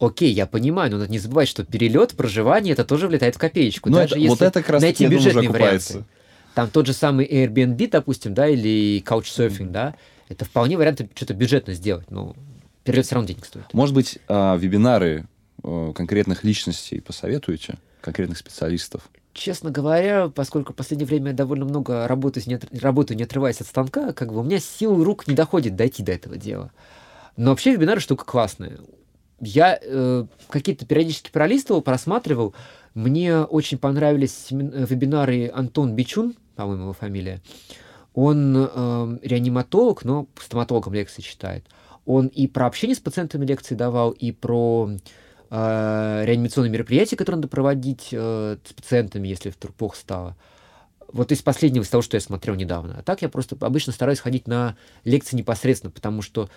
Окей, 0.00 0.32
я 0.32 0.46
понимаю, 0.46 0.90
но 0.90 0.96
надо 0.96 1.10
не 1.10 1.18
забывать, 1.18 1.46
что 1.46 1.62
перелет, 1.62 2.16
проживание, 2.16 2.72
это 2.72 2.86
тоже 2.86 3.06
влетает 3.06 3.36
в 3.36 3.38
копеечку. 3.38 3.90
Но 3.90 3.96
ну, 3.96 4.02
Даже 4.02 4.18
это, 4.18 4.28
вот 4.28 4.42
это 4.42 4.60
как 4.60 4.70
раз 4.70 4.82
найти 4.82 5.06
бюджетные 5.06 5.50
варианты. 5.50 6.04
Там 6.54 6.70
тот 6.70 6.86
же 6.86 6.94
самый 6.94 7.26
Airbnb, 7.26 7.90
допустим, 7.90 8.32
да, 8.32 8.48
или 8.48 9.02
Couchsurfing, 9.06 9.58
mm-hmm. 9.58 9.70
да, 9.70 9.94
это 10.30 10.46
вполне 10.46 10.78
вариант 10.78 11.02
что-то 11.14 11.34
бюджетно 11.34 11.74
сделать, 11.74 12.10
но 12.10 12.34
перелет 12.82 13.04
все 13.04 13.14
равно 13.14 13.28
денег 13.28 13.44
стоит. 13.44 13.72
Может 13.74 13.94
быть, 13.94 14.18
а, 14.26 14.56
вебинары 14.56 15.26
а, 15.62 15.92
конкретных 15.92 16.44
личностей 16.44 17.00
посоветуете, 17.00 17.74
конкретных 18.00 18.38
специалистов? 18.38 19.02
Честно 19.34 19.70
говоря, 19.70 20.28
поскольку 20.28 20.72
в 20.72 20.76
последнее 20.76 21.06
время 21.06 21.28
я 21.28 21.36
довольно 21.36 21.66
много 21.66 22.08
работаю, 22.08 22.42
не, 22.46 22.54
от, 22.54 22.64
работаю, 22.82 23.18
не 23.18 23.24
отрываясь 23.24 23.60
от 23.60 23.66
станка, 23.66 24.12
как 24.12 24.32
бы 24.32 24.40
у 24.40 24.42
меня 24.42 24.60
сил 24.60 25.04
рук 25.04 25.28
не 25.28 25.34
доходит 25.34 25.76
дойти 25.76 26.02
до 26.02 26.12
этого 26.12 26.36
дела. 26.36 26.72
Но 27.36 27.50
вообще 27.50 27.72
вебинары 27.72 28.00
штука 28.00 28.24
классная 28.24 28.78
я 29.40 29.78
э, 29.80 30.26
какие-то 30.48 30.86
периодически 30.86 31.30
пролистывал, 31.30 31.82
просматривал. 31.82 32.54
Мне 32.94 33.40
очень 33.40 33.78
понравились 33.78 34.48
вебинары 34.50 35.48
Антон 35.48 35.94
Бичун, 35.94 36.34
по-моему, 36.56 36.82
его 36.84 36.92
фамилия. 36.92 37.40
Он 38.14 38.56
э, 38.56 39.18
реаниматолог, 39.22 40.04
но 40.04 40.26
стоматологом 40.40 40.94
лекции 40.94 41.22
читает. 41.22 41.64
Он 42.04 42.26
и 42.26 42.46
про 42.46 42.66
общение 42.66 42.96
с 42.96 43.00
пациентами 43.00 43.46
лекции 43.46 43.74
давал, 43.74 44.10
и 44.10 44.32
про 44.32 44.90
э, 45.50 46.22
реанимационные 46.24 46.70
мероприятия, 46.70 47.16
которые 47.16 47.38
надо 47.38 47.48
проводить 47.48 48.08
э, 48.12 48.56
с 48.64 48.72
пациентами, 48.72 49.28
если 49.28 49.50
вдруг 49.50 49.74
плохо 49.74 49.96
стало. 49.96 50.36
Вот 51.12 51.32
из 51.32 51.42
последнего, 51.42 51.82
из 51.82 51.88
того, 51.88 52.02
что 52.02 52.16
я 52.16 52.20
смотрел 52.20 52.54
недавно. 52.54 52.98
А 52.98 53.02
так 53.02 53.22
я 53.22 53.28
просто 53.28 53.56
обычно 53.60 53.92
стараюсь 53.92 54.20
ходить 54.20 54.46
на 54.46 54.76
лекции 55.04 55.36
непосредственно, 55.36 55.90
потому 55.90 56.22
что 56.22 56.48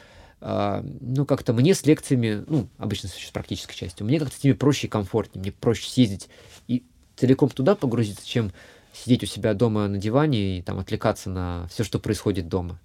ну, 0.44 1.26
как-то 1.26 1.54
мне 1.54 1.74
с 1.74 1.86
лекциями, 1.86 2.44
ну, 2.48 2.68
обычно 2.78 3.08
с 3.08 3.32
практической 3.32 3.76
частью, 3.76 4.06
мне 4.06 4.20
как-то 4.20 4.36
с 4.36 4.44
ними 4.44 4.54
проще 4.54 4.88
и 4.88 4.89
комфортнее, 4.89 5.41
мне 5.41 5.52
проще 5.54 5.89
съездить 5.89 6.28
и 6.68 6.84
целиком 7.16 7.50
туда 7.50 7.76
погрузиться, 7.76 8.28
чем 8.28 8.52
сидеть 8.91 9.24
у 9.24 9.26
себя 9.26 9.54
дома 9.54 9.88
на 9.88 9.98
диване 9.98 10.60
и 10.60 10.62
там 10.62 10.80
отвлекаться 10.80 11.30
на 11.30 11.68
все, 11.72 11.84
что 11.84 11.98
происходит 11.98 12.50
дома. 12.50 12.80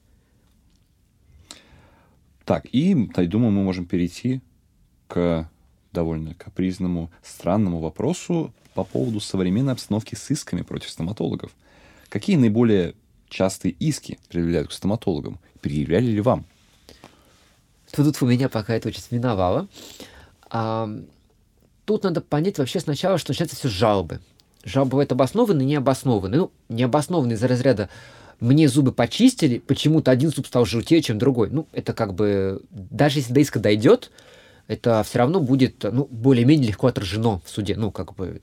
Так, 2.44 2.66
и, 2.72 3.10
я 3.16 3.26
думаю, 3.26 3.50
мы 3.50 3.64
можем 3.64 3.86
перейти 3.86 4.40
к 5.08 5.50
довольно 5.92 6.34
капризному, 6.34 7.10
странному 7.22 7.80
вопросу 7.80 8.54
по 8.74 8.84
поводу 8.84 9.18
современной 9.18 9.72
обстановки 9.72 10.14
с 10.14 10.30
исками 10.30 10.62
против 10.62 10.90
стоматологов. 10.90 11.50
Какие 12.08 12.36
наиболее 12.36 12.94
частые 13.28 13.72
иски 13.72 14.18
предъявляют 14.28 14.68
к 14.68 14.72
стоматологам? 14.72 15.40
Предъявляли 15.60 16.06
ли 16.06 16.20
вам? 16.20 16.46
Тут 17.92 18.22
у 18.22 18.26
меня 18.26 18.48
пока 18.48 18.74
это 18.74 18.88
очень 18.88 19.02
миновало. 19.10 19.68
А, 20.50 20.88
тут 21.84 22.04
надо 22.04 22.20
понять 22.20 22.58
вообще 22.58 22.80
сначала, 22.80 23.18
что 23.18 23.32
начинается 23.32 23.56
все 23.56 23.68
с 23.68 23.72
жалобы. 23.72 24.20
Жалобы 24.64 24.90
бывают 24.92 25.12
обоснованные 25.12 25.66
необоснованные. 25.66 26.40
Ну, 26.40 26.50
необоснованные 26.68 27.36
из-за 27.36 27.48
разряда 27.48 27.88
мне 28.40 28.68
зубы 28.68 28.92
почистили, 28.92 29.58
почему-то 29.58 30.10
один 30.10 30.30
зуб 30.30 30.46
стал 30.46 30.64
желтее, 30.64 31.02
чем 31.02 31.18
другой. 31.18 31.50
Ну, 31.50 31.66
это 31.72 31.92
как 31.92 32.14
бы, 32.14 32.62
даже 32.70 33.18
если 33.18 33.32
до 33.32 33.40
иска 33.40 33.58
дойдет, 33.58 34.10
это 34.68 35.02
все 35.02 35.18
равно 35.18 35.40
будет, 35.40 35.82
ну, 35.82 36.06
более-менее 36.10 36.68
легко 36.68 36.86
отражено 36.86 37.40
в 37.44 37.50
суде. 37.50 37.74
Ну, 37.74 37.90
как 37.90 38.14
бы, 38.14 38.40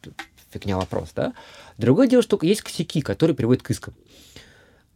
фигня 0.51 0.77
вопрос, 0.77 1.11
да. 1.15 1.33
Другое 1.77 2.07
дело, 2.07 2.23
что 2.23 2.37
есть 2.41 2.61
косяки, 2.61 3.01
которые 3.01 3.35
приводят 3.35 3.63
к 3.63 3.71
искам. 3.71 3.93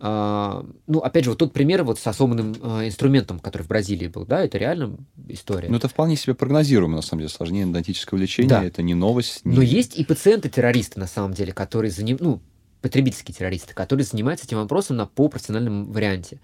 А, 0.02 0.66
ну, 0.88 1.00
опять 1.00 1.26
же, 1.26 1.32
вот 1.32 1.40
тот 1.40 1.52
пример 1.52 1.84
вот 1.84 2.00
с 2.00 2.08
особенным 2.08 2.56
а, 2.62 2.88
инструментом, 2.88 3.40
который 3.40 3.64
в 3.64 3.68
Бразилии 3.68 4.08
был, 4.08 4.26
да, 4.26 4.46
это 4.46 4.58
реально 4.58 4.98
история. 5.28 5.68
Ну, 5.70 5.76
это 5.76 5.90
вполне 5.90 6.16
себе 6.16 6.36
прогнозируемо, 6.36 6.96
на 6.96 7.02
самом 7.02 7.22
деле, 7.22 7.30
сложнее 7.30 7.64
эндонтического 7.64 8.18
лечения, 8.18 8.48
да. 8.48 8.64
это 8.64 8.82
не 8.82 8.94
новость. 8.94 9.44
Не... 9.44 9.58
Но 9.58 9.62
есть 9.62 9.98
и 9.98 10.06
пациенты-террористы, 10.06 11.00
на 11.02 11.08
самом 11.08 11.34
деле, 11.34 11.52
которые 11.52 11.92
за 11.92 12.06
ним, 12.06 12.18
ну, 12.22 12.40
потребительские 12.82 13.36
террористы, 13.36 13.74
которые 13.74 14.06
занимаются 14.06 14.46
этим 14.46 14.58
вопросом 14.58 14.96
на 14.96 15.06
полупрофессиональном 15.06 15.92
варианте. 15.92 16.40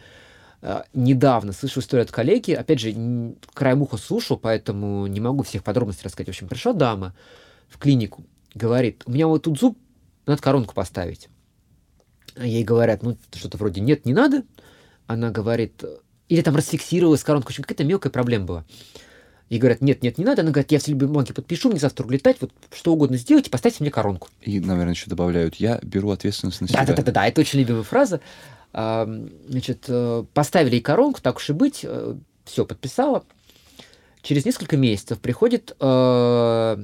А, 0.62 0.84
недавно 0.94 1.54
слышал 1.54 1.82
историю 1.82 2.04
от 2.04 2.12
коллеги, 2.12 2.52
опять 2.52 2.82
же, 2.82 2.94
краем 3.54 3.82
уха 3.84 3.96
слушал, 3.96 4.36
поэтому 4.36 5.08
не 5.08 5.22
могу 5.22 5.44
всех 5.44 5.64
подробностей 5.64 6.04
рассказать. 6.04 6.28
В 6.28 6.32
общем, 6.32 6.50
пришла 6.50 6.74
дама 6.74 7.16
в 7.70 7.78
клинику, 7.78 8.26
говорит, 8.54 9.04
у 9.06 9.12
меня 9.12 9.28
вот 9.28 9.44
тут 9.44 9.58
зуб, 9.58 9.78
надо 10.26 10.42
коронку 10.42 10.74
поставить. 10.74 11.30
Ей 12.38 12.64
говорят, 12.64 13.04
ну, 13.04 13.18
что-то 13.34 13.58
вроде 13.58 13.82
нет, 13.82 14.06
не 14.06 14.14
надо. 14.14 14.44
Она 15.08 15.32
говорит, 15.32 15.84
или 16.30 16.42
там 16.42 16.56
расфиксировалась 16.56 17.24
коронка, 17.24 17.48
в 17.48 17.50
общем, 17.50 17.64
какая-то 17.64 17.84
мелкая 17.84 18.12
проблема 18.12 18.46
была. 18.46 18.66
И 19.50 19.60
говорят, 19.60 19.82
нет, 19.82 20.02
нет, 20.02 20.18
не 20.18 20.26
надо. 20.26 20.42
Она 20.42 20.52
говорит, 20.52 20.72
я 20.72 20.80
все 20.80 20.96
бумаги 20.96 21.32
подпишу, 21.32 21.70
мне 21.70 21.80
завтра 21.80 22.06
улетать, 22.06 22.38
вот 22.42 22.52
что 22.74 22.94
угодно 22.94 23.16
сделайте, 23.18 23.52
поставьте 23.52 23.84
мне 23.84 23.92
коронку. 23.92 24.28
И, 24.42 24.60
наверное, 24.60 24.94
еще 24.94 25.08
добавляют, 25.08 25.56
я 25.56 25.80
беру 25.84 26.10
ответственность 26.10 26.62
на 26.62 26.68
себя. 26.68 26.84
Да-да-да, 26.86 27.28
это 27.28 27.42
очень 27.42 27.60
любимая 27.60 27.84
фраза. 27.84 28.22
Значит, 28.74 29.86
э, 29.88 30.26
поставили 30.34 30.76
ей 30.76 30.82
коронку, 30.82 31.22
так 31.22 31.38
уж 31.38 31.50
и 31.50 31.54
быть, 31.54 31.82
э, 31.84 32.16
все, 32.44 32.66
подписала. 32.66 33.24
Через 34.22 34.44
несколько 34.44 34.76
месяцев 34.76 35.20
приходит, 35.20 35.76
э, 35.80 36.78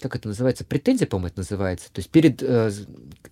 как 0.00 0.16
это 0.16 0.28
называется, 0.28 0.64
претензия, 0.64 1.06
по-моему, 1.06 1.28
это 1.28 1.38
называется. 1.38 1.92
То 1.92 2.00
есть 2.00 2.10
перед, 2.10 2.38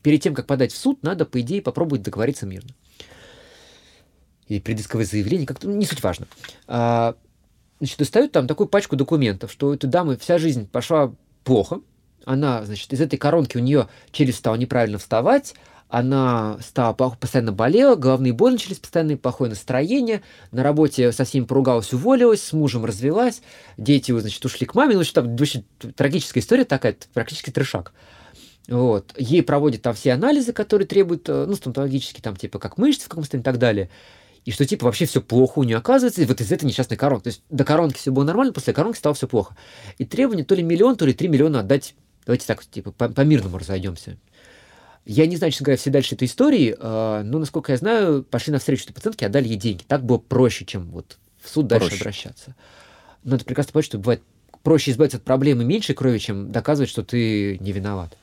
перед 0.03 0.23
тем, 0.23 0.35
как 0.35 0.47
подать 0.47 0.73
в 0.73 0.77
суд, 0.77 1.03
надо, 1.03 1.25
по 1.25 1.41
идее, 1.41 1.63
попробовать 1.63 2.03
договориться 2.03 2.47
мирно. 2.47 2.71
Или 4.47 4.61
предисковое 4.61 5.05
заявление, 5.05 5.47
как-то, 5.47 5.69
ну, 5.69 5.77
не 5.77 5.85
суть 5.85 6.03
важно 6.03 6.27
а, 6.67 7.17
значит, 7.81 7.99
достают 7.99 8.33
там 8.33 8.47
такую 8.47 8.69
пачку 8.69 8.97
документов, 8.97 9.53
что 9.53 9.69
у 9.69 9.75
этой 9.75 9.89
дамы 9.89 10.17
вся 10.17 10.39
жизнь 10.39 10.67
пошла 10.67 11.15
плохо, 11.45 11.81
она, 12.25 12.65
значит, 12.65 12.93
из 12.93 13.01
этой 13.01 13.17
коронки 13.17 13.57
у 13.57 13.61
нее 13.61 13.89
челюсть 14.11 14.39
стала 14.39 14.57
неправильно 14.57 14.99
вставать, 14.99 15.55
она 15.89 16.59
стала 16.61 16.93
постоянно 16.93 17.53
болела, 17.53 17.95
головные 17.97 18.33
боли 18.33 18.53
начались, 18.53 18.79
постоянное 18.79 19.17
плохое 19.17 19.51
настроение, 19.51 20.23
на 20.51 20.63
работе 20.63 21.13
со 21.13 21.25
всеми 21.25 21.45
поругалась, 21.45 21.93
уволилась, 21.93 22.43
с 22.43 22.53
мужем 22.53 22.85
развелась, 22.85 23.43
дети, 23.77 24.17
значит, 24.19 24.45
ушли 24.45 24.67
к 24.67 24.75
маме, 24.75 24.97
ну, 24.97 25.05
что 25.05 25.23
там 25.23 25.37
очень 25.41 25.65
трагическая 25.97 26.43
история 26.43 26.65
такая, 26.65 26.97
практически 27.15 27.51
трешак. 27.51 27.93
Вот. 28.69 29.15
Ей 29.17 29.43
проводят 29.43 29.81
там 29.81 29.95
все 29.95 30.13
анализы, 30.13 30.53
которые 30.53 30.87
требуют, 30.87 31.27
э, 31.29 31.47
ну, 31.49 31.55
стоматологические, 31.55 32.23
там, 32.23 32.37
типа, 32.37 32.59
как 32.59 32.77
мышцы 32.77 33.07
в 33.07 33.09
каком 33.09 33.25
состоянии 33.25 33.43
и 33.43 33.45
так 33.45 33.59
далее 33.59 33.89
и 34.49 34.51
что 34.51 34.65
типа 34.65 34.87
вообще 34.87 35.05
все 35.05 35.21
плохо 35.21 35.59
у 35.59 35.63
нее 35.63 35.77
оказывается, 35.77 36.23
и 36.23 36.25
вот 36.25 36.41
из 36.41 36.51
этой 36.51 36.65
несчастной 36.65 36.97
коронки. 36.97 37.25
То 37.25 37.29
есть 37.29 37.43
до 37.51 37.65
коронки 37.65 37.99
все 37.99 38.11
было 38.11 38.25
нормально, 38.25 38.55
после 38.55 38.73
коронки 38.73 38.97
стало 38.97 39.15
все 39.15 39.29
плохо. 39.29 39.55
И 39.99 40.07
требование 40.07 40.43
то 40.43 40.55
ли 40.55 40.63
миллион, 40.63 40.97
то 40.97 41.05
ли 41.05 41.13
три 41.13 41.29
миллиона 41.29 41.61
отдать, 41.61 41.95
давайте 42.25 42.47
так, 42.47 42.65
типа, 42.65 42.93
по-мирному 42.93 43.59
разойдемся. 43.59 44.17
Я 45.09 45.27
не 45.27 45.37
знаю, 45.37 45.51
честно 45.53 45.65
говоря, 45.65 45.79
все 45.79 45.89
дальше 45.89 46.15
этой 46.15 46.27
истории, 46.27 46.77
э, 46.79 47.23
но, 47.25 47.39
насколько 47.39 47.73
я 47.73 47.79
знаю, 47.79 48.23
пошли 48.23 48.53
навстречу 48.53 48.85
этой 48.85 48.93
пациентке, 48.93 49.25
отдали 49.25 49.49
ей 49.49 49.57
деньги. 49.57 49.83
Так 49.89 50.05
было 50.05 50.19
проще, 50.19 50.67
чем 50.67 50.91
вот 50.91 51.17
в 51.43 51.49
суд 51.49 51.67
дальше 51.67 51.89
проще. 51.89 52.03
обращаться. 52.03 52.55
Но 53.25 53.37
это 53.37 53.47
прекрасно 53.47 53.73
понять, 53.73 53.87
что 53.87 53.97
бывает 53.97 54.23
проще 54.63 54.91
избавиться 54.91 55.17
от 55.17 55.25
проблемы 55.25 55.65
меньшей 55.65 55.95
крови, 55.95 56.19
чем 56.19 56.53
доказывать, 56.53 56.91
что 56.91 57.03
ты 57.03 57.57
не 57.59 57.73
виноват. 57.73 58.19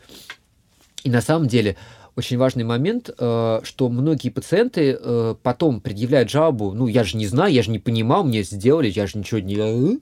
И 1.03 1.09
на 1.09 1.21
самом 1.21 1.47
деле 1.47 1.75
очень 2.15 2.37
важный 2.37 2.63
момент, 2.63 3.09
э, 3.17 3.61
что 3.63 3.89
многие 3.89 4.29
пациенты 4.29 4.95
э, 5.01 5.35
потом 5.41 5.81
предъявляют 5.81 6.29
жалобу, 6.29 6.73
ну, 6.73 6.85
я 6.85 7.03
же 7.03 7.17
не 7.17 7.25
знаю, 7.25 7.51
я 7.51 7.63
же 7.63 7.71
не 7.71 7.79
понимал, 7.79 8.23
мне 8.23 8.43
сделали, 8.43 8.89
я 8.89 9.07
же 9.07 9.17
ничего 9.17 9.39
не... 9.39 9.99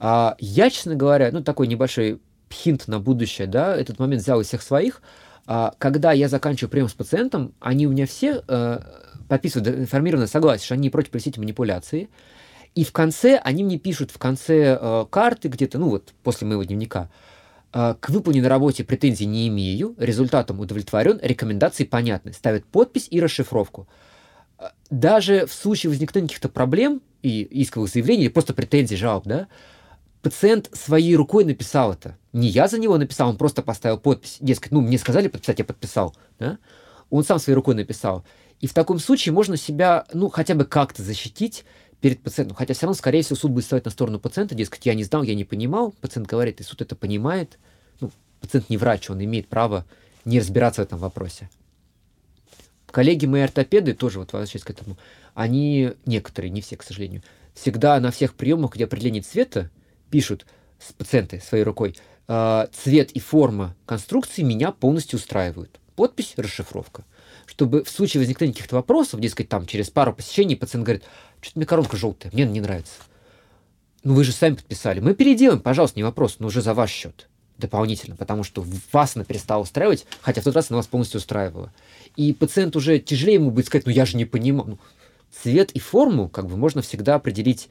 А 0.00 0.34
я, 0.40 0.68
честно 0.68 0.96
говоря, 0.96 1.30
ну, 1.30 1.44
такой 1.44 1.68
небольшой 1.68 2.18
хинт 2.52 2.88
на 2.88 2.98
будущее, 2.98 3.46
да, 3.46 3.76
этот 3.76 4.00
момент 4.00 4.22
взял 4.22 4.40
из 4.40 4.48
всех 4.48 4.62
своих, 4.62 5.00
когда 5.78 6.12
я 6.12 6.28
заканчиваю 6.28 6.70
прием 6.70 6.88
с 6.88 6.94
пациентом, 6.94 7.52
они 7.60 7.86
у 7.86 7.90
меня 7.90 8.06
все 8.06 8.42
э, 8.46 8.78
подписывают 9.28 9.80
информированное 9.80 10.28
согласие, 10.28 10.64
что 10.64 10.74
они 10.74 10.88
против 10.88 11.10
провести 11.10 11.32
манипуляции, 11.38 12.08
и 12.74 12.84
в 12.84 12.92
конце 12.92 13.38
они 13.38 13.64
мне 13.64 13.78
пишут 13.78 14.10
в 14.10 14.18
конце 14.18 15.06
карты 15.10 15.48
где-то, 15.48 15.78
ну 15.78 15.88
вот 15.88 16.14
после 16.22 16.46
моего 16.46 16.62
дневника, 16.62 17.10
а, 17.72 17.94
к 17.94 18.10
выполненной 18.10 18.48
работе 18.48 18.84
претензий 18.84 19.24
не 19.24 19.48
имею, 19.48 19.94
результатом 19.98 20.60
удовлетворен, 20.60 21.18
рекомендации 21.22 21.84
понятны, 21.84 22.32
ставят 22.34 22.66
подпись 22.66 23.08
и 23.10 23.18
расшифровку. 23.18 23.88
А, 24.58 24.72
даже 24.90 25.46
в 25.46 25.54
случае 25.54 25.90
возникновения 25.90 26.28
каких-то 26.28 26.50
проблем 26.50 27.00
и 27.22 27.46
исковых 27.62 27.90
заявлений, 27.90 28.24
или 28.24 28.28
просто 28.28 28.52
претензий, 28.52 28.96
жалоб, 28.96 29.24
да, 29.24 29.48
пациент 30.20 30.68
своей 30.74 31.16
рукой 31.16 31.46
написал 31.46 31.94
это. 31.94 32.18
Не 32.32 32.48
я 32.48 32.66
за 32.66 32.78
него 32.78 32.96
написал, 32.96 33.28
он 33.28 33.36
просто 33.36 33.62
поставил 33.62 33.98
подпись. 33.98 34.38
Дескать, 34.40 34.72
ну, 34.72 34.80
мне 34.80 34.98
сказали 34.98 35.28
подписать, 35.28 35.58
я 35.58 35.64
подписал. 35.64 36.16
Да? 36.38 36.58
Он 37.10 37.24
сам 37.24 37.38
своей 37.38 37.54
рукой 37.54 37.74
написал. 37.74 38.24
И 38.60 38.66
в 38.66 38.72
таком 38.72 38.98
случае 38.98 39.34
можно 39.34 39.56
себя, 39.56 40.06
ну, 40.14 40.28
хотя 40.30 40.54
бы 40.54 40.64
как-то 40.64 41.02
защитить 41.02 41.64
перед 42.00 42.22
пациентом. 42.22 42.56
Хотя 42.56 42.74
все 42.74 42.86
равно, 42.86 42.96
скорее 42.96 43.22
всего, 43.22 43.36
суд 43.36 43.50
будет 43.50 43.64
ставить 43.64 43.84
на 43.84 43.90
сторону 43.90 44.18
пациента, 44.18 44.54
дескать, 44.54 44.86
я 44.86 44.94
не 44.94 45.04
знал, 45.04 45.22
я 45.22 45.34
не 45.34 45.44
понимал. 45.44 45.92
Пациент 46.00 46.26
говорит, 46.26 46.60
и 46.60 46.64
суд 46.64 46.80
это 46.80 46.96
понимает. 46.96 47.58
Ну, 48.00 48.10
пациент 48.40 48.70
не 48.70 48.78
врач, 48.78 49.10
он 49.10 49.22
имеет 49.22 49.48
право 49.48 49.84
не 50.24 50.40
разбираться 50.40 50.82
в 50.82 50.86
этом 50.86 50.98
вопросе. 50.98 51.50
Коллеги 52.86 53.26
мои 53.26 53.42
ортопеды, 53.42 53.94
тоже 53.94 54.18
вот 54.18 54.32
возвращаясь 54.32 54.64
к 54.64 54.70
этому, 54.70 54.96
они, 55.34 55.92
некоторые, 56.04 56.50
не 56.50 56.60
все, 56.60 56.76
к 56.76 56.82
сожалению, 56.82 57.22
всегда 57.54 57.98
на 58.00 58.10
всех 58.10 58.34
приемах, 58.34 58.74
где 58.74 58.84
определение 58.84 59.22
цвета, 59.22 59.70
пишут 60.10 60.46
с 60.78 60.92
пациенты 60.92 61.40
своей 61.40 61.64
рукой, 61.64 61.96
«А, 62.34 62.68
цвет 62.72 63.10
и 63.10 63.20
форма 63.20 63.76
конструкции 63.84 64.40
меня 64.40 64.72
полностью 64.72 65.18
устраивают. 65.18 65.78
Подпись, 65.96 66.32
расшифровка 66.38 67.04
чтобы 67.44 67.84
в 67.84 67.90
случае 67.90 68.20
возникновения 68.20 68.54
каких-то 68.54 68.76
вопросов, 68.76 69.20
дескать, 69.20 69.48
там 69.48 69.66
через 69.66 69.90
пару 69.90 70.14
посещений 70.14 70.56
пациент 70.56 70.86
говорит, 70.86 71.04
что-то 71.42 71.58
мне 71.58 71.66
коронка 71.66 71.98
желтая, 71.98 72.32
мне 72.32 72.44
она 72.44 72.52
не 72.52 72.62
нравится. 72.62 72.94
Ну 74.04 74.14
вы 74.14 74.24
же 74.24 74.32
сами 74.32 74.54
подписали. 74.54 75.00
Мы 75.00 75.14
переделаем, 75.14 75.60
пожалуйста, 75.60 75.98
не 75.98 76.04
вопрос, 76.04 76.36
но 76.38 76.46
уже 76.46 76.62
за 76.62 76.72
ваш 76.72 76.90
счет 76.90 77.28
дополнительно, 77.58 78.16
потому 78.16 78.42
что 78.42 78.64
вас 78.90 79.16
она 79.16 79.24
перестала 79.26 79.62
устраивать, 79.62 80.06
хотя 80.22 80.40
в 80.40 80.44
тот 80.44 80.56
раз 80.56 80.70
она 80.70 80.78
вас 80.78 80.86
полностью 80.86 81.18
устраивала. 81.18 81.72
И 82.16 82.32
пациент 82.32 82.74
уже 82.74 82.98
тяжелее 82.98 83.34
ему 83.34 83.50
будет 83.50 83.66
сказать, 83.66 83.84
ну 83.84 83.92
я 83.92 84.06
же 84.06 84.16
не 84.16 84.24
понимаю. 84.24 84.70
Ну, 84.70 84.78
цвет 85.30 85.70
и 85.72 85.78
форму 85.78 86.30
как 86.30 86.46
бы 86.46 86.56
можно 86.56 86.80
всегда 86.80 87.16
определить 87.16 87.68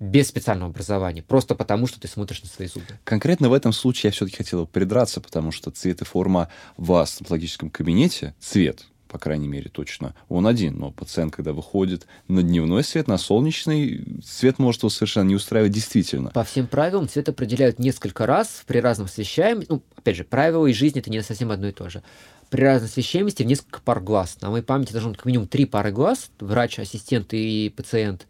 без 0.00 0.28
специального 0.28 0.70
образования, 0.70 1.22
просто 1.22 1.54
потому, 1.54 1.86
что 1.86 2.00
ты 2.00 2.08
смотришь 2.08 2.42
на 2.42 2.48
свои 2.48 2.68
зубы. 2.68 2.86
Конкретно 3.04 3.48
в 3.48 3.52
этом 3.52 3.72
случае 3.72 4.08
я 4.08 4.12
все-таки 4.12 4.38
хотел 4.38 4.66
придраться, 4.66 5.20
потому 5.20 5.52
что 5.52 5.70
цвет 5.70 6.02
и 6.02 6.04
форма 6.04 6.48
в 6.76 7.04
стоматологическом 7.06 7.70
кабинете, 7.70 8.34
цвет, 8.40 8.86
по 9.08 9.18
крайней 9.18 9.46
мере, 9.46 9.70
точно, 9.70 10.14
он 10.28 10.46
один. 10.46 10.76
Но 10.76 10.90
пациент, 10.90 11.32
когда 11.32 11.52
выходит 11.52 12.06
на 12.26 12.42
дневной 12.42 12.82
свет, 12.82 13.06
на 13.06 13.16
солнечный, 13.16 14.04
свет 14.24 14.58
может 14.58 14.82
его 14.82 14.90
совершенно 14.90 15.28
не 15.28 15.36
устраивать 15.36 15.70
действительно. 15.70 16.30
По 16.30 16.42
всем 16.42 16.66
правилам 16.66 17.08
цвет 17.08 17.28
определяют 17.28 17.78
несколько 17.78 18.26
раз 18.26 18.64
при 18.66 18.78
разном 18.78 19.06
освещаемости. 19.06 19.70
Ну, 19.70 19.82
опять 19.94 20.16
же, 20.16 20.24
правила 20.24 20.66
и 20.66 20.72
жизнь 20.72 20.98
это 20.98 21.10
не 21.10 21.22
совсем 21.22 21.52
одно 21.52 21.68
и 21.68 21.72
то 21.72 21.88
же. 21.88 22.02
При 22.50 22.62
разной 22.62 22.88
освещаемости 22.88 23.44
в 23.44 23.46
несколько 23.46 23.80
пар 23.80 24.00
глаз. 24.00 24.38
На 24.40 24.50
моей 24.50 24.64
памяти 24.64 24.90
должно 24.90 25.10
быть 25.10 25.18
как 25.18 25.26
минимум 25.26 25.46
три 25.46 25.64
пары 25.64 25.92
глаз, 25.92 26.30
врач, 26.40 26.80
ассистент 26.80 27.28
и 27.32 27.72
пациент. 27.74 28.26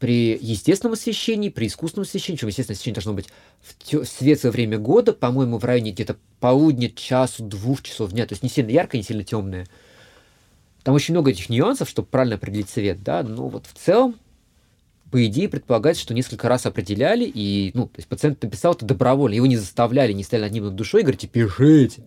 При 0.00 0.38
естественном 0.40 0.94
освещении, 0.94 1.50
при 1.50 1.66
искусственном 1.66 2.06
освещении, 2.06 2.36
причем 2.38 2.48
естественное 2.48 2.74
освещение 2.74 2.94
должно 2.94 3.12
быть 3.12 3.28
в 3.60 4.04
светлое 4.06 4.50
время 4.50 4.78
года, 4.78 5.12
по-моему, 5.12 5.58
в 5.58 5.64
районе 5.64 5.92
где-то 5.92 6.16
полудня, 6.40 6.88
часу, 6.88 7.44
двух 7.44 7.82
часов 7.82 8.10
дня, 8.12 8.26
то 8.26 8.32
есть 8.32 8.42
не 8.42 8.48
сильно 8.48 8.70
яркое, 8.70 9.02
не 9.02 9.06
сильно 9.06 9.24
темное. 9.24 9.66
Там 10.84 10.94
очень 10.94 11.12
много 11.12 11.30
этих 11.30 11.50
нюансов, 11.50 11.86
чтобы 11.86 12.08
правильно 12.08 12.36
определить 12.36 12.70
цвет, 12.70 13.02
да, 13.02 13.22
но 13.22 13.48
вот 13.48 13.66
в 13.66 13.78
целом, 13.78 14.16
по 15.10 15.22
идее, 15.26 15.50
предполагается, 15.50 16.02
что 16.02 16.14
несколько 16.14 16.48
раз 16.48 16.64
определяли, 16.64 17.24
и, 17.26 17.70
ну, 17.74 17.84
то 17.84 17.98
есть 17.98 18.08
пациент 18.08 18.42
написал 18.42 18.72
это 18.72 18.86
добровольно, 18.86 19.34
его 19.34 19.44
не 19.44 19.58
заставляли, 19.58 20.14
не 20.14 20.24
стояли 20.24 20.44
над 20.44 20.52
ним 20.54 20.64
над 20.64 20.76
душой 20.76 21.02
и 21.02 21.04
говорите, 21.04 21.28
пишите. 21.28 22.04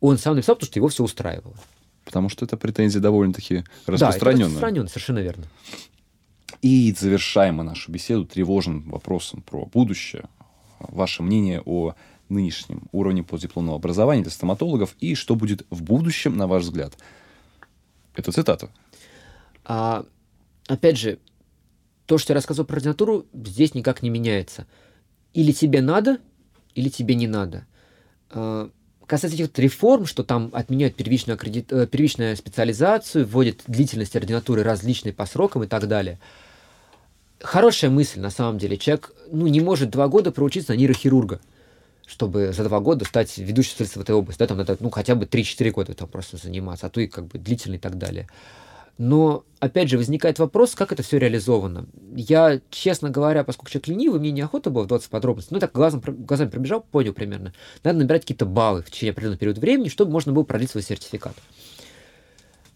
Он 0.00 0.18
сам 0.18 0.34
написал, 0.34 0.56
потому 0.56 0.66
что 0.66 0.78
его 0.80 0.88
все 0.88 1.04
устраивало. 1.04 1.54
Потому 2.04 2.28
что 2.28 2.44
это 2.44 2.56
претензия 2.56 3.00
довольно-таки 3.00 3.64
распространенная. 3.86 3.98
Да, 3.98 4.06
это 4.08 4.44
распространенная, 4.44 4.88
совершенно 4.88 5.18
верно. 5.20 5.44
И 6.62 6.92
завершаем 6.92 7.56
мы 7.56 7.64
нашу 7.64 7.92
беседу 7.92 8.24
тревожным 8.24 8.82
вопросом 8.90 9.42
про 9.42 9.66
будущее. 9.66 10.24
ваше 10.78 11.22
мнение 11.22 11.62
о 11.64 11.94
нынешнем 12.28 12.88
уровне 12.92 13.22
постдипломного 13.22 13.76
образования 13.76 14.22
для 14.22 14.30
стоматологов 14.30 14.96
и 15.00 15.14
что 15.14 15.36
будет 15.36 15.64
в 15.70 15.82
будущем, 15.82 16.36
на 16.36 16.46
ваш 16.46 16.64
взгляд? 16.64 16.96
Это 18.14 18.32
цитата. 18.32 18.70
А, 19.64 20.04
опять 20.66 20.98
же, 20.98 21.18
то, 22.06 22.18
что 22.18 22.32
я 22.32 22.34
рассказывал 22.36 22.66
про 22.66 22.76
ординатуру, 22.76 23.26
здесь 23.32 23.74
никак 23.74 24.02
не 24.02 24.10
меняется. 24.10 24.66
Или 25.34 25.52
тебе 25.52 25.82
надо, 25.82 26.18
или 26.74 26.88
тебе 26.88 27.14
не 27.14 27.26
надо. 27.26 27.66
А, 28.30 28.70
касается 29.06 29.42
этих 29.42 29.56
реформ, 29.58 30.06
что 30.06 30.24
там 30.24 30.50
отменяют 30.52 30.96
первичную. 30.96 31.38
Э, 31.38 31.86
первичную 31.86 32.36
специализацию, 32.36 33.26
вводят 33.26 33.62
длительность 33.66 34.16
ординатуры 34.16 34.62
различные 34.62 35.12
по 35.12 35.26
срокам 35.26 35.64
и 35.64 35.66
так 35.66 35.88
далее. 35.88 36.18
Хорошая 37.40 37.90
мысль, 37.90 38.20
на 38.20 38.30
самом 38.30 38.58
деле. 38.58 38.76
Человек 38.76 39.12
ну, 39.30 39.46
не 39.46 39.60
может 39.60 39.90
два 39.90 40.08
года 40.08 40.32
проучиться 40.32 40.72
на 40.72 40.76
нейрохирурга 40.76 41.40
чтобы 42.06 42.52
за 42.52 42.64
два 42.64 42.80
года 42.80 43.04
стать 43.04 43.36
ведущим 43.36 43.70
специалистом 43.70 44.02
в 44.02 44.04
этой 44.04 44.14
области. 44.14 44.38
Да, 44.38 44.46
там 44.46 44.58
надо 44.58 44.76
ну, 44.80 44.90
хотя 44.90 45.14
бы 45.14 45.26
3-4 45.26 45.70
года 45.72 45.94
там 45.94 46.08
просто 46.08 46.36
заниматься, 46.36 46.86
а 46.86 46.90
то 46.90 47.00
и 47.00 47.08
как 47.08 47.26
бы 47.26 47.38
длительно 47.38 47.74
и 47.74 47.78
так 47.78 47.98
далее. 47.98 48.28
Но, 48.98 49.44
опять 49.58 49.90
же, 49.90 49.98
возникает 49.98 50.38
вопрос, 50.38 50.74
как 50.74 50.90
это 50.90 51.02
все 51.02 51.18
реализовано. 51.18 51.86
Я, 52.14 52.60
честно 52.70 53.10
говоря, 53.10 53.44
поскольку 53.44 53.70
человек 53.70 53.88
ленивый, 53.88 54.20
мне 54.20 54.30
неохота 54.30 54.70
было 54.70 54.84
вдаваться 54.84 55.08
в 55.08 55.10
подробности. 55.10 55.52
Ну, 55.52 55.58
так 55.58 55.72
глазом, 55.72 56.00
глазами 56.00 56.48
пробежал, 56.48 56.80
понял 56.80 57.12
примерно. 57.12 57.52
Надо 57.84 57.98
набирать 57.98 58.22
какие-то 58.22 58.46
баллы 58.46 58.82
в 58.82 58.90
течение 58.90 59.10
определенного 59.10 59.38
периода 59.38 59.60
времени, 59.60 59.88
чтобы 59.88 60.12
можно 60.12 60.32
было 60.32 60.44
продлить 60.44 60.70
свой 60.70 60.82
сертификат. 60.82 61.34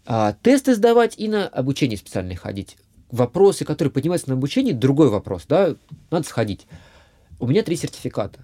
А, 0.05 0.35
тесты 0.43 0.75
сдавать 0.75 1.17
и 1.17 1.27
на 1.27 1.47
обучение 1.47 1.97
специальное 1.97 2.35
ходить. 2.35 2.77
Вопросы, 3.11 3.65
которые 3.65 3.91
поднимаются 3.91 4.29
на 4.29 4.35
обучении, 4.35 4.71
другой 4.71 5.09
вопрос, 5.09 5.43
да, 5.47 5.75
надо 6.09 6.25
сходить. 6.25 6.65
У 7.39 7.47
меня 7.47 7.61
три 7.61 7.75
сертификата. 7.75 8.39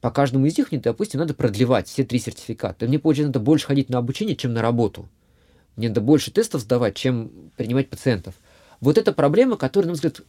По 0.00 0.10
каждому 0.10 0.46
из 0.46 0.56
них 0.56 0.70
мне, 0.70 0.80
допустим, 0.80 1.18
надо 1.20 1.34
продлевать 1.34 1.88
все 1.88 2.04
три 2.04 2.20
сертификата. 2.20 2.86
Мне, 2.86 2.98
получается, 3.00 3.30
надо 3.30 3.40
больше 3.40 3.66
ходить 3.66 3.88
на 3.88 3.98
обучение, 3.98 4.36
чем 4.36 4.52
на 4.52 4.62
работу. 4.62 5.08
Мне 5.74 5.88
надо 5.88 6.00
больше 6.00 6.30
тестов 6.30 6.60
сдавать, 6.60 6.94
чем 6.94 7.30
принимать 7.56 7.90
пациентов. 7.90 8.34
Вот 8.80 8.98
эта 8.98 9.12
проблема, 9.12 9.56
которая, 9.56 9.86
на 9.86 9.90
мой 9.90 9.94
взгляд, 9.96 10.20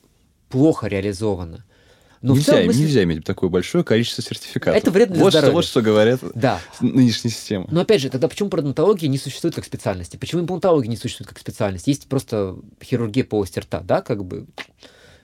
плохо 0.49 0.87
реализована. 0.87 1.63
Но 2.21 2.33
нельзя, 2.33 2.53
целом, 2.53 2.67
мысли... 2.67 2.81
нельзя 2.81 3.03
иметь 3.03 3.23
такое 3.23 3.49
большое 3.49 3.83
количество 3.83 4.23
сертификатов. 4.23 4.81
Это 4.81 4.91
вредно 4.91 5.15
для 5.15 5.23
вот 5.23 5.33
здоровья. 5.33 5.49
Что, 5.49 5.55
вот 5.55 5.65
что 5.65 5.81
говорят 5.81 6.19
да. 6.33 6.59
нынешняя 6.81 7.31
система. 7.31 7.67
Но 7.69 7.81
опять 7.81 8.01
же, 8.01 8.09
тогда 8.09 8.27
почему 8.27 8.49
пародонтология 8.49 9.07
не 9.07 9.17
существует 9.17 9.55
как 9.55 9.65
специальности? 9.65 10.17
Почему 10.17 10.41
имплантология 10.41 10.89
не 10.89 10.97
существует 10.97 11.29
как 11.29 11.39
специальность? 11.39 11.87
Есть 11.87 12.07
просто 12.07 12.57
хирургия 12.83 13.23
полости 13.23 13.59
рта, 13.59 13.81
да, 13.81 14.01
как 14.01 14.25
бы 14.25 14.47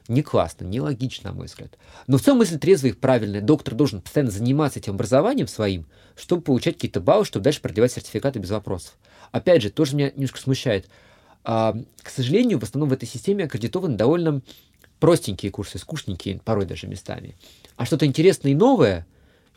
не 0.08 0.22
классно, 0.22 0.66
не 0.66 0.82
логично, 0.82 1.32
на 1.32 1.38
мой 1.38 1.48
взгляд. 1.48 1.78
Но 2.08 2.18
в 2.18 2.22
целом 2.22 2.40
мысль 2.40 2.60
трезвая 2.60 2.92
и 2.92 2.96
правильная. 2.96 3.42
Доктор 3.42 3.74
должен 3.74 4.02
постоянно 4.02 4.32
заниматься 4.32 4.80
этим 4.80 4.96
образованием 4.96 5.48
своим, 5.48 5.86
чтобы 6.16 6.42
получать 6.42 6.76
какие-то 6.76 7.00
баллы, 7.00 7.26
чтобы 7.26 7.44
дальше 7.44 7.62
продлевать 7.62 7.94
сертификаты 7.94 8.40
без 8.40 8.50
вопросов. 8.50 8.98
Опять 9.32 9.62
же, 9.62 9.70
тоже 9.70 9.96
меня 9.96 10.12
немножко 10.12 10.40
смущает. 10.40 10.88
А, 11.46 11.76
к 12.02 12.10
сожалению, 12.10 12.60
в 12.60 12.64
основном 12.64 12.90
в 12.90 12.94
этой 12.94 13.08
системе 13.08 13.46
аккредитованы 13.46 13.96
довольно 13.96 14.42
простенькие 15.04 15.52
курсы, 15.52 15.80
скучненькие, 15.80 16.40
порой 16.40 16.66
даже 16.66 16.88
местами. 16.88 17.36
А 17.76 17.84
что-то 17.84 18.06
интересное 18.06 18.54
и 18.54 18.56
новое 18.56 19.06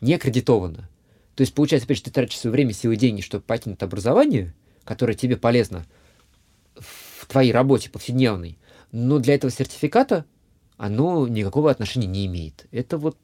не 0.01 0.13
аккредитовано. 0.13 0.89
То 1.35 1.41
есть, 1.41 1.53
получается, 1.53 1.85
опять 1.85 1.99
же, 1.99 2.03
ты 2.03 2.11
тратишь 2.11 2.37
свое 2.37 2.51
время, 2.51 2.73
силы 2.73 2.97
деньги, 2.97 3.21
чтобы 3.21 3.45
пойти 3.45 3.69
на 3.69 3.75
это 3.75 3.85
образование, 3.85 4.53
которое 4.83 5.13
тебе 5.13 5.37
полезно 5.37 5.85
в 6.75 7.25
твоей 7.27 7.53
работе 7.53 7.89
повседневной, 7.89 8.57
но 8.91 9.19
для 9.19 9.35
этого 9.35 9.49
сертификата 9.49 10.25
оно 10.75 11.29
никакого 11.29 11.71
отношения 11.71 12.07
не 12.07 12.25
имеет. 12.25 12.65
Это 12.71 12.97
вот 12.97 13.15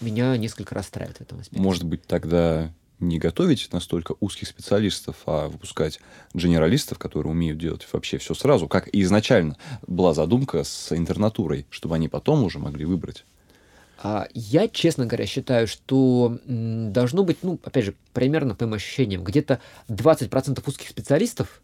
меня 0.00 0.34
несколько 0.38 0.74
расстраивает 0.74 1.18
в 1.18 1.20
этом 1.20 1.40
аспекте. 1.40 1.62
Может 1.62 1.84
быть, 1.84 2.06
тогда 2.06 2.72
не 3.00 3.18
готовить 3.18 3.68
настолько 3.72 4.14
узких 4.20 4.48
специалистов, 4.48 5.16
а 5.26 5.48
выпускать 5.48 6.00
генералистов, 6.34 6.98
которые 6.98 7.32
умеют 7.32 7.58
делать 7.58 7.86
вообще 7.92 8.18
все 8.18 8.34
сразу, 8.34 8.68
как 8.68 8.88
и 8.92 9.02
изначально 9.02 9.56
была 9.86 10.14
задумка 10.14 10.64
с 10.64 10.92
интернатурой, 10.92 11.66
чтобы 11.70 11.96
они 11.96 12.08
потом 12.08 12.44
уже 12.44 12.58
могли 12.58 12.84
выбрать. 12.84 13.24
А 14.02 14.28
я, 14.32 14.66
честно 14.68 15.04
говоря, 15.06 15.26
считаю, 15.26 15.66
что 15.66 16.38
должно 16.46 17.22
быть, 17.22 17.38
ну, 17.42 17.58
опять 17.62 17.84
же, 17.84 17.94
примерно 18.14 18.54
по 18.54 18.64
моим 18.64 18.74
ощущениям, 18.74 19.22
где-то 19.22 19.60
20% 19.88 20.62
узких 20.66 20.88
специалистов, 20.88 21.60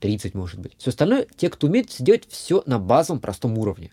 30 0.00 0.34
может 0.34 0.60
быть. 0.60 0.72
Все 0.78 0.90
остальное, 0.90 1.26
те, 1.36 1.50
кто 1.50 1.66
умеет 1.68 1.92
сделать 1.92 2.24
все 2.28 2.62
на 2.66 2.78
базовом 2.78 3.20
простом 3.20 3.58
уровне 3.58 3.92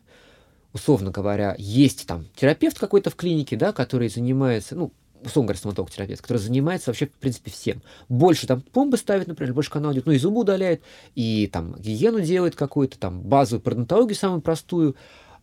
условно 0.73 1.11
говоря, 1.11 1.55
есть 1.57 2.07
там 2.07 2.27
терапевт 2.35 2.79
какой-то 2.79 3.09
в 3.09 3.15
клинике, 3.15 3.55
да, 3.55 3.73
который 3.73 4.09
занимается, 4.09 4.75
ну, 4.75 4.91
условно 5.23 5.47
говоря, 5.47 5.59
стоматолог-терапевт, 5.59 6.21
который 6.21 6.37
занимается 6.37 6.89
вообще, 6.89 7.07
в 7.07 7.11
принципе, 7.11 7.51
всем. 7.51 7.81
Больше 8.09 8.47
там 8.47 8.61
пломбы 8.61 8.97
ставит, 8.97 9.27
например, 9.27 9.53
больше 9.53 9.71
канал 9.71 9.93
идет, 9.93 10.05
ну, 10.05 10.11
и 10.11 10.17
зубы 10.17 10.41
удаляет, 10.41 10.81
и 11.15 11.47
там 11.51 11.75
гигиену 11.75 12.21
делает 12.21 12.55
какую-то, 12.55 12.97
там, 12.97 13.21
базовую 13.21 13.61
пародонтологию 13.61 14.15
самую 14.15 14.41
простую, 14.41 14.95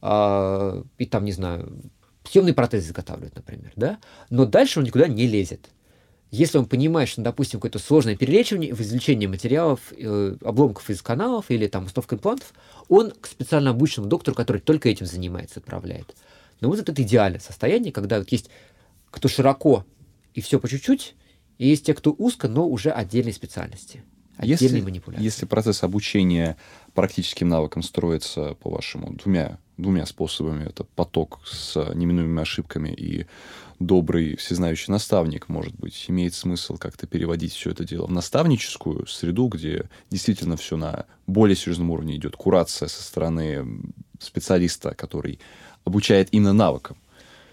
э, 0.03 0.83
и 0.99 1.07
там, 1.07 1.25
не 1.25 1.33
знаю, 1.33 1.91
съемные 2.25 2.55
протезы 2.55 2.89
изготавливает, 2.89 3.37
например, 3.37 3.73
да, 3.77 3.99
но 4.31 4.45
дальше 4.45 4.81
он 4.81 4.85
никуда 4.85 5.09
не 5.09 5.27
лезет. 5.27 5.71
Если 6.31 6.59
он 6.59 6.67
понимает, 6.67 7.09
что, 7.09 7.23
допустим, 7.23 7.59
какое-то 7.59 7.79
сложное 7.79 8.15
перелечивание, 8.15 8.73
извлечение 8.73 9.29
материалов, 9.29 9.81
э, 9.97 10.37
обломков 10.43 10.91
из 10.91 11.01
каналов 11.01 11.47
или 11.51 11.67
там 11.69 11.87
установка 11.87 12.17
имплантов, 12.17 12.53
он 12.89 13.13
к 13.13 13.27
специально 13.27 13.71
обученному 13.71 14.11
доктору, 14.11 14.37
который 14.37 14.61
только 14.61 14.91
этим 14.91 15.07
занимается, 15.07 15.61
отправляет. 15.61 16.15
Но 16.61 16.69
вот 16.69 16.79
это 16.81 17.03
идеальное 17.03 17.41
состояние, 17.41 17.93
когда 17.93 18.19
вот 18.19 18.31
есть 18.31 18.51
кто 19.11 19.29
широко 19.29 19.85
и 20.35 20.41
все 20.41 20.59
по 20.61 20.69
чуть-чуть, 20.69 21.15
и 21.59 21.69
есть 21.69 21.87
те, 21.87 21.95
кто 21.95 22.15
узко, 22.17 22.49
но 22.49 22.69
уже 22.69 22.91
отдельной 22.91 23.33
специальности. 23.33 24.05
Отдельные 24.37 24.79
если, 24.79 24.81
манипуляции. 24.81 25.25
Если 25.25 25.47
процесс 25.47 25.83
обучения 25.83 26.57
практическим 26.95 27.49
навыкам 27.49 27.83
строится, 27.83 28.55
по-вашему, 28.55 29.13
двумя, 29.15 29.59
двумя 29.77 30.07
способами, 30.07 30.65
это 30.69 30.85
поток 30.85 31.41
с 31.45 31.75
неминуемыми 31.95 32.43
ошибками 32.43 32.91
и 32.91 33.27
добрый 33.81 34.37
всезнающий 34.37 34.93
наставник, 34.93 35.49
может 35.49 35.75
быть, 35.75 36.05
имеет 36.09 36.35
смысл 36.35 36.77
как-то 36.77 37.09
переводить 37.09 37.53
все 37.53 37.71
это 37.71 37.85
дело 37.85 38.07
в 38.07 38.13
наставническую 38.13 39.09
среду, 39.09 39.49
где 39.49 39.89
действительно 40.11 40.57
все 40.57 40.77
на 40.77 41.07
более 41.27 41.57
серьезном 41.57 41.91
уровне 41.91 42.15
идет, 42.17 42.37
курация 42.37 42.87
со 42.87 43.03
стороны 43.03 43.67
специалиста, 44.21 44.95
который 44.95 45.41
обучает 45.85 46.29
именно 46.31 46.53
навыкам. 46.53 46.97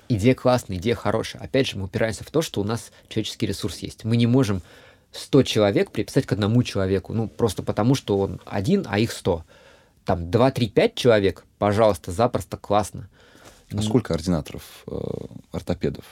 Идея 0.08 0.36
классная, 0.36 0.78
идея 0.78 0.95
хорошая. 0.95 1.41
Опять 1.41 1.68
же, 1.68 1.78
мы 1.78 1.86
упираемся 1.86 2.24
в 2.24 2.32
то, 2.32 2.41
что 2.41 2.62
у 2.62 2.64
нас 2.64 2.91
человеческий 3.08 3.47
ресурс 3.47 3.80
есть. 3.80 4.03
Мы 4.03 4.18
не 4.18 4.28
можем 4.28 4.62
100 5.12 5.43
человек 5.43 5.91
приписать 5.91 6.26
к 6.26 6.32
одному 6.32 6.62
человеку, 6.64 7.14
ну, 7.14 7.28
просто 7.28 7.64
потому, 7.64 7.95
что 7.95 8.20
он 8.20 8.39
один, 8.45 8.86
а 8.88 8.99
их 8.99 9.12
100. 9.12 9.43
Там 10.03 10.30
2, 10.30 10.51
3, 10.51 10.70
5 10.70 10.95
человек, 10.95 11.45
пожалуйста, 11.58 12.12
запросто, 12.12 12.58
классно. 12.58 13.10
А 13.72 13.82
сколько 13.82 14.14
ординаторов, 14.14 14.84
э, 14.88 14.97
ортопедов? 15.51 16.06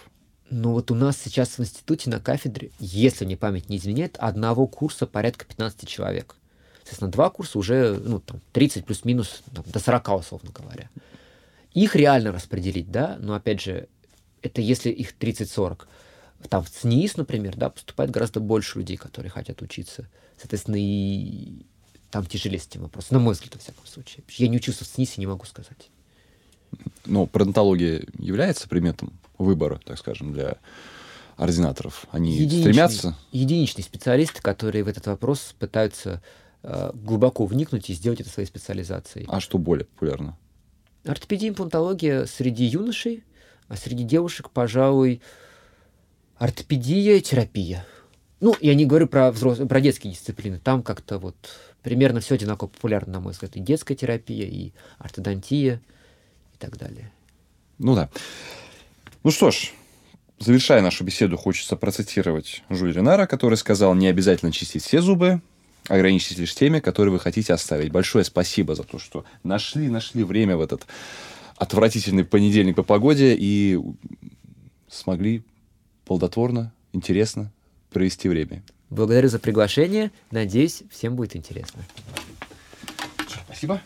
Ну 0.50 0.72
вот 0.72 0.92
у 0.92 0.96
нас 0.96 1.18
сейчас 1.18 1.58
в 1.58 1.60
институте 1.60 2.10
на 2.10 2.20
кафедре, 2.20 2.72
если 2.80 3.26
мне 3.26 3.38
память 3.38 3.70
не 3.70 3.78
изменяет, 3.78 4.18
одного 4.18 4.68
курса 4.68 5.06
порядка 5.06 5.46
15 5.46 5.88
человек. 5.88 6.36
Соответственно, 6.78 7.12
два 7.12 7.30
курса 7.30 7.58
уже 7.58 8.00
ну, 8.04 8.20
там, 8.20 8.42
30 8.52 8.86
плюс-минус 8.86 9.42
до 9.52 9.80
40, 9.80 10.10
условно 10.10 10.52
говоря. 10.52 10.90
Их 11.74 11.96
реально 11.96 12.32
распределить, 12.32 12.92
да, 12.92 13.18
но 13.20 13.34
опять 13.34 13.62
же, 13.62 13.88
это 14.42 14.62
если 14.62 14.90
их 14.90 15.16
30-40. 15.18 15.82
Там 16.50 16.64
в 16.64 16.70
ЦНИИС, 16.70 17.18
например, 17.18 17.56
да, 17.56 17.70
поступает 17.70 18.12
гораздо 18.12 18.40
больше 18.40 18.80
людей, 18.80 18.98
которые 18.98 19.32
хотят 19.32 19.62
учиться. 19.62 20.10
Соответственно, 20.38 20.76
и 20.78 21.66
там 22.12 22.26
тяжелее 22.26 22.60
с 22.60 22.68
этим 22.68 22.82
вопросом, 22.82 23.18
на 23.18 23.20
мой 23.24 23.34
взгляд, 23.34 23.56
во 23.56 23.60
всяком 23.60 23.86
случае. 23.86 24.24
Я 24.30 24.50
не 24.50 24.58
учился 24.58 24.84
в 24.84 24.88
ЦНИИСе, 24.88 25.22
не 25.22 25.28
могу 25.28 25.46
сказать 25.46 25.90
ну, 27.06 27.28
пародонтология 27.28 28.06
является 28.18 28.68
предметом 28.68 29.14
выбора, 29.38 29.80
так 29.84 29.98
скажем, 29.98 30.34
для 30.34 30.58
ординаторов? 31.38 32.06
Они 32.12 32.34
единичные, 32.34 32.62
стремятся? 32.62 33.18
Единичные 33.32 33.84
специалисты, 33.84 34.42
которые 34.42 34.84
в 34.84 34.88
этот 34.88 35.08
вопрос 35.08 35.56
пытаются 35.58 36.22
э, 36.62 36.92
глубоко 36.94 37.46
вникнуть 37.46 37.90
и 37.90 37.94
сделать 37.94 38.22
это 38.22 38.30
своей 38.30 38.48
специализацией. 38.48 39.26
А 39.30 39.40
что 39.40 39.58
более 39.58 39.86
популярно? 39.86 40.38
Ортопедия, 41.06 41.50
имплантология 41.50 42.26
среди 42.26 42.66
юношей, 42.66 43.24
а 43.68 43.76
среди 43.76 44.04
девушек, 44.04 44.50
пожалуй, 44.50 45.22
ортопедия, 46.38 47.20
терапия. 47.20 47.86
Ну, 48.40 48.56
я 48.62 48.76
не 48.76 48.86
говорю 48.86 49.08
про, 49.08 49.32
взрос... 49.32 49.60
про 49.60 49.82
детские 49.82 50.14
дисциплины. 50.14 50.60
Там 50.60 50.84
как-то 50.84 51.18
вот 51.18 51.36
примерно 51.82 52.20
все 52.20 52.36
одинаково 52.36 52.68
популярно, 52.68 53.14
на 53.14 53.20
мой 53.20 53.34
взгляд. 53.34 53.56
И 53.56 53.60
детская 53.60 53.96
терапия, 53.96 54.46
и 54.46 54.72
ортодонтия– 55.00 55.82
так 56.64 56.78
далее. 56.78 57.12
Ну 57.78 57.94
да. 57.94 58.10
Ну 59.24 59.32
что 59.32 59.52
ж, 59.52 59.72
завершая 60.40 60.82
нашу 60.82 61.04
беседу, 61.04 61.36
хочется 61.36 61.76
процитировать 61.76 62.64
Жюль 62.70 62.94
Ренара, 62.94 63.28
который 63.28 63.58
сказал, 63.58 63.94
не 63.96 64.08
обязательно 64.08 64.54
чистить 64.54 64.84
все 64.84 65.02
зубы, 65.02 65.42
ограничьтесь 65.88 66.38
лишь 66.38 66.56
теми, 66.56 66.80
которые 66.80 67.12
вы 67.12 67.20
хотите 67.20 67.54
оставить. 67.54 67.92
Большое 67.92 68.24
спасибо 68.24 68.76
за 68.76 68.84
то, 68.84 69.00
что 69.00 69.26
нашли, 69.44 69.90
нашли 69.90 70.24
время 70.24 70.58
в 70.58 70.62
этот 70.62 70.86
отвратительный 71.58 72.26
понедельник 72.26 72.76
по 72.76 72.84
погоде 72.84 73.36
и 73.38 73.80
смогли 74.90 75.44
плодотворно, 76.06 76.74
интересно 76.94 77.52
провести 77.92 78.28
время. 78.28 78.64
Благодарю 78.90 79.30
за 79.30 79.40
приглашение. 79.40 80.12
Надеюсь, 80.32 80.84
всем 80.92 81.16
будет 81.16 81.36
интересно. 81.36 81.82
Спасибо. 83.46 83.82